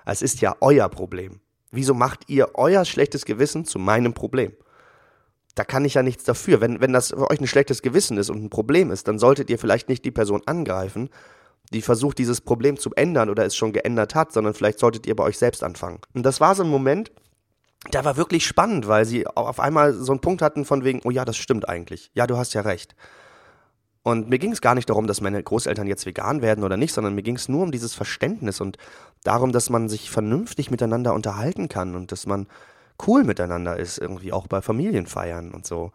Es 0.08 0.24
ist 0.24 0.42
ja 0.42 0.56
euer 0.60 0.90
Problem. 0.90 1.40
Wieso 1.70 1.94
macht 1.94 2.22
ihr 2.30 2.56
euer 2.56 2.84
schlechtes 2.84 3.26
Gewissen 3.26 3.64
zu 3.64 3.78
meinem 3.78 4.16
Problem? 4.16 4.54
Da 5.54 5.64
kann 5.64 5.86
ich 5.86 5.94
ja 5.94 6.02
nichts 6.02 6.24
dafür. 6.24 6.62
Wenn, 6.62 6.82
wenn 6.82 6.94
das 6.94 7.10
für 7.10 7.30
euch 7.30 7.42
ein 7.42 7.46
schlechtes 7.46 7.84
Gewissen 7.84 8.18
ist 8.18 8.32
und 8.32 8.44
ein 8.44 8.50
Problem 8.50 8.90
ist, 8.90 9.08
dann 9.08 9.20
solltet 9.20 9.52
ihr 9.52 9.60
vielleicht 9.60 9.88
nicht 9.88 10.04
die 10.04 10.10
Person 10.10 10.42
angreifen, 10.48 11.12
die 11.72 11.84
versucht, 11.84 12.18
dieses 12.18 12.42
Problem 12.42 12.76
zu 12.80 12.90
ändern 12.96 13.30
oder 13.30 13.46
es 13.46 13.56
schon 13.56 13.72
geändert 13.72 14.16
hat, 14.16 14.34
sondern 14.34 14.56
vielleicht 14.56 14.80
solltet 14.80 15.06
ihr 15.06 15.16
bei 15.16 15.26
euch 15.26 15.38
selbst 15.38 15.64
anfangen. 15.64 16.00
Und 16.16 16.24
das 16.24 16.42
war 16.42 16.56
so 16.56 16.64
ein 16.64 16.70
Moment, 16.70 17.12
der 17.92 18.06
war 18.06 18.16
wirklich 18.16 18.46
spannend, 18.46 18.88
weil 18.88 19.06
sie 19.06 19.28
auf 19.28 19.60
einmal 19.60 19.94
so 19.94 20.12
einen 20.14 20.22
Punkt 20.22 20.42
hatten 20.42 20.66
von 20.66 20.84
wegen, 20.84 21.02
oh 21.04 21.12
ja, 21.12 21.26
das 21.26 21.38
stimmt 21.38 21.68
eigentlich. 21.68 22.12
Ja, 22.14 22.28
du 22.28 22.38
hast 22.38 22.54
ja 22.54 22.62
recht. 22.62 22.96
Und 24.04 24.30
mir 24.30 24.38
ging 24.38 24.52
es 24.52 24.62
gar 24.62 24.76
nicht 24.76 24.90
darum, 24.90 25.08
dass 25.08 25.22
meine 25.22 25.42
Großeltern 25.42 25.88
jetzt 25.88 26.06
vegan 26.06 26.42
werden 26.42 26.64
oder 26.64 26.76
nicht, 26.76 26.94
sondern 26.94 27.16
mir 27.16 27.24
ging 27.24 27.38
es 27.38 27.48
nur 27.48 27.64
um 27.64 27.72
dieses 27.72 27.94
Verständnis 27.94 28.60
und 28.60 28.78
darum, 29.24 29.54
dass 29.54 29.70
man 29.70 29.88
sich 29.88 30.12
vernünftig 30.12 30.72
miteinander 30.72 31.14
unterhalten 31.14 31.70
kann 31.70 31.96
und 31.96 32.12
dass 32.12 32.26
man 32.26 32.48
cool 33.08 33.24
miteinander 33.24 33.78
ist, 33.78 33.98
irgendwie 33.98 34.34
auch 34.34 34.48
bei 34.48 34.62
Familienfeiern 34.62 35.52
und 35.52 35.66
so. 35.66 35.92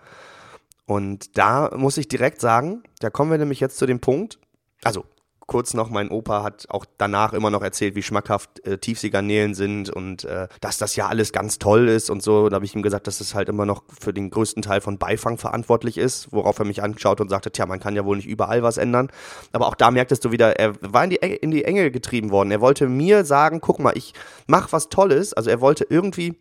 Und 0.86 1.36
da 1.36 1.70
muss 1.76 1.98
ich 1.98 2.08
direkt 2.08 2.40
sagen, 2.40 2.82
da 3.00 3.10
kommen 3.10 3.30
wir 3.30 3.38
nämlich 3.38 3.60
jetzt 3.60 3.76
zu 3.76 3.84
dem 3.84 4.00
Punkt, 4.00 4.38
also 4.82 5.04
kurz 5.48 5.72
noch, 5.74 5.88
mein 5.88 6.10
Opa 6.10 6.44
hat 6.44 6.66
auch 6.68 6.84
danach 6.98 7.32
immer 7.32 7.50
noch 7.50 7.62
erzählt, 7.62 7.96
wie 7.96 8.02
schmackhaft 8.02 8.64
äh, 8.66 8.78
Tiefseegarnelen 8.78 9.54
sind 9.54 9.88
und 9.90 10.24
äh, 10.24 10.46
dass 10.60 10.76
das 10.76 10.94
ja 10.94 11.08
alles 11.08 11.32
ganz 11.32 11.58
toll 11.58 11.88
ist 11.88 12.10
und 12.10 12.22
so. 12.22 12.50
Da 12.50 12.56
habe 12.56 12.66
ich 12.66 12.76
ihm 12.76 12.82
gesagt, 12.82 13.06
dass 13.06 13.20
es 13.20 13.34
halt 13.34 13.48
immer 13.48 13.64
noch 13.64 13.82
für 13.98 14.12
den 14.12 14.30
größten 14.30 14.62
Teil 14.62 14.82
von 14.82 14.98
Beifang 14.98 15.38
verantwortlich 15.38 15.96
ist, 15.96 16.30
worauf 16.32 16.58
er 16.58 16.66
mich 16.66 16.82
anschaut 16.82 17.20
und 17.22 17.30
sagte, 17.30 17.50
tja, 17.50 17.64
man 17.64 17.80
kann 17.80 17.96
ja 17.96 18.04
wohl 18.04 18.16
nicht 18.16 18.28
überall 18.28 18.62
was 18.62 18.76
ändern. 18.76 19.08
Aber 19.52 19.66
auch 19.66 19.74
da 19.74 19.90
merktest 19.90 20.24
du 20.26 20.30
wieder, 20.30 20.58
er 20.58 20.74
war 20.82 21.04
in 21.04 21.10
die, 21.10 21.16
in 21.16 21.50
die 21.50 21.64
Enge 21.64 21.90
getrieben 21.90 22.30
worden. 22.30 22.50
Er 22.50 22.60
wollte 22.60 22.86
mir 22.86 23.24
sagen, 23.24 23.60
guck 23.62 23.80
mal, 23.80 23.96
ich 23.96 24.12
mach 24.46 24.70
was 24.72 24.90
Tolles. 24.90 25.32
Also 25.32 25.48
er 25.48 25.62
wollte 25.62 25.86
irgendwie 25.88 26.38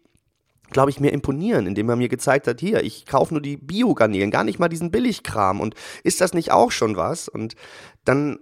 glaube 0.71 0.89
ich, 0.89 0.99
mir 0.99 1.13
imponieren, 1.13 1.65
indem 1.65 1.87
er 1.87 1.95
mir 1.95 2.09
gezeigt 2.09 2.45
hat, 2.45 2.59
hier, 2.59 2.83
ich 2.83 3.05
kaufe 3.05 3.33
nur 3.33 3.39
die 3.39 3.55
Biogarnelen, 3.55 4.31
gar 4.31 4.43
nicht 4.43 4.59
mal 4.59 4.67
diesen 4.67 4.91
Billigkram 4.91 5.61
und 5.61 5.75
ist 6.03 6.19
das 6.19 6.33
nicht 6.33 6.51
auch 6.51 6.71
schon 6.71 6.97
was? 6.97 7.29
Und 7.29 7.55
dann 8.03 8.37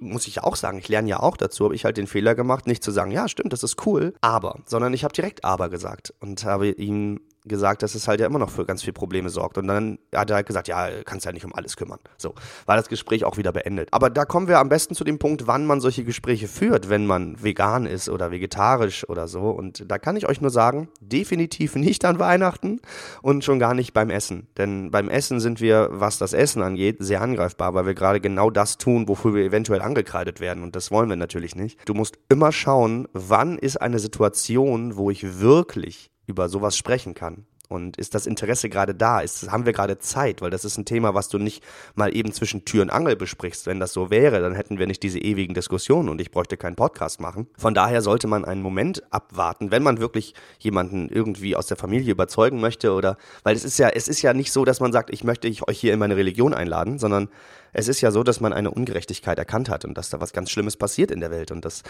muss 0.00 0.26
ich 0.26 0.42
auch 0.42 0.56
sagen, 0.56 0.78
ich 0.78 0.88
lerne 0.88 1.08
ja 1.08 1.20
auch 1.20 1.36
dazu, 1.36 1.64
habe 1.64 1.74
ich 1.74 1.84
halt 1.84 1.96
den 1.96 2.06
Fehler 2.06 2.34
gemacht, 2.34 2.66
nicht 2.66 2.82
zu 2.82 2.90
sagen, 2.90 3.10
ja, 3.10 3.28
stimmt, 3.28 3.52
das 3.52 3.62
ist 3.62 3.86
cool, 3.86 4.14
aber, 4.20 4.60
sondern 4.66 4.92
ich 4.94 5.04
habe 5.04 5.14
direkt 5.14 5.44
aber 5.44 5.68
gesagt 5.68 6.12
und 6.20 6.44
habe 6.44 6.70
ihm 6.70 7.20
gesagt, 7.44 7.82
dass 7.82 7.94
es 7.94 8.06
halt 8.06 8.20
ja 8.20 8.26
immer 8.26 8.38
noch 8.38 8.50
für 8.50 8.66
ganz 8.66 8.82
viele 8.82 8.92
Probleme 8.92 9.30
sorgt. 9.30 9.58
Und 9.58 9.66
dann 9.66 9.98
hat 10.14 10.30
er 10.30 10.36
halt 10.36 10.46
gesagt, 10.46 10.68
ja, 10.68 10.88
kannst 11.04 11.24
ja 11.26 11.32
nicht 11.32 11.44
um 11.44 11.54
alles 11.54 11.76
kümmern. 11.76 11.98
So, 12.18 12.34
war 12.66 12.76
das 12.76 12.88
Gespräch 12.88 13.24
auch 13.24 13.36
wieder 13.36 13.52
beendet. 13.52 13.88
Aber 13.92 14.10
da 14.10 14.24
kommen 14.24 14.48
wir 14.48 14.58
am 14.58 14.68
besten 14.68 14.94
zu 14.94 15.04
dem 15.04 15.18
Punkt, 15.18 15.46
wann 15.46 15.66
man 15.66 15.80
solche 15.80 16.04
Gespräche 16.04 16.48
führt, 16.48 16.88
wenn 16.88 17.06
man 17.06 17.42
vegan 17.42 17.86
ist 17.86 18.08
oder 18.08 18.30
vegetarisch 18.30 19.08
oder 19.08 19.26
so. 19.28 19.50
Und 19.50 19.90
da 19.90 19.98
kann 19.98 20.16
ich 20.16 20.28
euch 20.28 20.40
nur 20.40 20.50
sagen, 20.50 20.88
definitiv 21.00 21.76
nicht 21.76 22.04
an 22.04 22.18
Weihnachten 22.18 22.80
und 23.22 23.44
schon 23.44 23.58
gar 23.58 23.74
nicht 23.74 23.94
beim 23.94 24.10
Essen. 24.10 24.48
Denn 24.58 24.90
beim 24.90 25.08
Essen 25.08 25.40
sind 25.40 25.60
wir, 25.60 25.88
was 25.92 26.18
das 26.18 26.32
Essen 26.32 26.62
angeht, 26.62 26.96
sehr 27.00 27.22
angreifbar, 27.22 27.74
weil 27.74 27.86
wir 27.86 27.94
gerade 27.94 28.20
genau 28.20 28.50
das 28.50 28.76
tun, 28.76 29.08
wofür 29.08 29.34
wir 29.34 29.44
eventuell 29.44 29.80
angekreidet 29.80 30.40
werden. 30.40 30.62
Und 30.62 30.76
das 30.76 30.90
wollen 30.90 31.08
wir 31.08 31.16
natürlich 31.16 31.56
nicht. 31.56 31.78
Du 31.86 31.94
musst 31.94 32.18
immer 32.28 32.52
schauen, 32.52 33.08
wann 33.12 33.58
ist 33.58 33.80
eine 33.80 33.98
Situation, 33.98 34.96
wo 34.96 35.10
ich 35.10 35.40
wirklich 35.40 36.10
über 36.30 36.48
sowas 36.48 36.76
sprechen 36.76 37.14
kann. 37.14 37.44
Und 37.70 37.98
ist 37.98 38.16
das 38.16 38.26
Interesse 38.26 38.68
gerade 38.68 38.96
da? 38.96 39.20
Ist, 39.20 39.52
haben 39.52 39.64
wir 39.64 39.72
gerade 39.72 39.96
Zeit? 39.98 40.42
Weil 40.42 40.50
das 40.50 40.64
ist 40.64 40.76
ein 40.76 40.84
Thema, 40.84 41.14
was 41.14 41.28
du 41.28 41.38
nicht 41.38 41.62
mal 41.94 42.14
eben 42.16 42.32
zwischen 42.32 42.64
Tür 42.64 42.82
und 42.82 42.90
Angel 42.90 43.14
besprichst. 43.14 43.66
Wenn 43.66 43.78
das 43.78 43.92
so 43.92 44.10
wäre, 44.10 44.40
dann 44.40 44.56
hätten 44.56 44.80
wir 44.80 44.88
nicht 44.88 45.04
diese 45.04 45.20
ewigen 45.20 45.54
Diskussionen 45.54 46.08
und 46.08 46.20
ich 46.20 46.32
bräuchte 46.32 46.56
keinen 46.56 46.74
Podcast 46.74 47.20
machen. 47.20 47.46
Von 47.56 47.72
daher 47.72 48.02
sollte 48.02 48.26
man 48.26 48.44
einen 48.44 48.60
Moment 48.60 49.04
abwarten, 49.12 49.70
wenn 49.70 49.84
man 49.84 50.00
wirklich 50.00 50.34
jemanden 50.58 51.08
irgendwie 51.10 51.54
aus 51.54 51.68
der 51.68 51.76
Familie 51.76 52.10
überzeugen 52.10 52.60
möchte 52.60 52.92
oder, 52.92 53.16
weil 53.44 53.54
es 53.54 53.62
ist 53.62 53.78
ja, 53.78 53.90
es 53.90 54.08
ist 54.08 54.20
ja 54.20 54.34
nicht 54.34 54.50
so, 54.50 54.64
dass 54.64 54.80
man 54.80 54.92
sagt, 54.92 55.10
ich 55.10 55.22
möchte 55.22 55.48
euch 55.68 55.78
hier 55.78 55.92
in 55.92 56.00
meine 56.00 56.16
Religion 56.16 56.52
einladen, 56.52 56.98
sondern 56.98 57.28
es 57.72 57.88
ist 57.88 58.00
ja 58.00 58.10
so, 58.10 58.22
dass 58.22 58.40
man 58.40 58.52
eine 58.52 58.70
Ungerechtigkeit 58.70 59.38
erkannt 59.38 59.68
hat 59.68 59.84
und 59.84 59.96
dass 59.96 60.10
da 60.10 60.20
was 60.20 60.32
ganz 60.32 60.50
Schlimmes 60.50 60.76
passiert 60.76 61.10
in 61.10 61.20
der 61.20 61.30
Welt 61.30 61.50
und 61.50 61.64
dass 61.64 61.82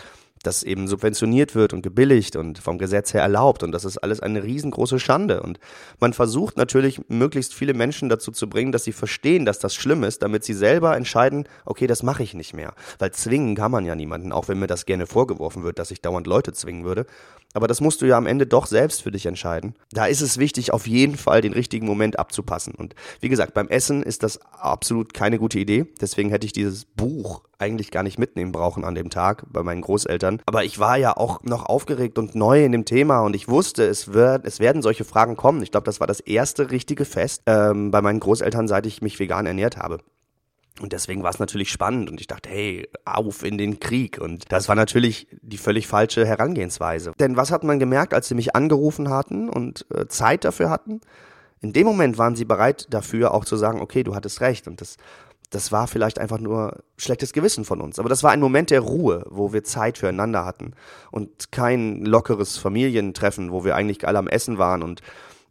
das 0.42 0.62
eben 0.62 0.88
subventioniert 0.88 1.54
wird 1.54 1.72
und 1.72 1.82
gebilligt 1.82 2.36
und 2.36 2.58
vom 2.58 2.78
Gesetz 2.78 3.14
her 3.14 3.22
erlaubt 3.22 3.62
und 3.62 3.72
das 3.72 3.84
ist 3.84 3.98
alles 3.98 4.20
eine 4.20 4.42
riesengroße 4.42 4.98
Schande. 4.98 5.42
Und 5.42 5.60
man 5.98 6.12
versucht 6.12 6.56
natürlich 6.56 7.00
möglichst 7.08 7.54
viele 7.54 7.74
Menschen 7.74 8.08
dazu 8.08 8.32
zu 8.32 8.48
bringen, 8.48 8.72
dass 8.72 8.84
sie 8.84 8.92
verstehen, 8.92 9.44
dass 9.44 9.58
das 9.58 9.74
schlimm 9.74 10.04
ist, 10.04 10.22
damit 10.22 10.44
sie 10.44 10.54
selber 10.54 10.96
entscheiden, 10.96 11.46
okay, 11.64 11.86
das 11.86 12.02
mache 12.02 12.22
ich 12.22 12.34
nicht 12.34 12.54
mehr, 12.54 12.74
weil 12.98 13.12
zwingen 13.12 13.54
kann 13.54 13.70
man 13.70 13.84
ja 13.84 13.94
niemanden, 13.94 14.32
auch 14.32 14.48
wenn 14.48 14.58
mir 14.58 14.66
das 14.66 14.86
gerne 14.86 15.06
vorgeworfen 15.06 15.62
wird, 15.62 15.78
dass 15.78 15.90
ich 15.90 16.00
dauernd 16.00 16.26
Leute 16.26 16.52
zwingen 16.52 16.84
würde, 16.84 17.06
aber 17.54 17.66
das 17.66 17.80
musst 17.80 18.02
du 18.02 18.06
ja 18.06 18.16
am 18.16 18.26
Ende 18.26 18.46
doch 18.46 18.66
selbst 18.66 19.02
für 19.02 19.10
dich 19.10 19.26
entscheiden. 19.26 19.74
Da 19.92 20.06
ist 20.06 20.20
es 20.20 20.38
wichtig, 20.38 20.72
auf 20.72 20.86
jeden 20.86 21.16
Fall 21.16 21.40
den 21.40 21.52
richtigen 21.52 21.86
Moment 21.86 22.18
abzupassen. 22.18 22.74
Und 22.74 22.94
wie 23.20 23.28
gesagt, 23.28 23.54
beim 23.54 23.68
Essen 23.68 24.02
ist 24.02 24.22
das 24.22 24.40
absolut 24.52 25.14
keine 25.14 25.38
gute 25.38 25.58
Idee. 25.58 25.86
Deswegen 26.00 26.30
hätte 26.30 26.46
ich 26.46 26.52
dieses 26.52 26.84
Buch 26.84 27.42
eigentlich 27.58 27.90
gar 27.90 28.02
nicht 28.02 28.18
mitnehmen 28.18 28.52
brauchen 28.52 28.84
an 28.84 28.94
dem 28.94 29.10
Tag 29.10 29.44
bei 29.50 29.62
meinen 29.62 29.82
Großeltern. 29.82 30.40
Aber 30.46 30.64
ich 30.64 30.78
war 30.78 30.96
ja 30.96 31.16
auch 31.16 31.42
noch 31.42 31.66
aufgeregt 31.66 32.18
und 32.18 32.34
neu 32.34 32.64
in 32.64 32.72
dem 32.72 32.84
Thema 32.84 33.20
und 33.20 33.36
ich 33.36 33.48
wusste, 33.48 33.84
es, 33.84 34.12
wird, 34.12 34.46
es 34.46 34.60
werden 34.60 34.82
solche 34.82 35.04
Fragen 35.04 35.36
kommen. 35.36 35.62
Ich 35.62 35.70
glaube, 35.70 35.84
das 35.84 36.00
war 36.00 36.06
das 36.06 36.20
erste 36.20 36.70
richtige 36.70 37.04
Fest 37.04 37.42
ähm, 37.46 37.90
bei 37.90 38.00
meinen 38.00 38.20
Großeltern, 38.20 38.68
seit 38.68 38.86
ich 38.86 39.02
mich 39.02 39.18
vegan 39.18 39.46
ernährt 39.46 39.76
habe. 39.76 39.98
Und 40.78 40.92
deswegen 40.92 41.22
war 41.22 41.30
es 41.30 41.38
natürlich 41.38 41.70
spannend 41.70 42.10
und 42.10 42.20
ich 42.20 42.26
dachte, 42.26 42.48
hey, 42.48 42.88
auf 43.04 43.42
in 43.42 43.58
den 43.58 43.80
Krieg. 43.80 44.18
Und 44.18 44.50
das 44.50 44.68
war 44.68 44.76
natürlich 44.76 45.26
die 45.42 45.58
völlig 45.58 45.86
falsche 45.86 46.26
Herangehensweise. 46.26 47.12
Denn 47.18 47.36
was 47.36 47.50
hat 47.50 47.64
man 47.64 47.78
gemerkt, 47.78 48.14
als 48.14 48.28
sie 48.28 48.34
mich 48.34 48.54
angerufen 48.54 49.10
hatten 49.10 49.50
und 49.50 49.84
äh, 49.94 50.06
Zeit 50.06 50.44
dafür 50.44 50.70
hatten? 50.70 51.00
In 51.60 51.74
dem 51.74 51.86
Moment 51.86 52.16
waren 52.16 52.36
sie 52.36 52.46
bereit 52.46 52.86
dafür 52.90 53.34
auch 53.34 53.44
zu 53.44 53.56
sagen, 53.56 53.80
okay, 53.80 54.02
du 54.02 54.14
hattest 54.14 54.40
recht. 54.40 54.66
Und 54.66 54.80
das, 54.80 54.96
das 55.50 55.70
war 55.72 55.86
vielleicht 55.86 56.18
einfach 56.18 56.38
nur 56.38 56.78
schlechtes 56.96 57.34
Gewissen 57.34 57.66
von 57.66 57.82
uns. 57.82 57.98
Aber 57.98 58.08
das 58.08 58.22
war 58.22 58.30
ein 58.30 58.40
Moment 58.40 58.70
der 58.70 58.80
Ruhe, 58.80 59.26
wo 59.28 59.52
wir 59.52 59.64
Zeit 59.64 59.98
füreinander 59.98 60.46
hatten 60.46 60.72
und 61.10 61.52
kein 61.52 62.04
lockeres 62.06 62.56
Familientreffen, 62.56 63.52
wo 63.52 63.64
wir 63.64 63.76
eigentlich 63.76 64.06
alle 64.08 64.18
am 64.18 64.28
Essen 64.28 64.56
waren 64.56 64.82
und 64.82 65.02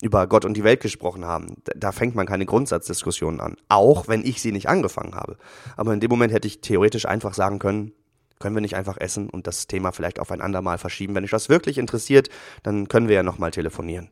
über 0.01 0.27
Gott 0.27 0.45
und 0.45 0.55
die 0.55 0.63
Welt 0.63 0.81
gesprochen 0.81 1.25
haben. 1.25 1.57
Da 1.75 1.91
fängt 1.91 2.15
man 2.15 2.25
keine 2.25 2.45
Grundsatzdiskussionen 2.45 3.39
an. 3.39 3.57
Auch 3.67 4.07
wenn 4.07 4.23
ich 4.23 4.41
sie 4.41 4.51
nicht 4.51 4.69
angefangen 4.69 5.15
habe. 5.15 5.37
Aber 5.75 5.93
in 5.93 5.99
dem 5.99 6.09
Moment 6.09 6.31
hätte 6.31 6.47
ich 6.47 6.61
theoretisch 6.61 7.05
einfach 7.05 7.33
sagen 7.33 7.59
können, 7.59 7.93
können 8.39 8.55
wir 8.55 8.61
nicht 8.61 8.75
einfach 8.75 8.97
essen 8.97 9.29
und 9.29 9.47
das 9.47 9.67
Thema 9.67 9.91
vielleicht 9.91 10.19
auf 10.19 10.31
ein 10.31 10.41
andermal 10.41 10.77
verschieben. 10.77 11.13
Wenn 11.13 11.25
euch 11.25 11.31
das 11.31 11.49
wirklich 11.49 11.77
interessiert, 11.77 12.29
dann 12.63 12.87
können 12.87 13.09
wir 13.09 13.15
ja 13.15 13.23
nochmal 13.23 13.51
telefonieren. 13.51 14.09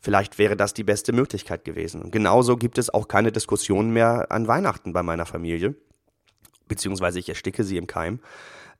Vielleicht 0.00 0.38
wäre 0.38 0.56
das 0.56 0.72
die 0.72 0.84
beste 0.84 1.12
Möglichkeit 1.12 1.64
gewesen. 1.64 2.00
Und 2.00 2.12
genauso 2.12 2.56
gibt 2.56 2.78
es 2.78 2.92
auch 2.92 3.08
keine 3.08 3.32
Diskussionen 3.32 3.90
mehr 3.90 4.30
an 4.30 4.48
Weihnachten 4.48 4.92
bei 4.92 5.02
meiner 5.02 5.26
Familie. 5.26 5.74
Beziehungsweise 6.68 7.18
ich 7.18 7.28
ersticke 7.28 7.64
sie 7.64 7.76
im 7.76 7.86
Keim. 7.86 8.20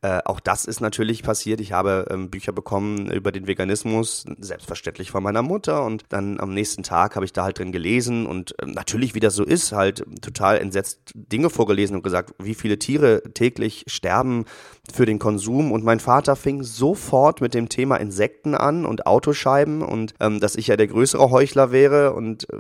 Äh, 0.03 0.21
auch 0.25 0.41
das 0.41 0.65
ist 0.65 0.81
natürlich 0.81 1.23
passiert. 1.23 1.61
Ich 1.61 1.73
habe 1.73 2.07
ähm, 2.11 2.31
Bücher 2.31 2.53
bekommen 2.53 3.11
über 3.11 3.33
den 3.33 3.47
Veganismus, 3.47 4.25
selbstverständlich 4.39 5.11
von 5.11 5.23
meiner 5.23 5.43
Mutter. 5.43 5.85
Und 5.85 6.05
dann 6.11 6.39
am 6.41 6.53
nächsten 6.53 6.83
Tag 6.83 7.17
habe 7.17 7.25
ich 7.25 7.33
da 7.33 7.45
halt 7.45 7.59
drin 7.59 7.73
gelesen 7.73 8.27
und 8.27 8.55
ähm, 8.61 8.73
natürlich, 8.73 9.15
wie 9.15 9.21
das 9.21 9.35
so 9.35 9.45
ist, 9.45 9.73
halt 9.73 10.05
total 10.21 10.59
entsetzt 10.59 11.13
Dinge 11.15 11.51
vorgelesen 11.51 11.97
und 11.97 12.03
gesagt, 12.03 12.35
wie 12.39 12.55
viele 12.55 12.79
Tiere 12.79 13.23
täglich 13.35 13.85
sterben 13.87 14.45
für 14.93 15.07
den 15.07 15.19
Konsum. 15.19 15.73
Und 15.73 15.85
mein 15.85 16.01
Vater 16.01 16.37
fing 16.37 16.63
sofort 16.63 17.41
mit 17.41 17.55
dem 17.55 17.69
Thema 17.69 17.97
Insekten 17.97 18.55
an 18.55 18.85
und 18.85 19.07
Autoscheiben 19.07 19.83
und 19.83 20.15
ähm, 20.21 20.41
dass 20.41 20.57
ich 20.57 20.67
ja 20.67 20.77
der 20.77 20.89
größere 20.89 21.31
Heuchler 21.31 21.73
wäre 21.73 22.13
und 22.13 22.51
äh, 22.51 22.57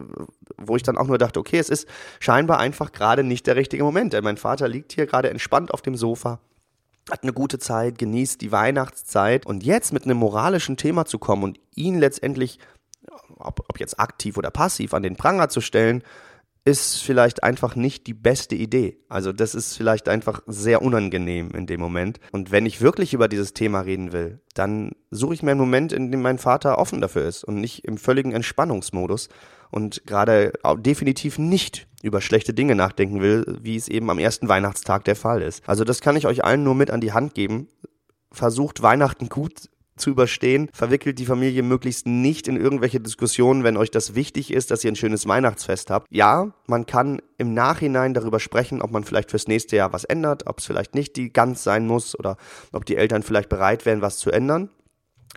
wo 0.57 0.77
ich 0.77 0.83
dann 0.83 0.97
auch 0.97 1.07
nur 1.07 1.19
dachte, 1.19 1.39
okay, 1.39 1.59
es 1.59 1.69
ist 1.69 1.87
scheinbar 2.19 2.59
einfach 2.59 2.93
gerade 2.93 3.23
nicht 3.23 3.47
der 3.47 3.57
richtige 3.57 3.85
Moment. 3.85 4.15
Denn 4.15 4.25
mein 4.25 4.39
Vater 4.39 4.69
liegt 4.69 4.93
hier 4.93 5.07
gerade 5.07 5.29
entspannt 5.29 5.73
auf 5.73 5.83
dem 5.83 5.97
Sofa 5.97 6.41
hat 7.11 7.23
eine 7.23 7.33
gute 7.33 7.59
Zeit, 7.59 7.99
genießt 7.99 8.41
die 8.41 8.53
Weihnachtszeit 8.53 9.47
und 9.47 9.65
jetzt 9.65 9.93
mit 9.93 10.05
einem 10.05 10.19
moralischen 10.19 10.77
Thema 10.77 11.05
zu 11.05 11.19
kommen 11.19 11.45
und 11.45 11.61
ihn 11.75 11.99
letztendlich, 11.99 12.59
ob, 13.37 13.65
ob 13.69 13.79
jetzt 13.79 14.01
aktiv 14.01 14.37
oder 14.37 14.51
passiv, 14.51 14.95
an 14.95 15.03
den 15.03 15.17
Pranger 15.17 15.49
zu 15.49 15.61
stellen, 15.61 16.03
ist 16.67 17.01
vielleicht 17.01 17.45
einfach 17.45 17.77
nicht 17.77 18.09
die 18.09 18.15
beste 18.15 18.57
Idee. 18.57 18.99
Also 19.09 19.33
das 19.33 19.55
ist 19.55 19.77
vielleicht 19.77 20.09
einfach 20.09 20.43
sehr 20.49 20.83
unangenehm 20.83 21.53
in 21.53 21.67
dem 21.67 21.81
Moment. 21.81 22.19
Und 22.33 22.51
wenn 22.51 22.67
ich 22.67 22.81
wirklich 22.81 23.15
über 23.15 23.29
dieses 23.29 23.55
Thema 23.55 23.83
reden 23.83 24.11
will, 24.11 24.41
dann 24.55 24.91
suche 25.13 25.35
ich 25.35 25.45
mir 25.45 25.53
einen 25.53 25.61
Moment, 25.61 25.93
in 25.93 26.11
dem 26.11 26.23
mein 26.23 26.39
Vater 26.39 26.79
offen 26.79 27.01
dafür 27.01 27.25
ist 27.25 27.45
und 27.45 27.61
nicht 27.61 27.85
im 27.85 27.99
völligen 27.99 28.33
Entspannungsmodus 28.33 29.29
und 29.71 30.03
gerade 30.07 30.55
definitiv 30.79 31.39
nicht 31.39 31.87
über 32.07 32.21
schlechte 32.21 32.55
Dinge 32.55 32.75
nachdenken 32.75 33.21
will, 33.21 33.59
wie 33.61 33.77
es 33.77 33.89
eben 33.89 34.09
am 34.11 34.19
ersten 34.19 34.49
Weihnachtstag 34.49 35.05
der 35.05 35.17
Fall 35.17 35.43
ist. 35.43 35.69
Also 35.69 35.85
das 35.85 36.01
kann 36.01 36.17
ich 36.17 36.27
euch 36.27 36.45
allen 36.45 36.63
nur 36.63 36.75
mit 36.75 36.91
an 36.91 37.01
die 37.01 37.13
Hand 37.13 37.35
geben. 37.35 37.69
Versucht 38.33 38.83
Weihnachten 38.83 39.29
gut 39.29 39.69
zu 39.97 40.11
überstehen. 40.11 40.69
Verwickelt 40.73 41.19
die 41.19 41.27
Familie 41.27 41.63
möglichst 41.63 42.07
nicht 42.07 42.49
in 42.49 42.57
irgendwelche 42.57 43.01
Diskussionen, 43.01 43.65
wenn 43.65 43.77
euch 43.77 43.91
das 43.91 44.15
wichtig 44.15 44.53
ist, 44.53 44.71
dass 44.71 44.85
ihr 44.85 44.93
ein 44.93 44.97
schönes 44.97 45.27
Weihnachtsfest 45.27 45.91
habt. 45.91 46.07
Ja, 46.11 46.53
man 46.67 46.87
kann 46.87 47.21
im 47.39 47.55
Nachhinein 47.55 48.15
darüber 48.15 48.41
sprechen, 48.41 48.83
ob 48.83 48.91
man 48.91 49.05
vielleicht 49.05 49.31
fürs 49.31 49.49
nächste 49.49 49.77
Jahr 49.77 49.93
was 49.93 50.05
ändert, 50.05 50.47
ob 50.47 50.59
es 50.59 50.67
vielleicht 50.67 50.95
nicht 50.95 51.17
die 51.17 51.33
Gans 51.33 51.63
sein 51.63 51.87
muss 51.87 52.19
oder 52.19 52.37
ob 52.73 52.85
die 52.85 52.97
Eltern 52.97 53.23
vielleicht 53.23 53.49
bereit 53.49 53.87
wären, 53.87 54.03
was 54.03 54.19
zu 54.19 54.31
ändern. 54.31 54.71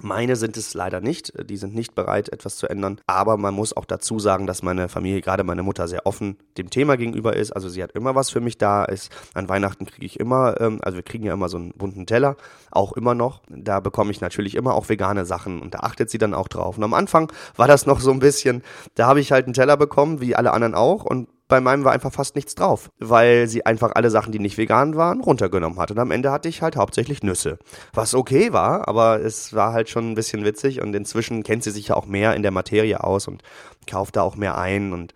Meine 0.02 0.36
sind 0.36 0.58
es 0.58 0.74
leider 0.74 1.02
nicht. 1.02 1.34
Die 1.50 1.58
sind 1.58 1.76
nicht 1.76 1.96
bereit, 1.96 2.30
etwas 2.30 2.56
zu 2.58 2.68
ändern. 2.68 3.00
Aber 3.08 3.38
man 3.38 3.54
muss 3.54 3.76
auch 3.76 3.86
dazu 3.86 4.20
sagen, 4.20 4.48
dass 4.48 4.64
meine 4.64 4.90
Familie, 4.90 5.22
gerade 5.22 5.44
meine 5.44 5.64
Mutter, 5.64 5.88
sehr 5.88 6.06
offen 6.06 6.38
dem 6.58 6.70
Thema 6.70 6.98
gegenüber 6.98 7.36
ist. 7.36 7.52
Also 7.52 7.70
sie 7.70 7.84
hat 7.84 7.92
immer 7.92 8.16
was 8.16 8.30
für 8.30 8.42
mich 8.42 8.58
da. 8.58 8.86
Ist 8.86 9.12
an 9.34 9.50
Weihnachten 9.50 9.86
kriege 9.86 10.06
ich 10.06 10.20
immer, 10.20 10.60
ähm, 10.62 10.80
also 10.82 10.96
wir 10.96 11.04
kriegen 11.04 11.26
ja 11.26 11.34
immer 11.34 11.50
so 11.50 11.58
einen 11.58 11.72
bunten 11.74 12.06
Teller, 12.06 12.38
auch 12.72 12.94
immer 12.94 13.16
noch. 13.16 13.42
Da 13.50 13.80
bekomme 13.80 14.12
ich 14.12 14.22
natürlich 14.22 14.56
immer 14.56 14.74
auch 14.74 14.90
vegane 14.90 15.26
Sachen 15.26 15.62
und 15.62 15.74
da 15.74 15.80
achtet 15.80 16.10
sie 16.10 16.18
dann 16.18 16.34
auch 16.34 16.48
drauf. 16.48 16.78
Und 16.78 16.84
am 16.84 16.94
Anfang 16.94 17.32
war 17.56 17.68
das 17.68 17.86
noch 17.86 18.00
so 18.00 18.12
ein 18.12 18.20
bisschen, 18.20 18.64
da 18.96 19.08
habe 19.08 19.20
ich 19.20 19.32
halt 19.32 19.46
einen 19.46 19.54
Teller 19.54 19.78
bekommen, 19.78 20.22
wie 20.22 20.36
alle 20.36 20.52
anderen 20.52 20.76
auch. 20.76 21.06
Und 21.06 21.28
bei 21.50 21.60
meinem 21.60 21.84
war 21.84 21.92
einfach 21.92 22.14
fast 22.14 22.36
nichts 22.36 22.56
drauf, 22.56 22.92
weil 23.00 23.48
sie 23.48 23.66
einfach 23.66 23.92
alle 23.96 24.12
Sachen, 24.12 24.32
die 24.32 24.40
nicht 24.40 24.58
vegan 24.58 24.96
waren, 24.96 25.20
runtergenommen 25.20 25.80
hat. 25.80 25.92
Und 25.92 25.98
am 26.00 26.12
Ende 26.12 26.32
hatte 26.32 26.48
ich 26.48 26.62
halt 26.62 26.78
hauptsächlich 26.78 27.24
Nüsse. 27.24 27.58
Was 27.92 28.14
okay 28.14 28.54
war, 28.54 28.88
aber 28.88 29.20
es 29.20 29.54
war 29.54 29.74
halt 29.74 29.90
schon 29.90 30.12
ein 30.12 30.16
bisschen 30.16 30.46
witzig 30.46 30.80
und 30.80 30.96
inzwischen 30.96 31.44
kennt 31.44 31.64
sie 31.64 31.72
sich 31.72 31.90
ja 31.90 31.96
auch 31.96 32.06
mehr 32.06 32.36
in 32.36 32.44
der 32.44 32.52
Materie 32.52 33.04
aus 33.04 33.28
und 33.28 33.42
kauft 33.88 34.16
da 34.16 34.22
auch 34.22 34.36
mehr 34.36 34.60
ein 34.60 34.94
und 34.94 35.16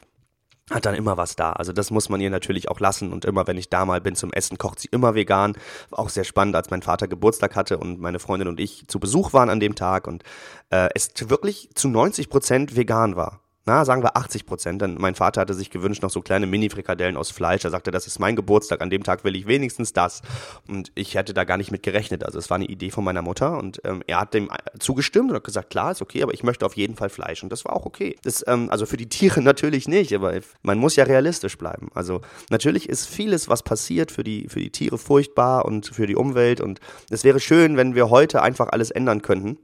hat 0.71 0.87
dann 0.87 0.95
immer 0.95 1.17
was 1.17 1.35
da. 1.35 1.51
Also 1.51 1.71
das 1.71 1.91
muss 1.91 2.09
man 2.09 2.19
ihr 2.19 2.31
natürlich 2.31 2.67
auch 2.67 2.79
lassen. 2.79 3.13
Und 3.13 3.25
immer, 3.25 3.45
wenn 3.45 3.57
ich 3.57 3.69
da 3.69 3.85
mal 3.85 4.01
bin 4.01 4.15
zum 4.15 4.33
Essen, 4.33 4.57
kocht 4.57 4.79
sie 4.79 4.87
immer 4.91 5.13
vegan. 5.13 5.55
Auch 5.91 6.09
sehr 6.09 6.23
spannend, 6.23 6.55
als 6.55 6.71
mein 6.71 6.81
Vater 6.81 7.07
Geburtstag 7.07 7.55
hatte 7.55 7.77
und 7.77 7.99
meine 7.99 8.17
Freundin 8.17 8.47
und 8.47 8.59
ich 8.59 8.87
zu 8.87 8.99
Besuch 8.99 9.33
waren 9.33 9.49
an 9.49 9.59
dem 9.59 9.75
Tag 9.75 10.07
und 10.07 10.23
äh, 10.71 10.89
es 10.95 11.11
wirklich 11.29 11.69
zu 11.75 11.89
90 11.89 12.29
Prozent 12.29 12.75
vegan 12.75 13.15
war 13.15 13.42
na, 13.65 13.85
sagen 13.85 14.03
wir 14.03 14.17
80 14.17 14.45
Prozent. 14.45 14.81
Denn 14.81 14.95
mein 14.99 15.15
Vater 15.15 15.41
hatte 15.41 15.53
sich 15.53 15.69
gewünscht, 15.69 16.03
noch 16.03 16.09
so 16.09 16.21
kleine 16.21 16.47
Mini-Frikadellen 16.47 17.15
aus 17.15 17.31
Fleisch. 17.31 17.63
Er 17.63 17.69
sagte, 17.71 17.91
das 17.91 18.07
ist 18.07 18.19
mein 18.19 18.35
Geburtstag, 18.35 18.81
an 18.81 18.89
dem 18.89 19.03
Tag 19.03 19.23
will 19.23 19.35
ich 19.35 19.47
wenigstens 19.47 19.93
das. 19.93 20.21
Und 20.67 20.91
ich 20.95 21.15
hätte 21.15 21.33
da 21.33 21.45
gar 21.45 21.57
nicht 21.57 21.71
mit 21.71 21.83
gerechnet. 21.83 22.25
Also 22.25 22.39
es 22.39 22.49
war 22.49 22.55
eine 22.55 22.65
Idee 22.65 22.89
von 22.89 23.03
meiner 23.03 23.21
Mutter 23.21 23.57
und 23.57 23.81
ähm, 23.85 24.03
er 24.05 24.19
hat 24.19 24.33
dem 24.33 24.49
zugestimmt 24.79 25.29
und 25.29 25.37
hat 25.37 25.43
gesagt, 25.43 25.69
klar, 25.69 25.91
ist 25.91 26.01
okay, 26.01 26.23
aber 26.23 26.33
ich 26.33 26.43
möchte 26.43 26.65
auf 26.65 26.75
jeden 26.75 26.95
Fall 26.95 27.09
Fleisch. 27.09 27.41
Und 27.41 27.51
das 27.51 27.63
war 27.63 27.73
auch 27.73 27.85
okay. 27.85 28.17
Das, 28.23 28.43
ähm, 28.47 28.69
also 28.69 28.85
für 28.85 28.97
die 28.97 29.07
Tiere 29.07 29.41
natürlich 29.43 29.87
nicht, 29.87 30.13
aber 30.13 30.33
man 30.61 30.77
muss 30.77 30.95
ja 30.97 31.05
realistisch 31.05 31.57
bleiben. 31.57 31.89
Also 31.93 32.21
natürlich 32.49 32.89
ist 32.89 33.07
vieles, 33.07 33.47
was 33.47 33.63
passiert, 33.63 34.11
für 34.11 34.23
die, 34.23 34.49
für 34.49 34.59
die 34.59 34.71
Tiere 34.71 34.97
furchtbar 34.97 35.65
und 35.65 35.87
für 35.87 36.07
die 36.07 36.15
Umwelt. 36.15 36.59
Und 36.59 36.81
es 37.09 37.23
wäre 37.23 37.39
schön, 37.39 37.77
wenn 37.77 37.95
wir 37.95 38.09
heute 38.09 38.41
einfach 38.41 38.69
alles 38.69 38.91
ändern 38.91 39.21
könnten 39.21 39.57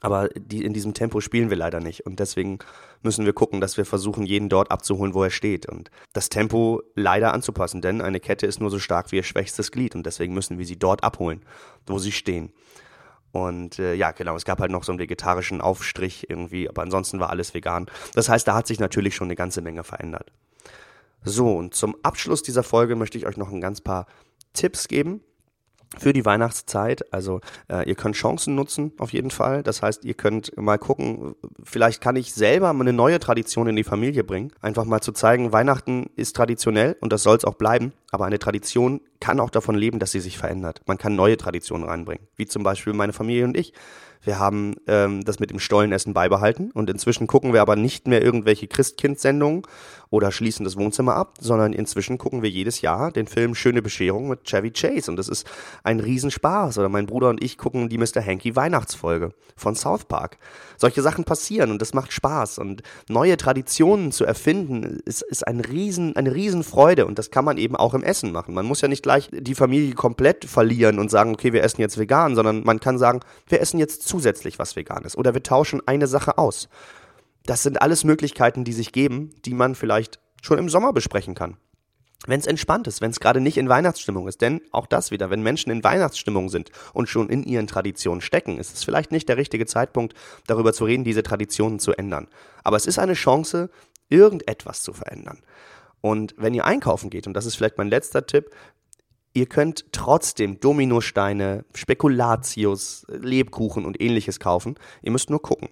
Aber 0.00 0.28
die, 0.28 0.64
in 0.64 0.72
diesem 0.72 0.94
Tempo 0.94 1.20
spielen 1.20 1.50
wir 1.50 1.56
leider 1.56 1.80
nicht. 1.80 2.06
Und 2.06 2.20
deswegen 2.20 2.58
müssen 3.02 3.24
wir 3.24 3.32
gucken, 3.32 3.60
dass 3.60 3.76
wir 3.76 3.84
versuchen, 3.84 4.24
jeden 4.24 4.48
dort 4.48 4.70
abzuholen, 4.70 5.14
wo 5.14 5.22
er 5.22 5.30
steht. 5.30 5.66
Und 5.66 5.90
das 6.12 6.28
Tempo 6.28 6.82
leider 6.94 7.32
anzupassen, 7.32 7.80
denn 7.80 8.00
eine 8.00 8.20
Kette 8.20 8.46
ist 8.46 8.60
nur 8.60 8.70
so 8.70 8.78
stark 8.78 9.12
wie 9.12 9.16
ihr 9.16 9.22
schwächstes 9.22 9.72
Glied. 9.72 9.94
Und 9.94 10.04
deswegen 10.06 10.34
müssen 10.34 10.58
wir 10.58 10.66
sie 10.66 10.78
dort 10.78 11.04
abholen, 11.04 11.42
wo 11.86 11.98
sie 11.98 12.12
stehen. 12.12 12.52
Und 13.30 13.78
äh, 13.78 13.94
ja, 13.94 14.12
genau, 14.12 14.36
es 14.36 14.44
gab 14.44 14.60
halt 14.60 14.70
noch 14.70 14.84
so 14.84 14.92
einen 14.92 14.98
vegetarischen 14.98 15.60
Aufstrich 15.60 16.30
irgendwie, 16.30 16.68
aber 16.68 16.82
ansonsten 16.82 17.20
war 17.20 17.30
alles 17.30 17.52
vegan. 17.52 17.86
Das 18.14 18.28
heißt, 18.28 18.48
da 18.48 18.54
hat 18.54 18.66
sich 18.66 18.80
natürlich 18.80 19.14
schon 19.14 19.26
eine 19.26 19.36
ganze 19.36 19.60
Menge 19.60 19.84
verändert. 19.84 20.32
So, 21.24 21.56
und 21.56 21.74
zum 21.74 21.96
Abschluss 22.02 22.42
dieser 22.42 22.62
Folge 22.62 22.96
möchte 22.96 23.18
ich 23.18 23.26
euch 23.26 23.36
noch 23.36 23.50
ein 23.50 23.60
ganz 23.60 23.80
paar 23.80 24.06
Tipps 24.54 24.88
geben 24.88 25.20
für 25.96 26.12
die 26.12 26.24
Weihnachtszeit. 26.24 27.12
Also 27.12 27.40
äh, 27.70 27.88
ihr 27.88 27.94
könnt 27.94 28.16
Chancen 28.16 28.54
nutzen 28.54 28.92
auf 28.98 29.12
jeden 29.12 29.30
Fall. 29.30 29.62
Das 29.62 29.82
heißt, 29.82 30.04
ihr 30.04 30.14
könnt 30.14 30.56
mal 30.56 30.78
gucken, 30.78 31.34
vielleicht 31.62 32.00
kann 32.00 32.16
ich 32.16 32.34
selber 32.34 32.70
eine 32.70 32.92
neue 32.92 33.18
Tradition 33.18 33.68
in 33.68 33.76
die 33.76 33.84
Familie 33.84 34.24
bringen. 34.24 34.52
Einfach 34.60 34.84
mal 34.84 35.00
zu 35.00 35.12
zeigen, 35.12 35.52
Weihnachten 35.52 36.10
ist 36.16 36.36
traditionell 36.36 36.96
und 37.00 37.12
das 37.12 37.22
soll 37.22 37.36
es 37.36 37.44
auch 37.44 37.54
bleiben. 37.54 37.92
Aber 38.10 38.26
eine 38.26 38.38
Tradition 38.38 39.00
kann 39.20 39.40
auch 39.40 39.50
davon 39.50 39.74
leben, 39.74 39.98
dass 39.98 40.12
sie 40.12 40.20
sich 40.20 40.38
verändert. 40.38 40.82
Man 40.86 40.98
kann 40.98 41.14
neue 41.14 41.36
Traditionen 41.36 41.86
reinbringen, 41.86 42.26
wie 42.36 42.46
zum 42.46 42.62
Beispiel 42.62 42.92
meine 42.92 43.12
Familie 43.12 43.44
und 43.44 43.56
ich. 43.56 43.72
Wir 44.22 44.38
haben 44.38 44.76
ähm, 44.86 45.24
das 45.24 45.38
mit 45.38 45.50
dem 45.50 45.58
Stollenessen 45.58 46.12
beibehalten 46.12 46.70
und 46.72 46.90
inzwischen 46.90 47.26
gucken 47.26 47.52
wir 47.52 47.62
aber 47.62 47.76
nicht 47.76 48.06
mehr 48.06 48.22
irgendwelche 48.22 48.66
Christkind-Sendungen 48.66 49.62
oder 50.10 50.32
schließen 50.32 50.64
das 50.64 50.76
Wohnzimmer 50.76 51.14
ab, 51.14 51.34
sondern 51.40 51.72
inzwischen 51.72 52.18
gucken 52.18 52.42
wir 52.42 52.50
jedes 52.50 52.80
Jahr 52.80 53.12
den 53.12 53.26
Film 53.26 53.54
Schöne 53.54 53.82
Bescherung 53.82 54.28
mit 54.28 54.44
Chevy 54.44 54.70
Chase 54.70 55.10
und 55.10 55.16
das 55.16 55.28
ist 55.28 55.46
ein 55.82 56.00
Riesenspaß. 56.00 56.78
Oder 56.78 56.88
mein 56.88 57.06
Bruder 57.06 57.28
und 57.28 57.42
ich 57.42 57.58
gucken 57.58 57.88
die 57.88 57.98
Mr. 57.98 58.24
Hanky 58.24 58.56
Weihnachtsfolge 58.56 59.32
von 59.56 59.74
South 59.74 60.06
Park. 60.06 60.38
Solche 60.76 61.02
Sachen 61.02 61.24
passieren 61.24 61.70
und 61.70 61.82
das 61.82 61.92
macht 61.92 62.12
Spaß 62.12 62.58
und 62.58 62.82
neue 63.08 63.36
Traditionen 63.36 64.12
zu 64.12 64.24
erfinden 64.24 65.00
ist, 65.04 65.22
ist 65.22 65.46
ein 65.46 65.60
Riesen, 65.60 66.16
eine 66.16 66.34
Riesenfreude 66.34 67.06
und 67.06 67.18
das 67.18 67.30
kann 67.30 67.44
man 67.44 67.58
eben 67.58 67.76
auch 67.76 67.94
im 67.94 68.02
Essen 68.02 68.32
machen. 68.32 68.54
Man 68.54 68.66
muss 68.66 68.80
ja 68.80 68.88
nicht 68.88 69.02
gleich 69.02 69.28
die 69.32 69.54
Familie 69.54 69.94
komplett 69.94 70.44
verlieren 70.44 70.98
und 70.98 71.10
sagen, 71.10 71.32
okay, 71.32 71.52
wir 71.52 71.62
essen 71.62 71.80
jetzt 71.80 71.98
vegan, 71.98 72.34
sondern 72.34 72.62
man 72.64 72.80
kann 72.80 72.98
sagen, 72.98 73.20
wir 73.48 73.60
essen 73.60 73.78
jetzt 73.78 74.07
zusätzlich 74.08 74.58
was 74.58 74.74
Veganes 74.74 75.16
oder 75.16 75.34
wir 75.34 75.42
tauschen 75.42 75.82
eine 75.86 76.06
Sache 76.06 76.38
aus. 76.38 76.68
Das 77.44 77.62
sind 77.62 77.80
alles 77.80 78.04
Möglichkeiten, 78.04 78.64
die 78.64 78.72
sich 78.72 78.92
geben, 78.92 79.30
die 79.44 79.54
man 79.54 79.74
vielleicht 79.74 80.18
schon 80.42 80.58
im 80.58 80.68
Sommer 80.68 80.92
besprechen 80.92 81.34
kann. 81.34 81.56
Wenn 82.26 82.40
es 82.40 82.46
entspannt 82.46 82.88
ist, 82.88 83.00
wenn 83.00 83.12
es 83.12 83.20
gerade 83.20 83.40
nicht 83.40 83.56
in 83.56 83.68
Weihnachtsstimmung 83.68 84.26
ist. 84.26 84.40
Denn 84.40 84.60
auch 84.72 84.86
das 84.86 85.12
wieder, 85.12 85.30
wenn 85.30 85.42
Menschen 85.42 85.70
in 85.70 85.84
Weihnachtsstimmung 85.84 86.48
sind 86.48 86.70
und 86.92 87.08
schon 87.08 87.28
in 87.28 87.44
ihren 87.44 87.68
Traditionen 87.68 88.20
stecken, 88.20 88.58
ist 88.58 88.74
es 88.74 88.82
vielleicht 88.82 89.12
nicht 89.12 89.28
der 89.28 89.36
richtige 89.36 89.66
Zeitpunkt, 89.66 90.14
darüber 90.46 90.72
zu 90.72 90.84
reden, 90.84 91.04
diese 91.04 91.22
Traditionen 91.22 91.78
zu 91.78 91.92
ändern. 91.92 92.26
Aber 92.64 92.76
es 92.76 92.86
ist 92.86 92.98
eine 92.98 93.14
Chance, 93.14 93.70
irgendetwas 94.08 94.82
zu 94.82 94.92
verändern. 94.92 95.42
Und 96.00 96.34
wenn 96.36 96.54
ihr 96.54 96.64
einkaufen 96.64 97.10
geht, 97.10 97.26
und 97.26 97.34
das 97.34 97.46
ist 97.46 97.56
vielleicht 97.56 97.78
mein 97.78 97.88
letzter 97.88 98.26
Tipp, 98.26 98.50
ihr 99.34 99.46
könnt 99.46 99.86
trotzdem 99.92 100.60
Dominosteine, 100.60 101.64
Spekulatius, 101.74 103.06
Lebkuchen 103.08 103.84
und 103.84 104.00
ähnliches 104.00 104.40
kaufen. 104.40 104.76
Ihr 105.02 105.12
müsst 105.12 105.30
nur 105.30 105.42
gucken. 105.42 105.68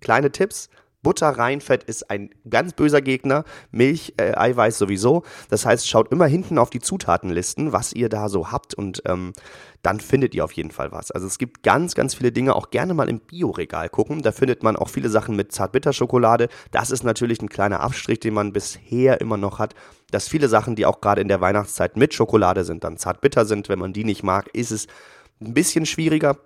Kleine 0.00 0.30
Tipps, 0.30 0.68
Butter, 1.02 1.28
Reinfett 1.28 1.84
ist 1.84 2.10
ein 2.10 2.30
ganz 2.50 2.72
böser 2.72 3.00
Gegner, 3.00 3.44
Milch, 3.70 4.14
äh, 4.16 4.34
Eiweiß 4.36 4.78
sowieso. 4.78 5.22
Das 5.48 5.64
heißt, 5.64 5.88
schaut 5.88 6.10
immer 6.10 6.26
hinten 6.26 6.58
auf 6.58 6.70
die 6.70 6.80
Zutatenlisten, 6.80 7.72
was 7.72 7.92
ihr 7.92 8.08
da 8.08 8.28
so 8.28 8.50
habt 8.50 8.74
und 8.74 9.02
ähm, 9.06 9.32
dann 9.82 10.00
findet 10.00 10.34
ihr 10.34 10.44
auf 10.44 10.52
jeden 10.52 10.72
Fall 10.72 10.90
was. 10.90 11.10
Also 11.12 11.26
es 11.26 11.38
gibt 11.38 11.62
ganz, 11.62 11.94
ganz 11.94 12.14
viele 12.14 12.32
Dinge, 12.32 12.56
auch 12.56 12.70
gerne 12.70 12.94
mal 12.94 13.08
im 13.08 13.20
Bioregal 13.20 13.88
gucken. 13.88 14.22
Da 14.22 14.32
findet 14.32 14.62
man 14.62 14.76
auch 14.76 14.88
viele 14.88 15.08
Sachen 15.08 15.36
mit 15.36 15.52
Zartbitterschokolade. 15.52 16.48
Das 16.72 16.90
ist 16.90 17.04
natürlich 17.04 17.40
ein 17.40 17.48
kleiner 17.48 17.80
Abstrich, 17.80 18.18
den 18.20 18.34
man 18.34 18.52
bisher 18.52 19.20
immer 19.20 19.36
noch 19.36 19.60
hat. 19.60 19.74
Dass 20.10 20.28
viele 20.28 20.48
Sachen, 20.48 20.74
die 20.74 20.84
auch 20.84 21.00
gerade 21.00 21.20
in 21.20 21.28
der 21.28 21.40
Weihnachtszeit 21.40 21.96
mit 21.96 22.12
Schokolade 22.12 22.64
sind, 22.64 22.82
dann 22.82 22.96
zartbitter 22.96 23.44
sind. 23.44 23.68
Wenn 23.68 23.78
man 23.78 23.92
die 23.92 24.04
nicht 24.04 24.24
mag, 24.24 24.48
ist 24.52 24.72
es 24.72 24.88
ein 25.40 25.54
bisschen 25.54 25.86
schwieriger. 25.86 26.38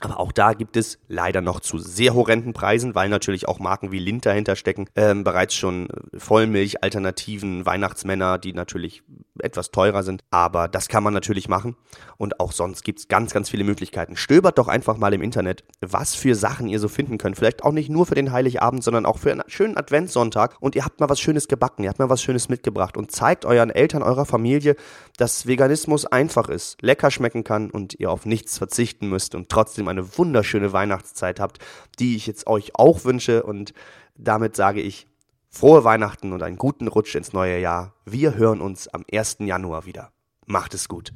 Aber 0.00 0.20
auch 0.20 0.30
da 0.30 0.52
gibt 0.52 0.76
es 0.76 0.98
leider 1.08 1.40
noch 1.40 1.58
zu 1.58 1.78
sehr 1.78 2.14
horrenden 2.14 2.52
Preisen, 2.52 2.94
weil 2.94 3.08
natürlich 3.08 3.48
auch 3.48 3.58
Marken 3.58 3.90
wie 3.90 3.98
Lind 3.98 4.26
dahinter 4.26 4.54
stecken. 4.54 4.88
Ähm, 4.94 5.24
bereits 5.24 5.54
schon 5.54 5.88
Vollmilch-Alternativen, 6.16 7.66
Weihnachtsmänner, 7.66 8.38
die 8.38 8.52
natürlich 8.52 9.02
etwas 9.40 9.72
teurer 9.72 10.04
sind. 10.04 10.22
Aber 10.30 10.68
das 10.68 10.88
kann 10.88 11.02
man 11.02 11.14
natürlich 11.14 11.48
machen. 11.48 11.76
Und 12.16 12.38
auch 12.38 12.52
sonst 12.52 12.84
gibt 12.84 13.00
es 13.00 13.08
ganz, 13.08 13.32
ganz 13.32 13.50
viele 13.50 13.64
Möglichkeiten. 13.64 14.16
Stöbert 14.16 14.58
doch 14.58 14.68
einfach 14.68 14.96
mal 14.96 15.12
im 15.14 15.22
Internet, 15.22 15.64
was 15.80 16.14
für 16.14 16.36
Sachen 16.36 16.68
ihr 16.68 16.78
so 16.78 16.88
finden 16.88 17.18
könnt. 17.18 17.36
Vielleicht 17.36 17.64
auch 17.64 17.72
nicht 17.72 17.90
nur 17.90 18.06
für 18.06 18.14
den 18.14 18.30
Heiligabend, 18.30 18.84
sondern 18.84 19.04
auch 19.04 19.18
für 19.18 19.32
einen 19.32 19.42
schönen 19.48 19.76
Adventssonntag. 19.76 20.56
Und 20.60 20.76
ihr 20.76 20.84
habt 20.84 21.00
mal 21.00 21.08
was 21.08 21.20
Schönes 21.20 21.48
gebacken, 21.48 21.82
ihr 21.82 21.90
habt 21.90 21.98
mal 21.98 22.10
was 22.10 22.22
Schönes 22.22 22.48
mitgebracht. 22.48 22.96
Und 22.96 23.10
zeigt 23.10 23.44
euren 23.44 23.70
Eltern, 23.70 24.04
eurer 24.04 24.26
Familie, 24.26 24.76
dass 25.16 25.46
Veganismus 25.46 26.06
einfach 26.06 26.48
ist, 26.48 26.80
lecker 26.82 27.10
schmecken 27.10 27.42
kann 27.42 27.70
und 27.70 27.98
ihr 27.98 28.12
auf 28.12 28.26
nichts 28.26 28.58
verzichten 28.58 29.08
müsst 29.08 29.34
und 29.34 29.48
trotzdem 29.48 29.87
eine 29.88 30.18
wunderschöne 30.18 30.72
Weihnachtszeit 30.72 31.40
habt, 31.40 31.58
die 31.98 32.16
ich 32.16 32.26
jetzt 32.26 32.46
euch 32.46 32.74
auch 32.74 33.04
wünsche. 33.04 33.42
Und 33.42 33.72
damit 34.16 34.56
sage 34.56 34.80
ich 34.80 35.06
frohe 35.50 35.84
Weihnachten 35.84 36.32
und 36.32 36.42
einen 36.42 36.56
guten 36.56 36.88
Rutsch 36.88 37.14
ins 37.14 37.32
neue 37.32 37.58
Jahr. 37.58 37.94
Wir 38.04 38.34
hören 38.34 38.60
uns 38.60 38.88
am 38.88 39.04
1. 39.12 39.38
Januar 39.40 39.86
wieder. 39.86 40.12
Macht 40.46 40.74
es 40.74 40.88
gut. 40.88 41.12